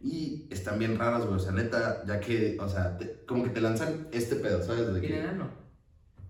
Y 0.01 0.49
están 0.51 0.79
bien 0.79 0.99
raras, 0.99 1.25
güey. 1.25 1.37
O 1.37 1.39
sea, 1.39 1.53
neta, 1.53 2.05
ya 2.07 2.21
que, 2.21 2.57
o 2.61 2.69
sea, 2.69 2.97
te- 2.99 3.25
como 3.27 3.45
que 3.45 3.51
te 3.51 3.61
lanzan 3.61 4.09
este 4.13 4.37
pedo, 4.37 4.63
¿sabes? 4.63 4.93
De 4.93 5.01
que 5.01 5.21
ano. 5.21 5.51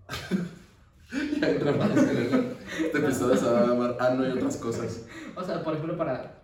ya 1.41 1.49
entra 1.49 1.71
más 1.73 1.91
en 1.97 2.09
el- 2.17 2.55
Este 2.85 2.97
episodio 2.97 3.35
se 3.37 3.45
va 3.45 3.61
a 3.63 3.67
llamar 3.67 3.97
Ano 3.99 4.27
y 4.27 4.31
otras 4.31 4.57
cosas. 4.57 5.05
O 5.35 5.43
sea, 5.43 5.61
por 5.63 5.73
ejemplo, 5.73 5.97
para 5.97 6.41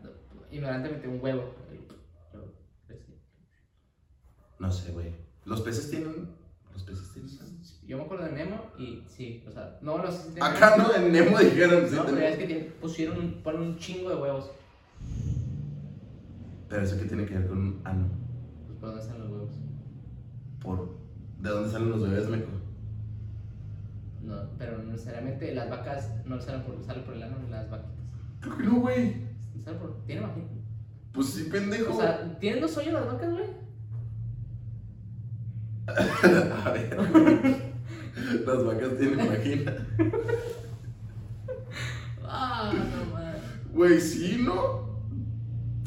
ignorantemente 0.52 1.08
un 1.08 1.22
huevo. 1.22 1.56
No 4.60 4.72
sé, 4.72 4.92
güey. 4.92 5.16
Los 5.46 5.62
peces 5.62 5.90
tienen. 5.90 6.30
Los 6.74 6.84
peces 6.84 7.12
tienen. 7.14 7.32
Yo 7.88 7.98
me 7.98 8.04
acuerdo 8.04 8.26
de 8.26 8.32
Nemo 8.32 8.62
y 8.78 9.04
sí, 9.08 9.44
o 9.48 9.52
sea, 9.52 9.78
no, 9.82 9.98
no 9.98 10.10
sé 10.12 10.18
si 10.28 10.34
tiene- 10.34 10.48
Acá 10.48 10.78
no, 10.78 10.96
en 10.96 11.12
Nemo 11.12 11.38
dijeron. 11.40 11.88
sí 11.90 11.96
No, 11.96 12.04
pero 12.06 12.16
tenemos- 12.18 12.32
es 12.34 12.38
que 12.38 12.46
tiene- 12.48 12.64
pusieron, 12.80 13.18
un- 13.20 13.44
ponen 13.44 13.62
un 13.62 13.78
chingo 13.78 14.10
de 14.10 14.16
huevos. 14.16 14.52
Pero 16.70 16.82
eso 16.84 16.98
que 16.98 17.06
tiene 17.06 17.26
que 17.26 17.38
ver 17.38 17.48
con 17.48 17.58
un 17.58 17.82
ano. 17.84 18.08
Pues, 18.68 18.78
¿por 18.80 18.90
dónde 18.90 19.04
están 19.04 19.20
los 19.20 19.30
huevos? 19.30 19.50
Por... 20.62 20.98
¿De 21.40 21.50
dónde 21.50 21.70
salen 21.70 21.90
los 21.90 22.02
bebés, 22.02 22.30
meco? 22.30 22.48
No, 24.24 24.36
pero 24.58 24.78
no 24.78 24.92
necesariamente 24.92 25.54
las 25.56 25.70
vacas 25.70 26.12
no 26.26 26.40
salen 26.40 26.62
por, 26.64 26.82
salen 26.84 27.04
por 27.04 27.16
el 27.16 27.24
ano, 27.24 27.36
las 27.50 27.70
vaquitas. 27.70 27.92
Creo 28.40 28.58
que 28.58 28.64
no, 28.64 28.80
güey. 28.80 29.16
Salen 29.66 29.80
por, 29.80 30.06
tiene 30.06 30.22
vagina. 30.22 30.46
Pues 31.12 31.28
sí, 31.28 31.50
pendejo. 31.52 31.94
O 31.98 32.00
sea, 32.00 32.38
¿tienen 32.40 32.62
dos 32.62 32.78
hoyos 32.78 32.94
las 32.94 33.06
vacas, 33.08 33.32
güey? 33.34 33.46
A 35.88 36.72
ver. 36.74 37.72
Las 38.46 38.66
vacas 38.66 38.98
tienen 38.98 39.28
vagina. 39.28 39.74
Ah, 42.24 42.72
no 42.74 43.14
mames. 43.14 43.42
Güey, 43.74 44.00
sí, 44.00 44.42
¿no? 44.44 45.00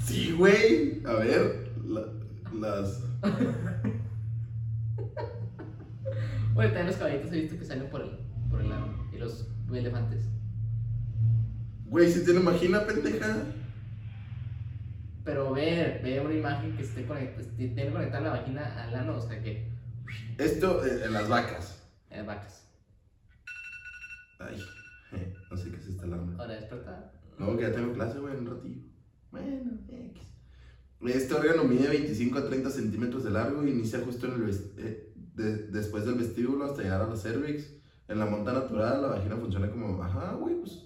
Sí, 0.04 0.32
güey. 0.36 1.02
A 1.06 1.12
ver, 1.14 1.70
la- 1.86 2.12
las. 2.58 3.02
Güey, 6.54 6.68
también 6.68 6.86
los 6.86 6.96
caballitos 6.96 7.32
he 7.32 7.40
visto 7.40 7.58
que 7.58 7.64
salen 7.64 7.88
por 7.90 8.00
el, 8.02 8.10
por 8.50 8.60
el 8.60 8.70
ano. 8.70 8.86
Y 9.12 9.18
los 9.18 9.48
elefantes. 9.72 10.28
Güey, 11.86 12.10
sí 12.10 12.24
tienen 12.24 12.44
vagina, 12.44 12.84
pendeja. 12.86 13.36
Pero 15.24 15.52
ve, 15.52 16.00
ve 16.02 16.20
una 16.20 16.34
imagen 16.34 16.76
que 16.76 16.82
esté 16.82 17.06
conectada, 17.06 17.48
tiene 17.56 17.90
conectada 17.90 18.20
la 18.24 18.30
vagina 18.40 18.84
al 18.84 18.94
ano, 18.94 19.16
o 19.16 19.20
sea 19.20 19.40
que. 19.42 19.72
Esto 20.38 20.84
eh, 20.84 21.04
en 21.04 21.12
las 21.12 21.28
vacas. 21.28 21.82
Eh, 22.10 22.22
vacas. 22.22 22.68
Ay, 24.40 24.60
no 25.50 25.56
sé 25.56 25.70
qué 25.70 25.76
es 25.76 25.86
esta 25.86 26.04
alarma. 26.04 26.36
Ahora 26.38 26.54
desperta. 26.54 27.12
No, 27.38 27.56
que 27.56 27.62
ya 27.62 27.72
tengo 27.72 27.92
clase, 27.92 28.18
güey, 28.18 28.34
en 28.34 28.40
un 28.40 28.54
ratillo. 28.56 28.82
Bueno, 29.30 29.72
X. 29.88 30.22
Este 31.06 31.34
órgano 31.34 31.64
mide 31.64 31.88
25 31.88 32.38
a 32.38 32.46
30 32.46 32.70
centímetros 32.70 33.24
de 33.24 33.30
largo, 33.30 33.62
inicia 33.66 34.00
justo 34.04 34.26
en 34.26 34.42
el 34.44 34.50
eh, 34.78 35.12
de- 35.34 35.66
después 35.68 36.06
del 36.06 36.14
vestíbulo 36.14 36.64
hasta 36.64 36.82
llegar 36.82 37.02
a 37.02 37.08
la 37.08 37.16
cervix. 37.16 37.74
En 38.08 38.18
la 38.18 38.26
monta 38.26 38.52
natural, 38.52 39.02
la 39.02 39.08
vagina 39.08 39.36
funciona 39.36 39.70
como, 39.70 40.02
ajá, 40.02 40.34
güey, 40.34 40.56
pues. 40.60 40.84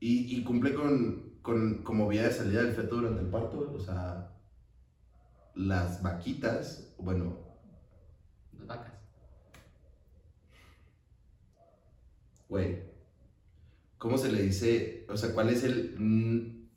Y, 0.00 0.36
y 0.38 0.44
cumple 0.44 0.74
con, 0.74 1.34
con, 1.42 1.82
como 1.82 2.08
vía 2.08 2.24
de 2.24 2.32
salida 2.32 2.62
del 2.62 2.74
feto 2.74 2.96
durante 2.96 3.20
el 3.20 3.28
parto. 3.28 3.72
O 3.74 3.80
sea, 3.80 4.30
las 5.54 6.02
vaquitas, 6.02 6.94
bueno, 6.98 7.38
Las 8.66 8.78
vacas. 8.78 8.92
güey, 12.48 12.78
¿cómo 13.98 14.16
se 14.16 14.30
le 14.30 14.42
dice? 14.42 15.06
O 15.08 15.16
sea, 15.16 15.32
¿cuál 15.34 15.48
es 15.50 15.64
el, 15.64 16.68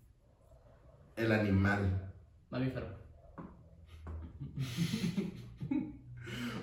el 1.15 1.31
animal? 1.31 2.11
Mamífero. 2.49 2.87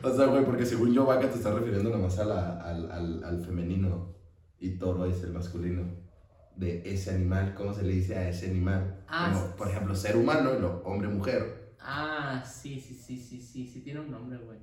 O 0.02 0.14
sea, 0.14 0.26
güey, 0.26 0.44
porque 0.44 0.66
según 0.66 0.92
yo, 0.92 1.06
vaca 1.06 1.30
te 1.30 1.36
estás 1.36 1.54
refiriendo 1.54 1.88
nomás 1.88 2.18
a 2.18 2.26
la- 2.26 2.60
al, 2.60 2.92
al, 2.92 3.24
al 3.24 3.42
femenino 3.42 4.14
y 4.60 4.76
toro 4.76 5.06
es 5.06 5.22
el 5.22 5.32
masculino 5.32 5.86
de 6.56 6.82
ese 6.92 7.14
animal. 7.14 7.54
¿Cómo 7.54 7.72
se 7.72 7.84
le 7.84 7.92
dice 7.94 8.14
a 8.14 8.28
ese 8.28 8.50
animal? 8.50 9.02
Ah, 9.08 9.30
Como, 9.32 9.56
por 9.56 9.68
ejemplo, 9.70 9.94
ser 9.94 10.16
humano 10.16 10.52
y 10.54 10.60
lo 10.60 10.82
hombre-mujer. 10.82 11.74
Ah, 11.80 12.44
sí, 12.44 12.78
sí, 12.78 12.94
sí, 12.94 13.16
sí, 13.16 13.40
sí, 13.40 13.66
sí, 13.66 13.80
tiene 13.80 14.00
un 14.00 14.10
nombre, 14.10 14.36
güey. 14.36 14.58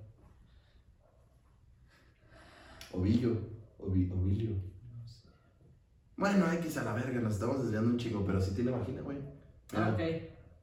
Ovillo. 2.93 3.37
Ovi- 3.79 4.11
ovilio. 4.11 4.51
No 4.51 5.07
sé. 5.07 5.27
Bueno, 6.17 6.51
X 6.53 6.77
a 6.77 6.83
la 6.83 6.93
verga, 6.93 7.19
nos 7.19 7.33
estamos 7.33 7.63
desviando 7.63 7.89
un 7.89 7.97
chingo, 7.97 8.23
pero 8.25 8.39
sí 8.39 8.53
tiene 8.53 8.71
vagina, 8.71 9.01
güey. 9.01 9.17
Mira, 9.71 9.87
Ah, 9.87 9.93
ok. 9.93 9.99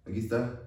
Aquí 0.06 0.18
está. 0.20 0.60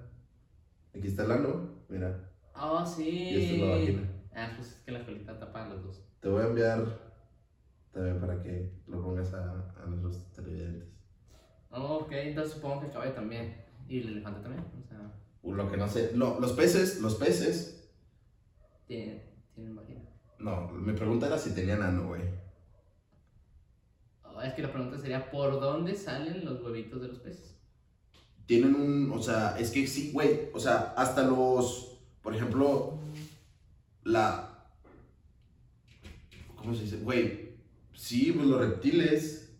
Aquí 0.96 1.08
está 1.08 1.24
el 1.26 1.32
ano. 1.32 1.70
Mira, 1.90 2.30
Oh, 2.56 2.86
sí. 2.86 3.10
y 3.10 3.36
esta 3.44 3.54
es 3.56 3.62
la 3.62 3.76
vagina. 3.76 4.10
Ah, 4.34 4.54
pues 4.56 4.70
es 4.70 4.74
que 4.84 4.92
la 4.92 5.06
colita 5.06 5.40
tapa 5.40 5.68
los 5.68 5.84
dos. 5.84 6.04
Te 6.20 6.28
voy 6.30 6.44
a 6.44 6.48
enviar 6.48 7.00
también 7.92 8.20
para 8.20 8.42
que 8.42 8.72
lo 8.88 9.02
pongas 9.02 9.34
a, 9.34 9.74
a 9.82 9.86
nuestros 9.88 10.32
televidentes. 10.34 10.90
Oh, 11.72 12.00
ok, 12.00 12.12
entonces 12.12 12.54
supongo 12.54 12.82
que 12.82 12.86
el 12.88 12.92
caballo 12.94 13.14
también. 13.14 13.64
Y 13.88 14.00
el 14.02 14.10
elefante 14.10 14.42
también. 14.42 14.64
O 14.84 14.88
sea, 14.88 15.12
Lo 15.44 15.72
que 15.72 15.78
no 15.78 15.88
sé. 15.88 16.12
lo- 16.16 16.40
los 16.40 16.54
peces, 16.54 17.02
los 17.02 17.16
peces. 17.16 17.90
tienen, 18.88 19.22
tienen 19.56 19.76
vagina. 19.76 20.01
No, 20.42 20.68
mi 20.70 20.94
pregunta 20.94 21.28
era 21.28 21.38
si 21.38 21.52
tenían 21.52 21.84
ano, 21.84 22.08
güey. 22.08 22.24
Oh, 24.24 24.42
es 24.42 24.54
que 24.54 24.64
la 24.64 24.72
pregunta 24.72 24.98
sería: 24.98 25.30
¿por 25.30 25.60
dónde 25.60 25.96
salen 25.96 26.44
los 26.44 26.62
huevitos 26.64 27.00
de 27.02 27.10
los 27.10 27.20
peces? 27.20 27.56
Tienen 28.48 28.74
un. 28.74 29.12
O 29.12 29.22
sea, 29.22 29.58
es 29.60 29.70
que 29.70 29.86
sí, 29.86 30.12
güey. 30.12 30.50
O 30.54 30.60
sea, 30.60 30.94
hasta 30.98 31.24
los. 31.24 32.00
Por 32.24 32.36
ejemplo, 32.36 33.00
la. 34.04 34.66
¿Cómo 36.56 36.74
se 36.74 36.84
dice? 36.84 36.98
Güey. 36.98 37.52
Sí, 37.94 38.32
pues 38.32 38.48
los 38.48 38.60
reptiles 38.60 39.54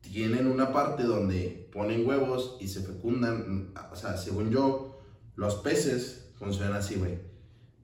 tienen 0.00 0.46
una 0.46 0.72
parte 0.72 1.02
donde 1.02 1.68
ponen 1.72 2.06
huevos 2.06 2.56
y 2.60 2.68
se 2.68 2.82
fecundan. 2.82 3.72
O 3.90 3.96
sea, 3.96 4.16
según 4.16 4.50
yo, 4.50 5.02
los 5.34 5.56
peces 5.56 6.30
funcionan 6.36 6.74
así, 6.74 6.94
güey. 6.94 7.18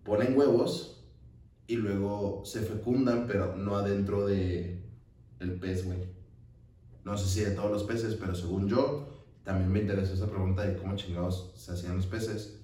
Ponen 0.05 0.38
huevos 0.38 0.99
y 1.71 1.77
luego 1.77 2.43
se 2.45 2.62
fecundan, 2.62 3.29
pero 3.29 3.57
no 3.57 3.77
adentro 3.77 4.27
de 4.27 4.83
el 5.39 5.53
pez, 5.61 5.87
güey. 5.87 6.01
No 7.05 7.16
sé 7.16 7.29
si 7.29 7.49
de 7.49 7.55
todos 7.55 7.71
los 7.71 7.85
peces, 7.85 8.16
pero 8.16 8.35
según 8.35 8.68
yo, 8.68 9.25
también 9.45 9.71
me 9.71 9.79
interesó 9.79 10.14
esa 10.14 10.29
pregunta 10.29 10.66
de 10.66 10.77
cómo 10.77 10.97
chingados 10.97 11.53
se 11.55 11.71
hacían 11.71 11.95
los 11.95 12.07
peces. 12.07 12.61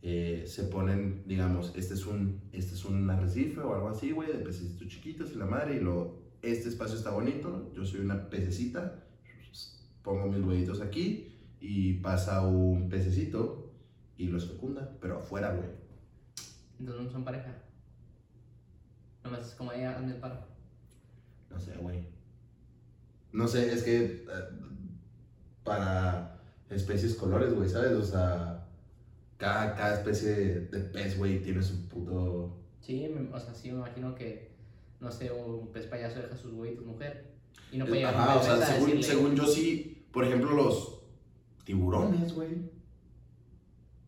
Eh, 0.00 0.44
se 0.46 0.62
ponen, 0.62 1.24
digamos, 1.26 1.74
este 1.76 1.92
es 1.92 2.06
un, 2.06 2.40
este 2.52 2.74
es 2.74 2.86
un 2.86 3.10
arrecife 3.10 3.60
o 3.60 3.74
algo 3.74 3.90
así, 3.90 4.12
güey, 4.12 4.32
de 4.32 4.38
pececitos 4.38 4.88
chiquitos 4.88 5.32
y 5.32 5.34
la 5.34 5.44
madre, 5.44 5.76
y 5.76 5.80
lo, 5.80 6.14
este 6.40 6.70
espacio 6.70 6.96
está 6.96 7.10
bonito, 7.10 7.70
yo 7.74 7.84
soy 7.84 8.00
una 8.00 8.30
pececita, 8.30 9.04
pongo 10.02 10.26
mis 10.26 10.42
huevitos 10.42 10.80
aquí 10.80 11.36
y 11.60 11.94
pasa 11.98 12.46
un 12.46 12.88
pececito 12.88 13.74
y 14.16 14.28
los 14.28 14.48
fecunda, 14.48 14.96
pero 15.02 15.18
afuera, 15.18 15.54
güey. 15.54 15.68
Entonces 16.80 17.04
no 17.04 17.10
son 17.10 17.24
pareja. 17.24 17.67
Nomás 19.24 19.46
es 19.48 19.54
como 19.54 19.72
ella 19.72 19.96
anda 19.96 20.14
el 20.14 20.20
paro. 20.20 20.40
No 21.50 21.58
sé, 21.60 21.74
güey. 21.76 22.06
No 23.32 23.46
sé, 23.48 23.72
es 23.72 23.82
que 23.82 24.04
eh, 24.04 24.24
para 25.64 26.40
especies 26.70 27.14
colores, 27.14 27.54
güey, 27.54 27.68
¿sabes? 27.68 27.92
O 27.92 28.04
sea, 28.04 28.66
cada, 29.36 29.74
cada 29.74 29.94
especie 29.94 30.30
de 30.60 30.80
pez, 30.80 31.18
güey, 31.18 31.42
tiene 31.42 31.62
su 31.62 31.88
puto... 31.88 32.56
Sí, 32.80 33.08
me- 33.14 33.34
o 33.34 33.38
sea, 33.38 33.54
sí 33.54 33.70
me 33.70 33.78
imagino 33.78 34.14
que, 34.14 34.52
no 35.00 35.10
sé, 35.10 35.30
un 35.30 35.68
pez 35.72 35.86
payaso 35.86 36.20
deja 36.20 36.36
sus 36.36 36.52
huevitos 36.54 36.86
mujer. 36.86 37.34
Y 37.70 37.78
no 37.78 37.84
puede 37.84 37.98
llegar 37.98 38.14
Ajá, 38.14 38.36
o 38.38 38.42
sea, 38.42 38.56
decirle, 38.56 39.02
según 39.02 39.34
yo 39.36 39.46
sí, 39.46 40.06
por 40.10 40.24
ejemplo, 40.24 40.52
los 40.52 41.02
tiburones, 41.64 42.34
güey. 42.34 42.70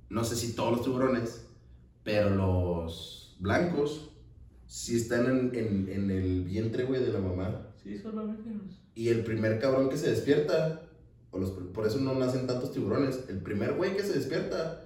No 0.08 0.24
sé 0.24 0.34
si 0.36 0.54
todos 0.54 0.72
los 0.78 0.82
tiburones, 0.82 1.46
pero 2.02 2.30
los 2.30 3.36
blancos 3.38 4.09
sí 4.70 4.96
están 4.96 5.26
en, 5.26 5.50
en, 5.52 5.88
en 5.88 6.10
el 6.12 6.44
vientre, 6.44 6.84
güey, 6.84 7.04
de 7.04 7.12
la 7.12 7.18
mamá. 7.18 7.66
Sí, 7.82 7.98
son 7.98 8.14
mamíferos. 8.14 8.80
Y 8.94 9.08
el 9.08 9.24
primer 9.24 9.58
cabrón 9.58 9.88
que 9.88 9.96
se 9.96 10.10
despierta, 10.10 10.82
o 11.32 11.38
los, 11.40 11.50
por 11.50 11.88
eso 11.88 11.98
no 11.98 12.14
nacen 12.14 12.46
tantos 12.46 12.70
tiburones, 12.70 13.24
el 13.28 13.38
primer 13.38 13.74
güey 13.74 13.96
que 13.96 14.04
se 14.04 14.12
despierta 14.12 14.84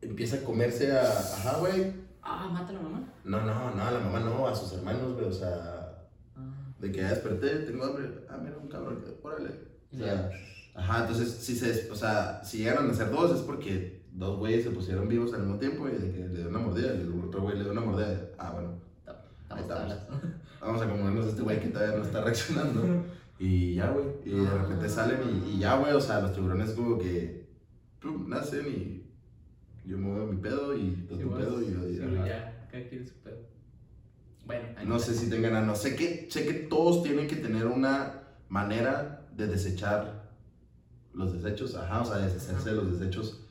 empieza 0.00 0.36
a 0.36 0.44
comerse 0.44 0.92
a. 0.92 1.02
Ajá, 1.02 1.58
güey. 1.58 1.92
Ah, 2.22 2.48
mata 2.52 2.70
a 2.70 2.74
la 2.74 2.80
mamá. 2.80 3.12
No, 3.24 3.40
no, 3.40 3.74
no, 3.74 3.82
a 3.82 3.90
la 3.90 3.98
mamá 3.98 4.20
no, 4.20 4.46
a 4.46 4.54
sus 4.54 4.72
hermanos, 4.74 5.14
güey, 5.14 5.26
o 5.26 5.32
sea. 5.32 6.06
Ah, 6.36 6.74
De 6.78 6.92
que 6.92 6.98
ya 7.00 7.10
desperté, 7.10 7.56
tengo 7.66 7.84
hambre. 7.84 8.08
Ah, 8.28 8.38
mira, 8.40 8.56
un 8.56 8.68
cabrón, 8.68 9.04
órale. 9.20 9.50
O 9.92 9.96
sea, 9.96 10.30
ya. 10.30 10.80
ajá, 10.80 11.00
entonces, 11.00 11.28
si 11.28 11.56
se, 11.56 11.90
o 11.90 11.96
sea, 11.96 12.44
si 12.44 12.58
llegaron 12.58 12.88
a 12.88 12.94
ser 12.94 13.10
dos 13.10 13.34
es 13.34 13.42
porque 13.42 14.04
dos 14.12 14.38
güeyes 14.38 14.62
se 14.62 14.70
pusieron 14.70 15.08
vivos 15.08 15.34
al 15.34 15.40
mismo 15.40 15.58
tiempo 15.58 15.88
y 15.88 15.92
de 15.92 16.12
que 16.12 16.18
le 16.28 16.38
dio 16.38 16.48
una 16.50 16.60
mordida, 16.60 16.94
y 16.94 17.00
el 17.00 17.20
otro 17.20 17.42
güey 17.42 17.56
le 17.56 17.64
dio 17.64 17.72
una 17.72 17.80
mordida. 17.80 18.30
Ah, 18.38 18.52
bueno, 18.52 18.91
Estamos 19.60 19.92
estamos. 19.92 20.22
vamos 20.60 20.82
a 20.82 20.84
acomodarnos 20.84 21.26
a 21.26 21.28
este 21.30 21.42
güey 21.42 21.60
que 21.60 21.68
todavía 21.68 21.96
no 21.98 22.04
está 22.04 22.20
reaccionando. 22.22 23.04
Y 23.38 23.74
ya, 23.74 23.90
güey. 23.90 24.06
Y 24.24 24.30
de 24.44 24.50
repente 24.50 24.88
salen 24.88 25.18
y, 25.46 25.50
y 25.50 25.58
ya, 25.58 25.76
güey. 25.76 25.92
O 25.92 26.00
sea, 26.00 26.20
los 26.20 26.32
tiburones 26.32 26.70
como 26.72 26.98
que 26.98 27.48
pum, 28.00 28.28
nacen 28.28 28.66
y 28.68 29.02
yo 29.88 29.98
muevo 29.98 30.26
mi 30.26 30.40
pedo 30.40 30.76
y 30.76 30.92
tú 31.08 31.16
Sí, 31.16 31.22
tu 31.22 31.28
bueno, 31.30 31.44
pedo 31.44 31.62
y 31.62 31.72
yo 31.72 31.80
sí, 31.82 31.98
y- 32.00 32.16
ajá. 32.18 32.26
ya, 32.28 32.68
cada 32.70 32.88
quien 32.88 33.06
su 33.06 33.14
pedo. 33.14 33.38
Bueno, 34.46 34.68
ahí 34.76 34.86
No 34.86 34.98
sé 34.98 35.14
si 35.14 35.28
tengan 35.30 35.54
ano. 35.56 35.74
Sé 35.74 35.96
que, 35.96 36.28
sé 36.30 36.44
que 36.46 36.52
todos 36.54 37.02
tienen 37.02 37.26
que 37.28 37.36
tener 37.36 37.66
una 37.66 38.22
manera 38.48 39.26
de 39.36 39.46
desechar 39.48 40.30
los 41.14 41.32
desechos. 41.32 41.74
Ajá, 41.74 42.02
o 42.02 42.04
sea, 42.04 42.18
deshacerse 42.18 42.70
de 42.70 42.76
los 42.76 42.98
desechos 42.98 43.44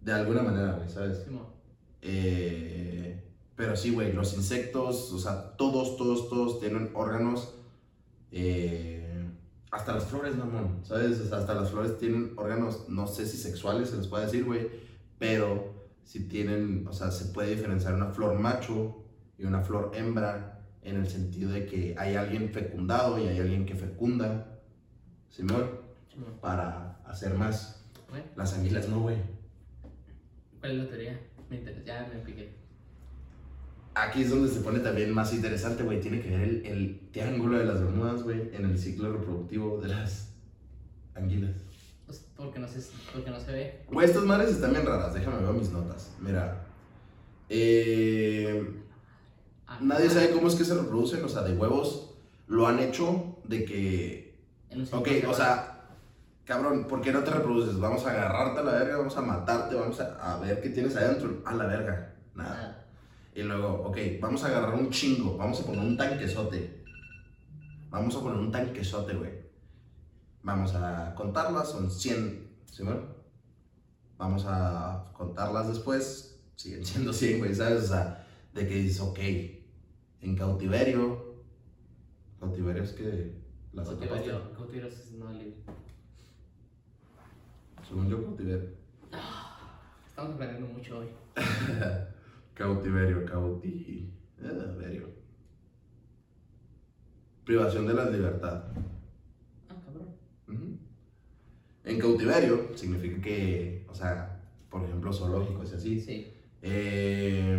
de 0.00 0.12
alguna 0.12 0.42
manera, 0.42 0.72
güey, 0.74 0.88
¿sabes? 0.88 1.22
Simón. 1.24 1.46
Eh, 2.02 3.11
pero 3.56 3.76
sí, 3.76 3.90
güey, 3.92 4.12
los 4.12 4.34
insectos, 4.34 5.12
o 5.12 5.18
sea, 5.18 5.56
todos, 5.56 5.96
todos, 5.96 6.28
todos 6.28 6.60
tienen 6.60 6.90
órganos. 6.94 7.54
eh, 8.30 8.98
hasta 9.70 9.94
las 9.94 10.04
flores, 10.04 10.36
mamón, 10.36 10.80
¿sabes? 10.84 11.18
O 11.18 11.24
sea, 11.26 11.38
hasta 11.38 11.54
las 11.54 11.70
flores 11.70 11.96
tienen 11.98 12.34
órganos, 12.36 12.88
no 12.90 13.06
sé 13.06 13.26
si 13.26 13.38
sexuales 13.38 13.88
se 13.88 13.96
les 13.96 14.06
puede 14.06 14.26
decir, 14.26 14.44
güey, 14.44 14.68
pero 15.18 15.88
si 16.04 16.28
tienen, 16.28 16.86
o 16.86 16.92
sea, 16.92 17.10
se 17.10 17.32
puede 17.32 17.54
diferenciar 17.54 17.94
una 17.94 18.08
flor 18.10 18.38
macho 18.38 19.02
y 19.38 19.44
una 19.46 19.62
flor 19.62 19.92
hembra 19.94 20.60
en 20.82 20.96
el 20.96 21.08
sentido 21.08 21.52
de 21.52 21.64
que 21.64 21.94
hay 21.98 22.16
alguien 22.16 22.50
fecundado 22.50 23.18
y 23.18 23.28
hay 23.28 23.38
alguien 23.38 23.64
que 23.64 23.74
fecunda, 23.74 24.60
Simón, 25.30 25.70
para 26.42 27.00
hacer 27.06 27.34
más. 27.34 27.82
Bueno, 28.10 28.26
Las 28.36 28.52
anguilas 28.52 28.88
no, 28.90 29.00
güey. 29.00 29.16
¿cuál 30.60 30.72
es 30.72 30.78
la 30.78 30.88
teoría? 30.88 31.20
Me 31.48 31.56
interesa, 31.56 31.82
ya 31.84 32.10
me 32.12 32.20
piqué. 32.20 32.61
Aquí 33.94 34.22
es 34.22 34.30
donde 34.30 34.48
se 34.48 34.60
pone 34.60 34.80
también 34.80 35.12
más 35.12 35.32
interesante, 35.34 35.82
güey. 35.82 36.00
Tiene 36.00 36.20
que 36.20 36.30
ver 36.30 36.42
el, 36.42 36.66
el 36.66 37.00
triángulo 37.12 37.58
de 37.58 37.64
las 37.66 37.80
Bermudas, 37.80 38.22
güey, 38.22 38.54
en 38.54 38.64
el 38.64 38.78
ciclo 38.78 39.12
reproductivo 39.12 39.80
de 39.80 39.88
las 39.88 40.32
anguilas. 41.14 41.56
Pues 42.06 42.24
porque 42.36 42.58
no 42.58 42.68
se, 42.68 42.80
porque 43.12 43.30
no 43.30 43.38
se 43.40 43.52
ve. 43.52 43.84
Güey, 43.90 44.06
estas 44.06 44.24
madres 44.24 44.50
están 44.50 44.72
bien 44.72 44.86
raras. 44.86 45.12
Déjame 45.14 45.42
ver 45.42 45.52
mis 45.54 45.70
notas. 45.70 46.12
Mira. 46.20 46.64
Eh, 47.48 48.82
Ah, 49.72 49.78
nadie 49.80 50.06
ah, 50.08 50.10
sabe 50.10 50.30
cómo 50.32 50.48
es 50.48 50.54
que 50.54 50.64
se 50.64 50.74
reproducen. 50.74 51.24
O 51.24 51.28
sea, 51.28 51.42
de 51.42 51.56
huevos 51.56 52.14
lo 52.46 52.66
han 52.66 52.78
hecho 52.78 53.36
de 53.44 53.64
que. 53.64 54.38
Ok, 54.92 55.08
o 55.28 55.34
sea, 55.34 55.80
cabrón, 56.44 56.86
¿por 56.86 57.00
qué 57.00 57.12
no 57.12 57.22
te 57.22 57.30
reproduces? 57.30 57.78
Vamos 57.78 58.04
a 58.04 58.10
agarrarte 58.10 58.60
a 58.60 58.64
la 58.64 58.72
verga, 58.72 58.96
vamos 58.98 59.16
a 59.16 59.22
matarte, 59.22 59.74
vamos 59.74 60.00
a, 60.00 60.34
a 60.34 60.38
ver 60.40 60.60
qué 60.60 60.70
tienes 60.70 60.94
adentro. 60.96 61.42
A 61.46 61.54
la 61.54 61.66
verga. 61.66 62.11
Y 63.34 63.42
luego, 63.42 63.82
ok, 63.84 63.96
vamos 64.20 64.44
a 64.44 64.48
agarrar 64.48 64.74
un 64.74 64.90
chingo, 64.90 65.36
vamos 65.36 65.60
a 65.60 65.64
poner 65.66 65.80
un 65.80 65.96
tanquesote. 65.96 66.84
Vamos 67.88 68.14
a 68.14 68.20
poner 68.20 68.38
un 68.38 68.52
tanquesote, 68.52 69.14
güey. 69.14 69.30
Vamos 70.42 70.74
a 70.74 71.14
contarlas, 71.14 71.70
son 71.70 71.90
100, 71.90 72.50
¿sí, 72.66 72.82
güey? 72.82 72.98
Vamos 74.18 74.44
a 74.46 75.10
contarlas 75.14 75.68
después, 75.68 76.40
siguen 76.56 76.84
siendo 76.84 77.12
100, 77.12 77.38
güey, 77.38 77.54
¿sabes? 77.54 77.84
O 77.84 77.86
sea, 77.88 78.26
de 78.52 78.68
que 78.68 78.74
dices, 78.74 79.00
ok, 79.00 79.18
En 80.20 80.36
cautiverio. 80.36 81.32
Cautiverio 82.38 82.82
es 82.82 82.92
que 82.92 83.34
las 83.72 83.88
Cautiverio, 83.88 84.52
cautiverio 84.52 84.88
es 84.88 85.12
no 85.12 85.32
libre. 85.32 85.56
Según 87.88 88.08
yo, 88.08 88.22
cautiverio. 88.24 88.70
Estamos 90.08 90.34
aprendiendo 90.34 90.66
mucho 90.68 90.98
hoy. 90.98 91.08
cautiverio, 92.54 93.24
cautiverio. 93.24 95.10
Privación 97.44 97.86
de 97.86 97.94
la 97.94 98.08
libertad. 98.10 98.64
Ah, 99.68 99.74
cabrón. 99.84 100.78
En 101.84 101.98
cautiverio 101.98 102.70
significa 102.76 103.20
que, 103.20 103.84
o 103.88 103.94
sea, 103.94 104.40
por 104.70 104.84
ejemplo, 104.84 105.12
zoológicos 105.12 105.72
y 105.72 105.74
así, 105.74 106.00
Sí. 106.00 106.32
eh, 106.62 107.58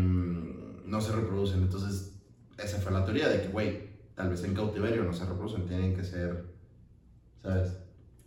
no 0.85 1.01
se 1.01 1.13
reproducen. 1.13 1.61
Entonces, 1.63 2.17
esa 2.57 2.79
fue 2.79 2.91
la 2.93 3.03
teoría 3.03 3.27
de 3.27 3.41
que, 3.41 3.47
güey, 3.49 3.89
tal 4.15 4.29
vez 4.29 4.43
en 4.43 4.53
cautiverio 4.53 5.03
no 5.03 5.13
se 5.13 5.25
reproducen, 5.25 5.67
tienen 5.67 5.95
que 5.95 6.03
ser, 6.03 6.45
¿sabes? 7.41 7.77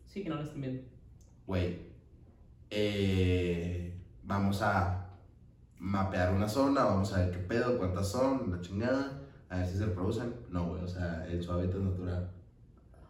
Sí, 0.04 0.22
que 0.22 0.28
no 0.28 0.36
lo 0.36 0.42
estén 0.42 0.60
viendo. 0.60 0.82
Güey, 1.46 1.78
eh, 2.70 3.94
vamos 4.24 4.60
a 4.62 5.05
mapear 5.78 6.34
una 6.34 6.48
zona, 6.48 6.84
vamos 6.84 7.12
a 7.12 7.18
ver 7.18 7.30
qué 7.30 7.38
pedo, 7.38 7.78
cuántas 7.78 8.08
son, 8.08 8.50
la 8.50 8.60
chingada, 8.60 9.22
a 9.48 9.58
ver 9.58 9.66
si 9.66 9.76
se 9.76 9.86
reproducen. 9.86 10.34
No, 10.50 10.68
güey, 10.68 10.82
o 10.82 10.88
sea, 10.88 11.26
en 11.28 11.42
su 11.42 11.52
hábitat 11.52 11.80
natural. 11.80 12.30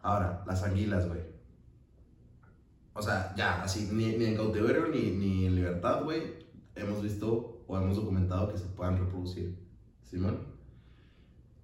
Ahora, 0.01 0.43
las 0.45 0.63
anguilas, 0.63 1.07
güey. 1.07 1.21
O 2.93 3.01
sea, 3.01 3.33
ya, 3.35 3.61
así, 3.63 3.89
ni, 3.91 4.17
ni 4.17 4.25
en 4.25 4.35
cautiverio 4.35 4.87
ni, 4.87 5.11
ni 5.11 5.45
en 5.45 5.55
libertad, 5.55 6.03
güey, 6.03 6.47
hemos 6.75 7.01
visto 7.01 7.63
o 7.67 7.77
hemos 7.77 7.95
documentado 7.95 8.51
que 8.51 8.57
se 8.57 8.65
puedan 8.65 8.97
reproducir. 8.97 9.57
¿Simón? 10.03 10.39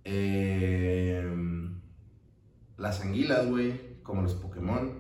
Eh, 0.04 1.26
las 2.78 3.02
anguilas, 3.02 3.50
güey, 3.50 4.02
como 4.04 4.22
los 4.22 4.34
Pokémon, 4.36 4.92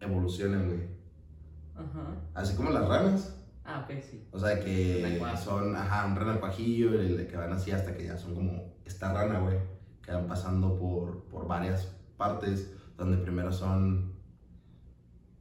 evolucionan, 0.00 0.66
güey. 0.66 0.80
Ajá. 1.76 2.16
Así 2.34 2.56
como 2.56 2.70
las 2.70 2.88
ranas. 2.88 3.39
Ah, 3.64 3.80
ok, 3.88 4.00
sí. 4.02 4.26
O 4.32 4.38
sea, 4.38 4.58
que 4.60 5.00
Renacuajo. 5.02 5.36
son, 5.44 5.76
ajá, 5.76 6.06
un 6.06 6.16
renacuajillo, 6.16 6.94
el- 6.94 7.20
el 7.20 7.26
que 7.26 7.36
van 7.36 7.52
así 7.52 7.70
hasta 7.70 7.94
que 7.94 8.04
ya 8.04 8.16
son 8.16 8.34
como 8.34 8.74
esta 8.84 9.12
rana, 9.12 9.38
güey. 9.40 9.58
Que 10.02 10.12
van 10.12 10.26
pasando 10.26 10.78
por, 10.78 11.24
por 11.24 11.46
varias 11.46 11.86
partes, 12.16 12.72
donde 12.96 13.18
primero 13.18 13.52
son 13.52 14.14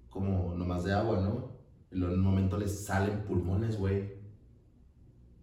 como 0.10 0.54
nomás 0.56 0.84
de 0.84 0.94
agua, 0.94 1.22
¿no? 1.22 1.52
Y 1.92 1.96
luego 1.98 2.14
en 2.14 2.20
un 2.20 2.26
momento 2.26 2.58
les 2.58 2.86
salen 2.86 3.24
pulmones, 3.24 3.78
güey. 3.78 4.14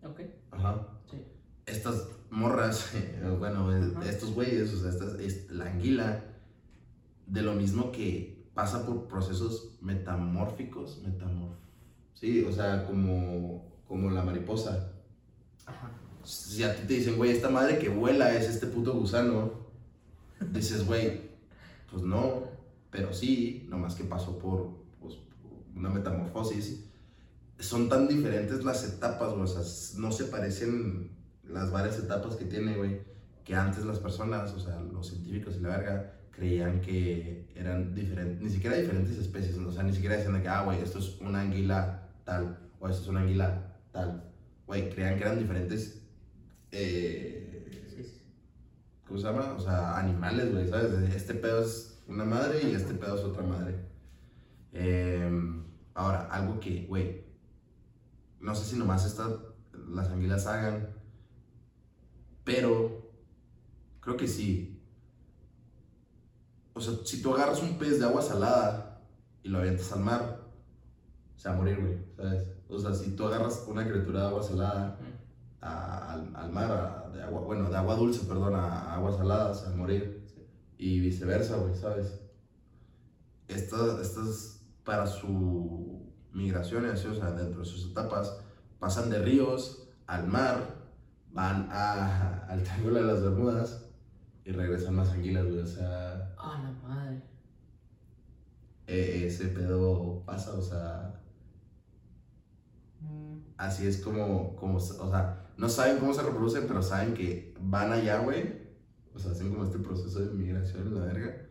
Ok, 0.05 0.21
Ajá. 0.53 0.87
sí. 1.11 1.25
Estas 1.67 2.09
morras, 2.31 2.93
bueno, 3.39 3.75
eh, 3.77 3.93
Ajá. 3.97 4.09
estos 4.09 4.33
güeyes, 4.35 4.73
o 4.75 4.79
sea, 4.81 4.91
estas, 4.91 5.15
es- 5.19 5.51
la 5.51 5.67
anguila, 5.67 6.23
de 7.27 7.43
lo 7.43 7.55
mismo 7.55 7.91
que 7.91 8.49
pasa 8.55 8.87
por 8.87 9.09
procesos 9.09 9.77
metamórficos, 9.81 11.03
metamorf... 11.03 11.57
Sí, 12.19 12.43
o 12.49 12.53
sea, 12.53 12.87
como, 12.87 13.63
como 13.87 14.11
la 14.11 14.23
mariposa. 14.23 14.91
Ajá. 15.67 15.91
Si 16.25 16.63
a 16.63 16.75
ti 16.75 16.87
te 16.87 16.95
dicen, 16.95 17.17
güey, 17.17 17.31
esta 17.31 17.51
madre 17.51 17.79
que 17.79 17.91
vuela 17.91 18.35
es 18.35 18.49
este 18.49 18.67
puto 18.67 18.95
gusano, 18.95 19.53
dices, 20.51 20.87
güey, 20.87 21.21
pues 21.91 22.03
no, 22.03 22.45
pero 22.91 23.13
sí, 23.13 23.67
nomás 23.69 23.95
que 23.95 24.05
pasó 24.05 24.39
por, 24.39 24.79
pues, 24.99 25.15
por 25.15 25.53
una 25.77 25.91
metamorfosis. 25.91 26.87
Son 27.59 27.89
tan 27.91 28.09
diferentes 28.09 28.65
las 28.65 28.83
etapas, 28.85 29.33
güey, 29.33 29.43
o 29.43 29.47
sea, 29.47 30.01
no 30.01 30.11
se 30.11 30.25
parecen 30.25 31.11
las 31.45 31.71
varias 31.71 31.99
etapas 31.99 32.37
que 32.37 32.47
tiene, 32.47 32.77
güey, 32.77 33.03
que 33.45 33.55
antes 33.55 33.85
las 33.85 33.99
personas, 33.99 34.53
o 34.53 34.59
sea, 34.59 34.81
los 34.81 35.07
científicos 35.07 35.57
y 35.57 35.61
la 35.61 35.69
verga, 35.69 36.13
creían 36.31 36.81
que 36.81 37.47
eran 37.55 37.95
diferentes, 37.95 38.41
ni 38.41 38.51
siquiera 38.51 38.77
diferentes 38.77 39.19
especies, 39.19 39.59
o 39.59 39.71
sea, 39.71 39.83
ni 39.83 39.93
siquiera 39.93 40.17
decían 40.17 40.35
de 40.35 40.43
que, 40.43 40.49
ah, 40.49 40.65
güey, 40.65 40.81
esto 40.81 40.99
es 40.99 41.19
una 41.21 41.43
anguila 41.43 42.06
tal, 42.27 42.71
o 42.79 42.89
esto 42.89 43.03
es 43.05 43.09
una 43.09 43.21
anguila 43.21 43.79
tal, 43.91 44.31
güey, 44.67 44.91
creían 44.91 45.17
que 45.17 45.25
eran 45.25 45.39
diferentes 45.39 46.03
eh. 46.73 47.47
¿cómo 49.07 49.19
se 49.19 49.27
llama? 49.27 49.55
O 49.57 49.61
sea, 49.61 49.99
animales, 49.99 50.53
güey, 50.53 50.69
¿sabes? 50.69 50.93
Este 51.15 51.35
pedo 51.35 51.63
es 51.63 52.03
una 52.09 52.25
madre 52.25 52.61
y 52.69 52.75
este 52.75 52.95
pedo 52.95 53.17
es 53.17 53.23
otra 53.23 53.43
madre. 53.43 53.77
Em, 54.73 55.65
ahora, 55.95 56.27
algo 56.31 56.61
que, 56.61 56.87
güey, 56.87 57.25
no 58.41 58.55
sé 58.55 58.65
si 58.65 58.77
nomás 58.77 59.07
estas, 59.07 59.33
las 59.89 60.09
anguilas 60.09 60.47
hagan, 60.47 60.89
pero 62.45 63.11
creo 64.01 64.17
que 64.17 64.29
sí. 64.29 64.83
O 66.75 66.81
sea, 66.81 66.95
si 67.05 67.23
tú 67.23 67.35
agarras 67.35 67.63
un 67.63 67.79
pez 67.79 67.99
de 67.99 68.05
agua 68.05 68.23
salada 68.23 69.01
y 69.43 69.49
lo 69.49 69.59
avientas 69.59 69.93
al 69.93 70.01
mar, 70.01 70.36
se 71.37 71.49
va 71.49 71.55
a 71.55 71.59
morir, 71.59 71.79
güey, 71.81 71.99
¿sabes? 72.17 72.51
O 72.69 72.79
sea, 72.79 72.93
si 72.93 73.11
tú 73.15 73.25
agarras 73.27 73.65
una 73.67 73.87
criatura 73.87 74.21
de 74.23 74.27
agua 74.27 74.43
salada 74.43 74.99
a- 75.61 76.13
al, 76.15 76.35
al 76.35 76.51
mar, 76.51 76.71
a- 76.73 77.11
de 77.11 77.23
agua, 77.23 77.41
bueno, 77.43 77.71
de 77.71 77.77
agua 77.77 77.95
dulce, 77.97 78.25
perdón, 78.27 78.55
a 78.55 78.95
aguas 78.95 79.17
saladas, 79.17 79.65
al 79.65 79.77
morir. 79.77 80.25
Sí. 80.35 80.47
Y 80.79 81.01
viceversa, 81.01 81.57
güey, 81.57 81.75
¿sabes? 81.75 82.21
Estas, 83.49 84.01
estas, 84.01 84.61
para 84.85 85.07
su 85.07 86.13
migración, 86.33 86.85
así, 86.87 87.07
o 87.09 87.15
sea, 87.15 87.31
dentro 87.33 87.61
de 87.61 87.67
sus 87.67 87.91
etapas, 87.91 88.37
pasan 88.79 89.09
de 89.11 89.19
ríos 89.21 89.89
al 90.07 90.27
mar, 90.27 90.85
van 91.33 91.69
a, 91.71 92.45
al 92.49 92.63
Triángulo 92.63 92.97
de 93.01 93.13
las 93.13 93.23
Bermudas 93.23 93.83
y 94.45 94.53
regresan 94.53 94.97
las 94.97 95.11
anguilas, 95.11 95.45
güey, 95.45 95.61
o 95.61 95.67
sea, 95.67 96.35
Ah, 96.39 96.61
la 96.63 96.89
madre. 96.89 97.23
e- 98.87 99.27
ese 99.27 99.47
pedo 99.47 100.23
pasa, 100.25 100.53
o 100.55 100.63
sea, 100.63 101.16
así 103.57 103.87
es 103.87 103.99
como, 103.99 104.55
como, 104.57 104.77
o 104.77 104.81
sea, 104.81 105.47
no 105.57 105.69
saben 105.69 105.99
cómo 105.99 106.13
se 106.13 106.23
reproducen, 106.23 106.65
pero 106.67 106.83
saben 106.83 107.15
que 107.15 107.55
van 107.61 107.93
allá, 107.93 108.19
güey. 108.21 108.67
O 109.15 109.19
sea, 109.19 109.33
hacen 109.33 109.51
como 109.51 109.65
este 109.65 109.79
proceso 109.79 110.21
de 110.21 110.35
migración 110.35 110.95
la 110.95 111.07
verga. 111.07 111.49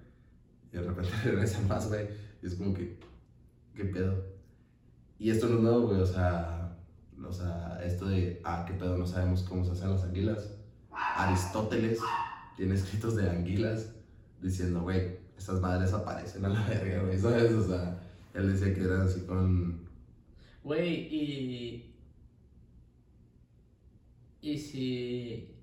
Y 0.71 0.77
de 0.77 0.83
repente 0.83 1.11
regresan 1.23 1.67
más, 1.67 1.87
güey. 1.87 2.07
Y 2.41 2.45
es 2.45 2.55
como 2.55 2.73
que, 2.73 2.99
¿qué 3.73 3.85
pedo? 3.85 4.23
Y 5.17 5.31
esto 5.31 5.47
no 5.47 5.55
es 5.55 5.61
nuevo, 5.61 5.87
güey, 5.87 6.01
o 6.01 6.05
sea, 6.05 6.77
o 7.23 7.31
sea, 7.31 7.79
esto 7.83 8.07
de, 8.07 8.41
ah, 8.43 8.65
qué 8.67 8.73
pedo, 8.73 8.97
no 8.97 9.07
sabemos 9.07 9.43
cómo 9.43 9.63
se 9.63 9.71
hacen 9.71 9.91
las 9.91 10.03
anguilas. 10.03 10.51
Aristóteles 10.91 11.99
tiene 12.57 12.75
escritos 12.75 13.15
de 13.15 13.29
anguilas 13.29 13.93
diciendo, 14.41 14.81
güey, 14.81 15.17
estas 15.37 15.59
madres 15.61 15.93
aparecen 15.93 16.45
a 16.45 16.49
la 16.49 16.67
verga, 16.67 17.03
güey, 17.03 17.17
¿sabes? 17.17 17.53
O 17.53 17.67
sea, 17.67 17.99
él 18.33 18.51
decía 18.51 18.73
que 18.73 18.81
eran 18.81 19.01
así 19.01 19.21
con 19.21 19.85
Güey, 20.65 20.93
y. 21.13 21.94
¿Y 24.45 24.59
si 24.59 25.55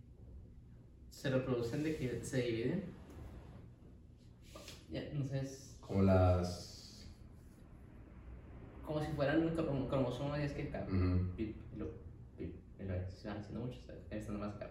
se 1.08 1.30
reproducen 1.30 1.84
de 1.84 1.94
que 1.94 2.24
se 2.24 2.42
dividen? 2.42 2.82
Ya, 4.90 5.04
no 5.14 5.24
sé, 5.24 5.38
es 5.38 5.76
como 5.80 6.02
las... 6.02 7.06
como 8.84 9.00
si 9.00 9.12
fueran 9.12 9.42
un 9.46 9.56
crom- 9.56 9.88
cromosomas 9.88 10.40
y 10.40 10.42
es 10.42 10.52
que 10.52 10.62
acá, 10.64 10.84
Ujú. 10.88 11.32
pip, 11.36 11.56
y 11.72 11.76
luego, 11.76 11.92
pip, 12.36 12.56
y 12.80 12.82
se 13.14 13.28
van 13.28 13.38
haciendo 13.38 13.60
muchos, 13.66 13.84
están 14.10 14.40
más 14.40 14.56
acá. 14.56 14.70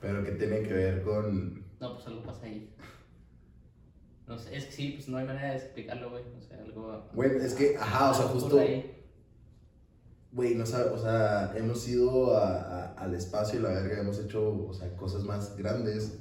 Pero 0.00 0.22
que 0.22 0.30
tiene 0.32 0.62
que 0.62 0.72
ver 0.74 1.02
con. 1.02 1.64
No, 1.80 1.94
pues 1.94 2.06
algo 2.06 2.22
pasa 2.22 2.46
ahí. 2.46 2.72
No 4.28 4.38
sé, 4.38 4.56
es 4.56 4.66
que 4.66 4.72
sí, 4.72 4.90
pues 4.92 5.08
no 5.08 5.16
hay 5.18 5.26
manera 5.26 5.50
de 5.50 5.56
explicarlo, 5.56 6.10
güey. 6.10 6.22
O 6.38 6.40
sea, 6.40 6.58
algo. 6.58 7.10
Güey, 7.14 7.36
es 7.38 7.54
que, 7.54 7.76
ajá, 7.76 8.10
o 8.12 8.14
sea, 8.14 8.26
justo. 8.26 8.60
ahí. 8.60 9.03
Güey, 10.34 10.54
no 10.56 10.66
sabe, 10.66 10.90
o 10.90 10.98
sea, 10.98 11.52
hemos 11.56 11.86
ido 11.88 12.36
a- 12.36 12.58
a- 12.58 12.92
al 12.94 13.14
espacio 13.14 13.58
y 13.60 13.62
la 13.62 13.68
verga, 13.70 14.00
hemos 14.00 14.18
hecho, 14.18 14.66
o 14.68 14.74
sea, 14.74 14.94
cosas 14.96 15.22
más 15.24 15.56
grandes. 15.56 16.18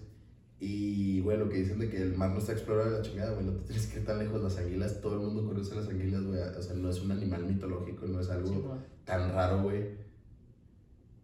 Y, 0.60 1.20
güey, 1.22 1.38
lo 1.38 1.50
que 1.50 1.58
dicen 1.58 1.80
de 1.80 1.90
que 1.90 1.98
el 2.02 2.16
mar 2.16 2.30
no 2.32 2.38
está 2.38 2.54
explorado 2.54 2.92
de 2.92 2.98
la 3.00 3.04
chingada, 3.04 3.34
güey, 3.34 3.46
no 3.46 3.54
te 3.54 3.64
tienes 3.66 3.88
que 3.88 4.00
ir 4.00 4.06
tan 4.06 4.20
lejos. 4.20 4.42
Las 4.42 4.58
anguilas, 4.58 5.02
todo 5.02 5.16
el 5.16 5.22
mundo 5.28 5.46
conoce 5.46 5.76
las 5.76 5.90
anguilas, 5.90 6.24
güey. 6.24 6.40
O 6.40 6.62
sea, 6.62 6.76
no 6.76 6.90
es 6.90 7.02
un 7.02 7.12
animal 7.12 7.44
mitológico, 7.46 8.06
no 8.06 8.20
es 8.22 8.30
algo 8.30 8.48
Sí, 8.50 8.64
tan 9.04 9.34
raro, 9.34 9.64
güey. 9.64 9.98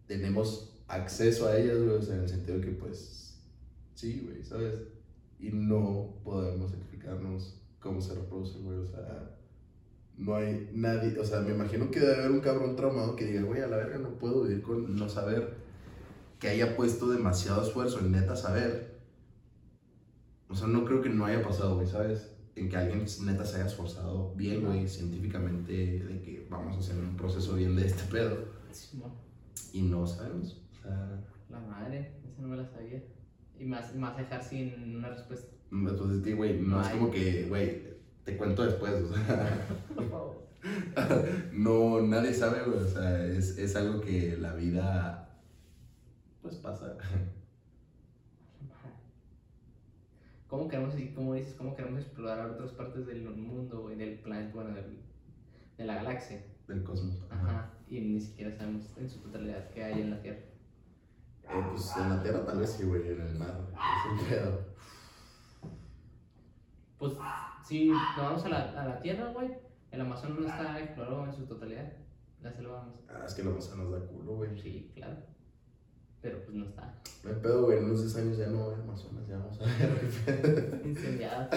Tenemos 0.06 0.82
acceso 0.88 1.46
a 1.46 1.56
ellas, 1.56 1.78
güey, 1.78 1.90
o 1.96 2.02
sea, 2.02 2.16
en 2.16 2.22
el 2.22 2.28
sentido 2.28 2.60
que, 2.60 2.72
pues, 2.72 3.38
sí, 3.94 4.20
güey, 4.26 4.42
¿sabes? 4.42 4.74
Y 5.38 5.50
no 5.52 6.14
podemos 6.24 6.72
explicarnos 6.74 7.62
cómo 7.78 8.00
se 8.00 8.14
reproducen, 8.14 8.64
güey, 8.64 8.78
o 8.78 8.86
sea, 8.86 9.36
no 10.20 10.36
hay 10.36 10.68
nadie, 10.74 11.18
o 11.18 11.24
sea, 11.24 11.40
me 11.40 11.54
imagino 11.54 11.90
que 11.90 11.98
debe 11.98 12.16
haber 12.16 12.30
un 12.30 12.40
cabrón 12.40 12.76
traumado 12.76 13.16
que 13.16 13.24
diga, 13.24 13.42
güey, 13.42 13.62
a 13.62 13.66
la 13.66 13.78
verga 13.78 13.98
no 13.98 14.18
puedo 14.18 14.42
vivir 14.42 14.60
con 14.60 14.94
no 14.94 15.08
saber, 15.08 15.54
que 16.38 16.48
haya 16.48 16.76
puesto 16.76 17.08
demasiado 17.08 17.66
esfuerzo 17.66 18.00
en 18.00 18.12
neta 18.12 18.36
saber. 18.36 19.00
O 20.48 20.54
sea, 20.54 20.66
no 20.66 20.84
creo 20.84 21.00
que 21.00 21.08
no 21.08 21.24
haya 21.24 21.42
pasado, 21.42 21.76
güey, 21.76 21.86
¿sabes? 21.86 22.32
En 22.54 22.68
que 22.68 22.76
alguien 22.76 23.06
neta 23.24 23.46
se 23.46 23.56
haya 23.56 23.66
esforzado 23.66 24.34
bien, 24.34 24.64
güey, 24.64 24.86
científicamente, 24.86 25.72
de 25.72 26.20
que 26.20 26.46
vamos 26.50 26.76
a 26.76 26.80
hacer 26.80 26.96
un 27.02 27.16
proceso 27.16 27.54
bien 27.54 27.74
de 27.76 27.86
este 27.86 28.02
pedo. 28.10 28.36
Sí. 28.72 29.02
Y 29.72 29.82
no 29.82 30.06
sabemos. 30.06 30.60
O 30.72 30.82
sea, 30.82 31.24
La 31.48 31.60
madre, 31.60 32.12
esa 32.28 32.42
no 32.42 32.48
me 32.48 32.56
la 32.56 32.66
sabía. 32.66 33.02
Y 33.58 33.64
más, 33.64 33.94
más 33.94 34.16
dejar 34.18 34.42
sin 34.42 34.96
una 34.96 35.08
respuesta. 35.08 35.48
pues 35.70 36.10
es 36.10 36.22
que, 36.22 36.34
güey, 36.34 36.60
no 36.60 36.82
es 36.82 36.88
como 36.88 37.10
que, 37.10 37.46
güey, 37.48 37.90
te 38.24 38.36
cuento 38.36 38.64
después, 38.64 38.92
o 39.02 39.14
sea. 39.14 39.66
Por 39.94 40.08
favor. 40.10 40.40
No, 41.52 42.02
nadie 42.02 42.34
sabe, 42.34 42.62
güey. 42.64 42.78
O 42.78 42.86
sea, 42.86 43.24
es, 43.26 43.56
es 43.58 43.74
algo 43.76 44.00
que 44.00 44.36
la 44.36 44.54
vida, 44.54 45.30
pues 46.42 46.56
pasa. 46.56 46.96
¿Cómo 50.48 50.68
queremos, 50.68 50.94
como 51.14 51.34
dices, 51.34 51.54
cómo 51.54 51.76
queremos 51.76 52.00
explorar 52.00 52.44
otras 52.50 52.72
partes 52.72 53.06
del 53.06 53.22
mundo, 53.30 53.82
güey, 53.82 53.96
del 53.96 54.18
planeta, 54.18 54.52
bueno, 54.54 54.74
del- 54.74 54.98
de 55.78 55.84
la 55.84 55.94
galaxia? 55.96 56.42
Del 56.66 56.82
cosmos. 56.82 57.24
Ajá. 57.30 57.70
Y 57.88 58.00
ni 58.00 58.20
siquiera 58.20 58.56
sabemos 58.56 58.84
en 58.98 59.08
su 59.08 59.20
totalidad 59.20 59.68
qué 59.70 59.84
hay 59.84 60.00
en 60.02 60.10
la 60.10 60.20
Tierra. 60.22 60.38
Eh, 61.44 61.64
pues 61.70 61.96
en 61.96 62.08
la 62.10 62.22
tierra 62.22 62.44
tal 62.44 62.58
vez 62.58 62.70
sí, 62.70 62.84
güey, 62.84 63.08
en 63.08 63.20
el 63.20 63.34
mar. 63.36 63.56
Es 63.72 64.22
un 64.22 64.28
pedo. 64.28 64.69
Pues, 67.00 67.14
si 67.66 67.88
nos 67.88 68.16
vamos 68.16 68.44
a 68.44 68.48
la, 68.50 68.80
a 68.80 68.86
la 68.86 69.00
Tierra, 69.00 69.32
güey, 69.32 69.50
el 69.90 70.00
Amazonas 70.00 70.38
no 70.38 70.46
está 70.46 70.78
explorado 70.78 71.24
en 71.24 71.32
su 71.32 71.46
totalidad. 71.46 71.92
La 72.42 72.52
selva 72.52 72.84
más. 72.84 72.94
Ah, 73.08 73.24
es 73.26 73.34
que 73.34 73.42
cosa 73.42 73.74
nos 73.76 73.90
da 73.90 74.06
culo, 74.06 74.36
güey. 74.36 74.56
Sí, 74.60 74.92
claro. 74.94 75.16
Pero 76.22 76.42
pues 76.44 76.54
no 76.54 76.66
está. 76.66 76.94
No 77.24 77.30
hay 77.30 77.36
pedo, 77.36 77.64
güey. 77.64 77.78
En 77.78 77.84
unos 77.86 78.00
10 78.02 78.16
años 78.16 78.38
ya 78.38 78.46
no 78.48 78.68
hay 78.70 78.80
Amazonas, 78.80 79.26
ya 79.26 79.38
vamos 79.38 79.58
a 79.60 79.64
ver. 79.64 80.80
Incendiada. 80.84 81.50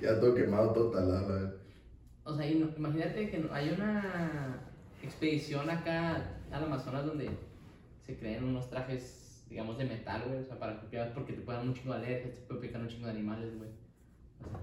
ya 0.00 0.18
todo 0.20 0.34
quemado, 0.34 0.72
todo 0.72 0.90
talado, 0.92 1.26
güey. 1.26 1.52
O 2.24 2.34
sea, 2.34 2.46
no- 2.54 2.70
imagínate 2.76 3.30
que 3.30 3.38
no- 3.38 3.52
hay 3.52 3.70
una 3.70 4.60
expedición 5.02 5.68
acá 5.70 6.36
al 6.50 6.64
Amazonas 6.64 7.04
donde 7.06 7.30
se 8.06 8.16
crean 8.18 8.44
unos 8.44 8.70
trajes, 8.70 9.44
digamos, 9.50 9.76
de 9.78 9.84
metal, 9.84 10.22
güey. 10.28 10.38
O 10.40 10.44
sea, 10.44 10.58
para 10.58 10.80
copiar, 10.80 11.12
porque 11.14 11.32
te 11.32 11.42
pueden 11.42 11.68
un 11.68 11.74
chingo 11.74 11.92
de 11.94 11.98
alergias, 11.98 12.34
te 12.34 12.40
pueden 12.42 12.62
picar 12.62 12.80
un 12.80 12.88
chingo 12.88 13.06
de 13.06 13.12
animales, 13.12 13.56
güey. 13.56 13.70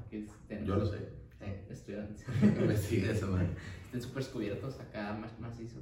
Que 0.09 0.25
estén, 0.25 0.65
Yo 0.65 0.75
lo 0.77 0.85
sé. 0.85 1.09
eh, 1.41 1.67
estuvieran- 1.69 2.15
Investiga 2.61 3.11
eso, 3.11 3.27
man. 3.27 3.49
estén 3.85 4.01
súper 4.01 4.23
descubiertos 4.23 4.79
acá, 4.79 5.13
más 5.13 5.39
macizo. 5.39 5.79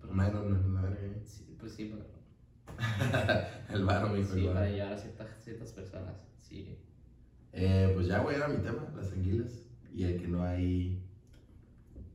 Pero- 0.00 0.14
No, 0.14 0.30
no, 0.30 0.42
no, 0.44 0.74
la 0.74 0.82
verga. 0.88 0.98
Sí, 1.24 1.56
pues 1.58 1.72
sí, 1.74 1.92
pero, 1.92 2.08
El 3.68 3.84
varo, 3.84 4.08
mi 4.10 4.24
sí, 4.24 4.46
para 4.46 4.68
llevar 4.68 4.92
a 4.94 4.98
ciertas, 4.98 5.28
ciertas 5.42 5.72
personas. 5.72 6.26
Sí. 6.40 6.78
Eh, 7.52 7.90
pues 7.94 8.06
ya, 8.06 8.20
güey, 8.20 8.36
era 8.36 8.48
mi 8.48 8.58
tema, 8.62 8.88
las 8.96 9.12
anguilas. 9.12 9.66
Y 9.92 10.04
el 10.04 10.20
que 10.20 10.28
no 10.28 10.42
hay. 10.44 11.02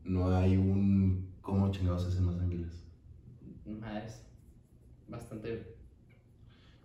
No 0.04 0.36
hay 0.36 0.56
un. 0.58 1.34
¿Cómo 1.42 1.70
chingados 1.72 2.06
hacen 2.08 2.26
las 2.26 2.40
anguilas? 2.40 2.84
Madres. 3.66 4.22
Bastante. 5.08 5.76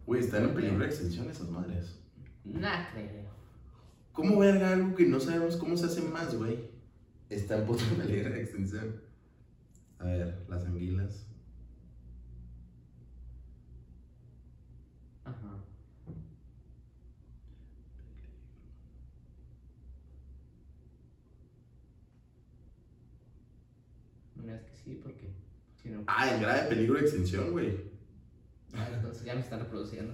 Güey, 0.04 0.20
están 0.20 0.44
en 0.44 0.54
peligro 0.54 0.80
de 0.80 0.86
extinción 0.86 1.30
esas 1.30 1.48
madres. 1.48 1.98
Nada, 2.44 2.90
creo. 2.92 3.30
¿Cómo 4.20 4.38
verga 4.38 4.74
algo 4.74 4.94
que 4.94 5.06
no 5.06 5.18
sabemos 5.18 5.56
cómo 5.56 5.78
se 5.78 5.86
hace 5.86 6.02
más, 6.02 6.34
güey? 6.36 6.68
Está 7.30 7.56
en 7.56 7.66
peligro 7.96 8.28
de 8.34 8.42
extinción. 8.42 9.00
A 9.98 10.04
ver, 10.04 10.44
las 10.46 10.62
anguilas. 10.66 11.26
Ajá. 15.24 15.64
No 24.36 24.42
me 24.42 24.52
digas 24.52 24.62
que 24.66 24.76
sí, 24.76 25.00
porque 25.02 25.30
si 25.82 25.88
no, 25.88 26.04
Ah, 26.06 26.30
en 26.34 26.42
grave 26.42 26.68
peligro 26.68 26.94
de 26.96 27.00
extinción, 27.02 27.52
güey. 27.52 27.74
ah, 28.74 28.86
entonces 28.94 29.24
ya 29.24 29.34
me 29.34 29.40
están 29.40 29.60
reproduciendo. 29.60 30.12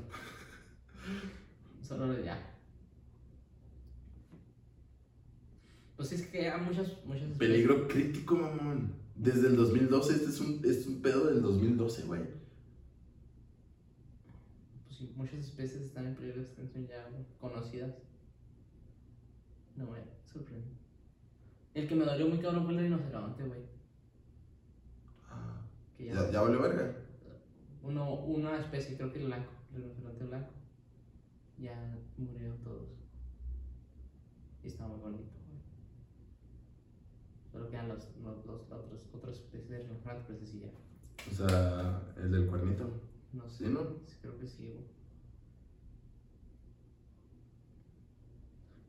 Solo 1.83 2.23
ya. 2.23 2.56
Pues 5.97 6.13
es 6.13 6.27
que 6.27 6.49
hay 6.51 6.61
muchas, 6.61 6.89
muchas 7.05 7.23
especies- 7.31 7.39
Peligro 7.39 7.89
crítico, 7.89 8.37
mamón. 8.37 8.95
Desde 9.15 9.49
el 9.49 9.57
2012, 9.57 10.13
este 10.13 10.27
es 10.29 10.41
un, 10.41 10.55
este 10.57 10.71
es 10.71 10.87
un 10.87 11.01
pedo 11.01 11.27
del 11.27 11.41
2012, 11.41 12.03
güey. 12.05 12.23
Pues 14.87 14.97
sí, 14.99 15.13
muchas 15.17 15.41
especies 15.41 15.83
están 15.83 16.07
en 16.07 16.15
peligro 16.15 16.37
de 16.41 16.47
extinción 16.47 16.87
ya 16.87 17.09
conocidas. 17.41 17.95
No 19.77 19.87
me 19.91 20.01
sorprende. 20.31 20.69
El 21.75 21.89
que 21.89 21.95
me 21.95 22.05
dolió 22.05 22.29
muy 22.29 22.39
cabrón 22.39 22.65
fue 22.65 22.75
el 22.75 22.81
rinoceronte, 22.81 23.45
güey. 23.45 23.61
Ah, 25.31 25.63
Que 25.97 26.07
ya, 26.07 26.31
ya 26.31 26.43
valió 26.43 26.61
verga. 26.61 26.95
Uno, 27.83 28.15
una 28.15 28.59
especie, 28.59 28.97
creo 28.97 29.13
que 29.13 29.21
el 29.21 29.27
blanco, 29.27 29.53
el 29.75 29.83
rinoceronte 29.83 30.25
blanco. 30.25 30.51
Ya 31.59 31.97
murieron 32.19 32.59
todos. 32.59 32.89
Y 34.63 34.69
estaba 34.69 34.91
muy 34.91 35.01
bonito, 35.01 35.36
Solo 37.57 37.71
quedan 37.71 37.89
los, 37.89 38.07
los, 38.23 38.45
los- 38.45 38.69
las 38.69 38.81
otras, 38.81 39.07
otras 39.15 39.35
especies 39.37 39.71
de 39.71 39.79
rinoceronte, 39.85 40.25
pero 40.27 40.39
ese 40.39 40.47
sí 40.53 40.61
ya. 40.61 40.71
O 41.31 41.35
sea, 41.49 42.03
el 42.19 42.31
del 42.31 42.47
cuernito. 42.47 43.01
No 43.33 43.49
sé. 43.49 43.65
¿Sí, 43.67 43.73
no? 43.73 43.81
Sí, 44.05 44.17
creo 44.21 44.39
que 44.39 44.47
sí, 44.47 44.69
güey. 44.69 44.85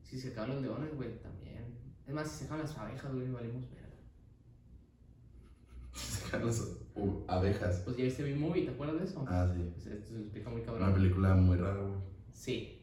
Si 0.02 0.18
se 0.20 0.28
acaban 0.28 0.50
los 0.50 0.62
leones, 0.62 0.94
güey, 0.94 1.18
también. 1.22 1.64
Es 2.06 2.14
más, 2.14 2.30
si 2.30 2.38
se 2.40 2.44
acaban 2.44 2.62
las 2.64 2.76
abejas, 2.76 3.14
güey, 3.14 3.30
valimos 3.30 3.64
verga. 3.70 3.88
Sacan 5.94 6.44
las 6.46 6.60
uh, 6.94 7.24
abejas. 7.26 7.80
Pues 7.86 7.96
ya 7.96 8.04
viste 8.04 8.22
B-Movie, 8.22 8.64
¿te 8.66 8.70
acuerdas 8.72 8.98
de 8.98 9.04
eso? 9.04 9.24
Ah, 9.26 9.50
sí. 9.54 9.62
Pues 9.74 9.86
esto 9.86 10.12
se 10.14 10.20
explica 10.20 10.50
muy 10.50 10.60
Una 10.60 10.66
cabrón. 10.72 10.94
película 10.94 11.34
muy 11.34 11.56
rara, 11.56 11.80
güey. 11.80 11.94
Sí. 12.32 12.82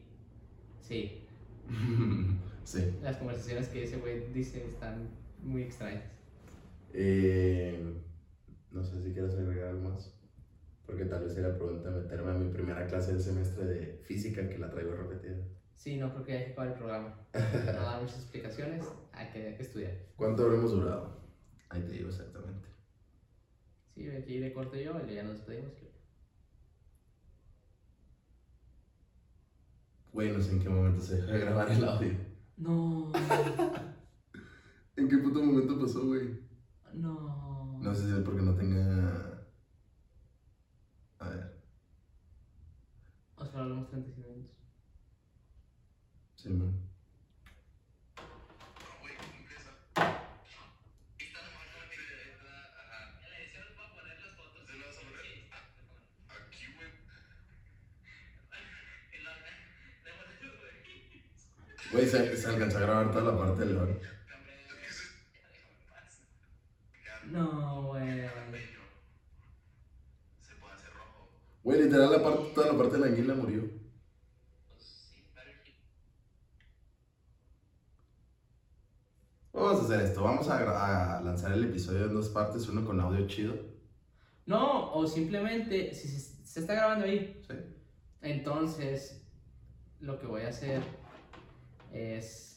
Sí. 0.80 1.24
sí. 2.64 2.98
Las 3.02 3.16
conversaciones 3.18 3.68
que 3.68 3.84
ese 3.84 3.98
güey 3.98 4.32
dice 4.32 4.66
están 4.66 5.08
muy 5.42 5.62
extrañas. 5.62 6.04
Eh, 6.92 7.94
no 8.70 8.82
sé 8.84 9.02
si 9.02 9.12
quieres 9.12 9.34
agregar 9.34 9.70
algo 9.70 9.90
más. 9.90 10.12
Porque 10.86 11.04
tal 11.04 11.24
vez 11.24 11.34
sería 11.34 11.56
pregunta 11.56 11.90
meterme 11.90 12.30
a 12.30 12.34
mi 12.34 12.52
primera 12.52 12.86
clase 12.86 13.12
del 13.12 13.22
semestre 13.22 13.64
de 13.64 14.00
física 14.04 14.48
que 14.48 14.58
la 14.58 14.70
traigo 14.70 14.94
repetida. 14.94 15.36
Sí, 15.74 15.96
no 15.96 16.12
creo 16.12 16.24
que 16.24 16.32
haya 16.32 16.44
que 16.46 16.52
acabar 16.52 16.68
el 16.72 16.78
programa. 16.78 17.20
No 17.66 17.82
da 17.82 18.00
muchas 18.00 18.18
explicaciones, 18.18 18.84
hay 19.12 19.30
que, 19.30 19.46
hay 19.48 19.54
que 19.56 19.62
estudiar. 19.62 19.92
¿Cuánto 20.16 20.44
habremos 20.44 20.70
durado? 20.70 21.20
Ahí 21.68 21.82
te 21.82 21.92
digo 21.92 22.08
exactamente. 22.08 22.68
Sí, 23.94 24.08
aquí 24.10 24.38
le 24.38 24.52
corto 24.52 24.76
yo 24.76 24.92
y 25.08 25.14
ya 25.14 25.22
nos 25.22 25.34
despedimos. 25.34 25.72
Güey, 30.12 30.32
no 30.32 30.40
sé 30.40 30.52
en 30.52 30.60
qué 30.60 30.68
momento 30.70 31.02
se 31.02 31.16
dejó 31.16 31.32
de 31.32 31.40
grabar 31.40 31.70
el 31.70 31.84
audio. 31.84 32.12
No, 32.56 33.12
¿En 34.96 35.08
qué 35.08 35.18
puto 35.18 35.42
momento 35.42 35.78
pasó, 35.78 36.04
güey? 36.06 36.40
no. 36.94 37.78
No 37.82 37.94
sé 37.94 38.06
si 38.06 38.12
es 38.16 38.22
porque 38.24 38.42
no 38.42 38.54
tenga. 38.54 39.42
A 41.18 41.28
ver, 41.28 41.60
O 43.36 43.44
sea, 43.44 43.60
hablamos 43.60 43.88
35 43.90 44.28
minutos. 44.28 44.56
sí, 46.36 46.48
man. 46.50 46.74
En 51.16 51.32
la 53.30 53.38
edición 53.38 53.64
les 53.66 53.76
voy 53.76 53.84
a 53.86 53.94
poner 53.94 54.16
las 54.20 54.32
fotos. 54.36 54.62
¿Se 54.66 54.72
las 54.76 54.86
vas 54.86 54.96
a 54.96 55.00
poner? 55.00 55.24
Sí. 55.24 55.32
Aquí, 56.28 56.64
güey. 56.74 56.90
En 59.12 59.24
la- 59.24 59.36
de- 59.40 59.56
de- 60.04 61.90
Güey, 61.92 62.06
se, 62.06 62.36
se 62.36 62.46
alcanzó 62.48 62.78
a 62.78 62.80
grabar 62.80 63.10
toda 63.12 63.32
la 63.32 63.38
parte 63.38 63.60
del 63.60 63.74
león. 63.74 63.98
No, 67.36 67.88
güey. 67.88 68.22
Se 70.40 70.54
puede 70.54 70.72
hacer 70.72 70.90
rojo. 70.94 71.28
Güey, 71.62 71.82
literal, 71.82 72.10
la 72.10 72.22
parte, 72.22 72.52
toda 72.54 72.72
la 72.72 72.78
parte 72.78 72.94
de 72.94 73.00
la 73.00 73.06
anguila 73.08 73.34
murió. 73.34 73.62
Vamos 79.52 79.80
a 79.80 79.84
hacer 79.84 80.00
esto. 80.06 80.22
Vamos 80.22 80.48
a 80.48 81.20
lanzar 81.20 81.52
el 81.52 81.64
episodio 81.64 82.06
en 82.06 82.14
dos 82.14 82.30
partes, 82.30 82.68
uno 82.68 82.86
con 82.86 82.98
audio 83.00 83.26
chido. 83.26 83.54
No, 84.46 84.94
o 84.94 85.06
simplemente, 85.06 85.92
si 85.92 86.08
se, 86.08 86.20
se 86.42 86.60
está 86.60 86.72
grabando 86.72 87.04
ahí, 87.04 87.42
¿Sí? 87.46 87.54
entonces 88.22 89.28
lo 90.00 90.18
que 90.18 90.26
voy 90.26 90.42
a 90.42 90.48
hacer 90.48 90.82
es 91.92 92.55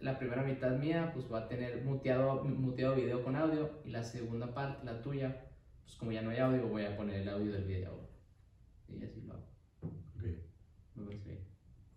la 0.00 0.18
primera 0.18 0.42
mitad 0.42 0.70
mía, 0.78 1.10
pues 1.14 1.30
va 1.30 1.40
a 1.40 1.48
tener 1.48 1.84
muteado, 1.84 2.42
muteado 2.44 2.96
video 2.96 3.22
con 3.22 3.36
audio 3.36 3.80
y 3.84 3.90
la 3.90 4.02
segunda 4.02 4.52
parte, 4.54 4.84
la 4.84 5.02
tuya, 5.02 5.46
pues 5.82 5.96
como 5.96 6.12
ya 6.12 6.22
no 6.22 6.30
hay 6.30 6.38
audio, 6.38 6.66
voy 6.68 6.84
a 6.84 6.96
poner 6.96 7.20
el 7.20 7.28
audio 7.28 7.52
del 7.52 7.64
video. 7.64 8.08
Y 8.88 9.04
así 9.04 9.20
lo 9.22 9.34
hago. 9.34 9.46
Ok. 9.82 10.22
Me 10.94 11.04
parece 11.04 11.28
bien. 11.28 11.46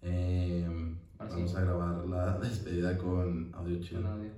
Eh, 0.02 0.98
Ahora 1.18 1.30
sí. 1.32 1.36
vamos 1.38 1.56
a 1.56 1.62
grabar 1.62 2.06
la 2.06 2.38
despedida 2.40 2.98
con 2.98 3.54
audio 3.56 3.76
Con 3.78 3.82
chido. 3.84 4.08
audio. 4.08 4.32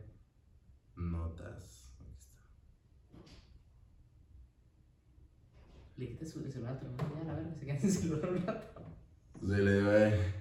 Notas. 0.96 1.92
Aquí 2.00 2.14
está. 2.20 2.40
Le 5.98 6.08
quitas 6.10 6.30
su- 6.30 6.40
el 6.46 6.52
celular 6.52 6.76
a 6.76 6.80
tu 6.80 6.86
hermano, 6.86 7.16
ya, 7.18 7.24
la 7.24 7.34
verga, 7.36 7.56
se 7.56 7.66
queda 7.66 7.80
sin 7.80 7.92
celular 7.92 8.30
un 8.32 8.46
rato. 8.46 8.82
Sí, 9.42 9.48
le 9.48 9.74
digo, 9.80 9.92
eh, 9.92 10.34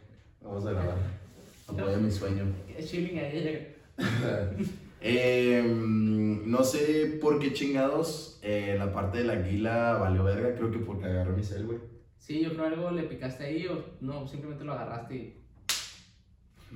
vamos 0.43 0.67
a 0.67 0.71
grabar. 0.73 1.24
Apoya 1.67 1.97
mi 1.97 2.11
sueño. 2.11 2.45
Chilling 2.85 3.19
ahí. 3.19 3.75
Em, 5.07 6.51
no 6.51 6.65
sé 6.65 7.19
por 7.21 7.39
qué 7.39 7.53
chingados 7.53 8.39
eh, 8.41 8.77
la 8.79 8.91
parte 8.91 9.19
de 9.19 9.25
la 9.25 9.35
anguila 9.35 9.99
valió 9.99 10.25
verga. 10.25 10.55
Creo 10.55 10.71
que 10.71 10.79
porque 10.79 11.05
agarré 11.05 11.33
mi 11.33 11.43
cel, 11.43 11.67
güey. 11.67 11.79
Sí, 12.17 12.43
yo 12.43 12.55
creo 12.55 12.65
algo 12.65 12.91
le 12.91 13.03
picaste 13.03 13.45
ahí 13.45 13.67
o 13.67 13.85
no, 14.01 14.27
simplemente 14.27 14.65
lo 14.65 14.73
agarraste 14.73 15.15
y. 15.15 15.45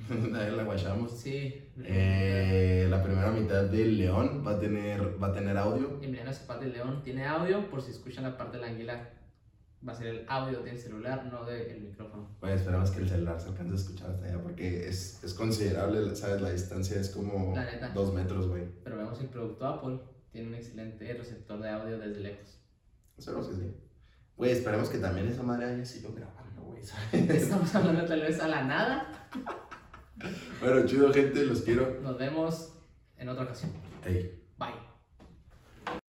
La 0.31 0.63
guachamos. 0.63 1.19
Sí. 1.19 1.71
Eh, 1.83 2.87
la 2.87 3.03
primera 3.03 3.31
mitad 3.31 3.63
del 3.63 3.97
león 3.97 4.43
va 4.45 4.51
a 4.51 4.59
tener, 4.59 5.21
va 5.21 5.27
a 5.27 5.33
tener 5.33 5.57
audio. 5.57 5.99
Emiliano 6.01 6.31
Zapata 6.31 6.61
del 6.61 6.73
León 6.73 7.01
tiene 7.03 7.25
audio, 7.25 7.69
por 7.69 7.81
si 7.81 7.91
escuchan 7.91 8.23
la 8.23 8.37
parte 8.37 8.57
de 8.57 8.63
la 8.63 8.69
anguila, 8.69 9.09
va 9.87 9.93
a 9.93 9.95
ser 9.95 10.07
el 10.07 10.25
audio 10.27 10.61
del 10.61 10.77
celular, 10.77 11.25
no 11.31 11.45
del 11.45 11.81
micrófono. 11.81 12.35
Bueno, 12.39 12.55
esperamos 12.55 12.91
que 12.91 12.99
el 12.99 13.09
celular 13.09 13.39
se 13.39 13.49
alcance 13.49 13.73
a 13.73 13.75
escuchar 13.77 14.11
hasta 14.11 14.25
allá 14.25 14.41
porque 14.41 14.87
es, 14.87 15.23
es 15.23 15.33
considerable, 15.33 16.15
¿sabes? 16.15 16.41
La 16.41 16.51
distancia 16.51 16.99
es 16.99 17.09
como 17.09 17.53
dos 17.93 18.13
metros, 18.13 18.47
güey. 18.47 18.63
Pero 18.83 18.97
vemos 18.97 19.19
el 19.21 19.27
producto 19.27 19.65
Apple 19.65 19.99
tiene 20.31 20.47
un 20.49 20.55
excelente 20.55 21.13
receptor 21.13 21.61
de 21.61 21.69
audio 21.69 21.97
desde 21.97 22.19
lejos. 22.19 22.59
Esperemos 23.17 23.47
que 23.47 23.55
sí. 23.55 23.73
Güey, 24.37 24.51
esperemos 24.51 24.89
que 24.89 24.99
también 24.99 25.27
esa 25.27 25.43
madre 25.43 25.65
haya 25.65 25.85
sido 25.85 26.13
grabando, 26.13 26.61
güey. 26.61 26.81
Estamos 27.29 27.73
hablando 27.75 28.05
tal 28.05 28.21
vez 28.21 28.39
a 28.39 28.47
la 28.47 28.63
nada. 28.63 29.29
bueno, 30.61 30.85
chido, 30.85 31.11
gente, 31.11 31.45
los 31.45 31.61
quiero. 31.61 31.99
Nos 32.01 32.17
vemos 32.17 32.73
en 33.17 33.29
otra 33.29 33.43
ocasión. 33.43 33.71
Hey. 34.03 34.43
Bye. 34.57 34.88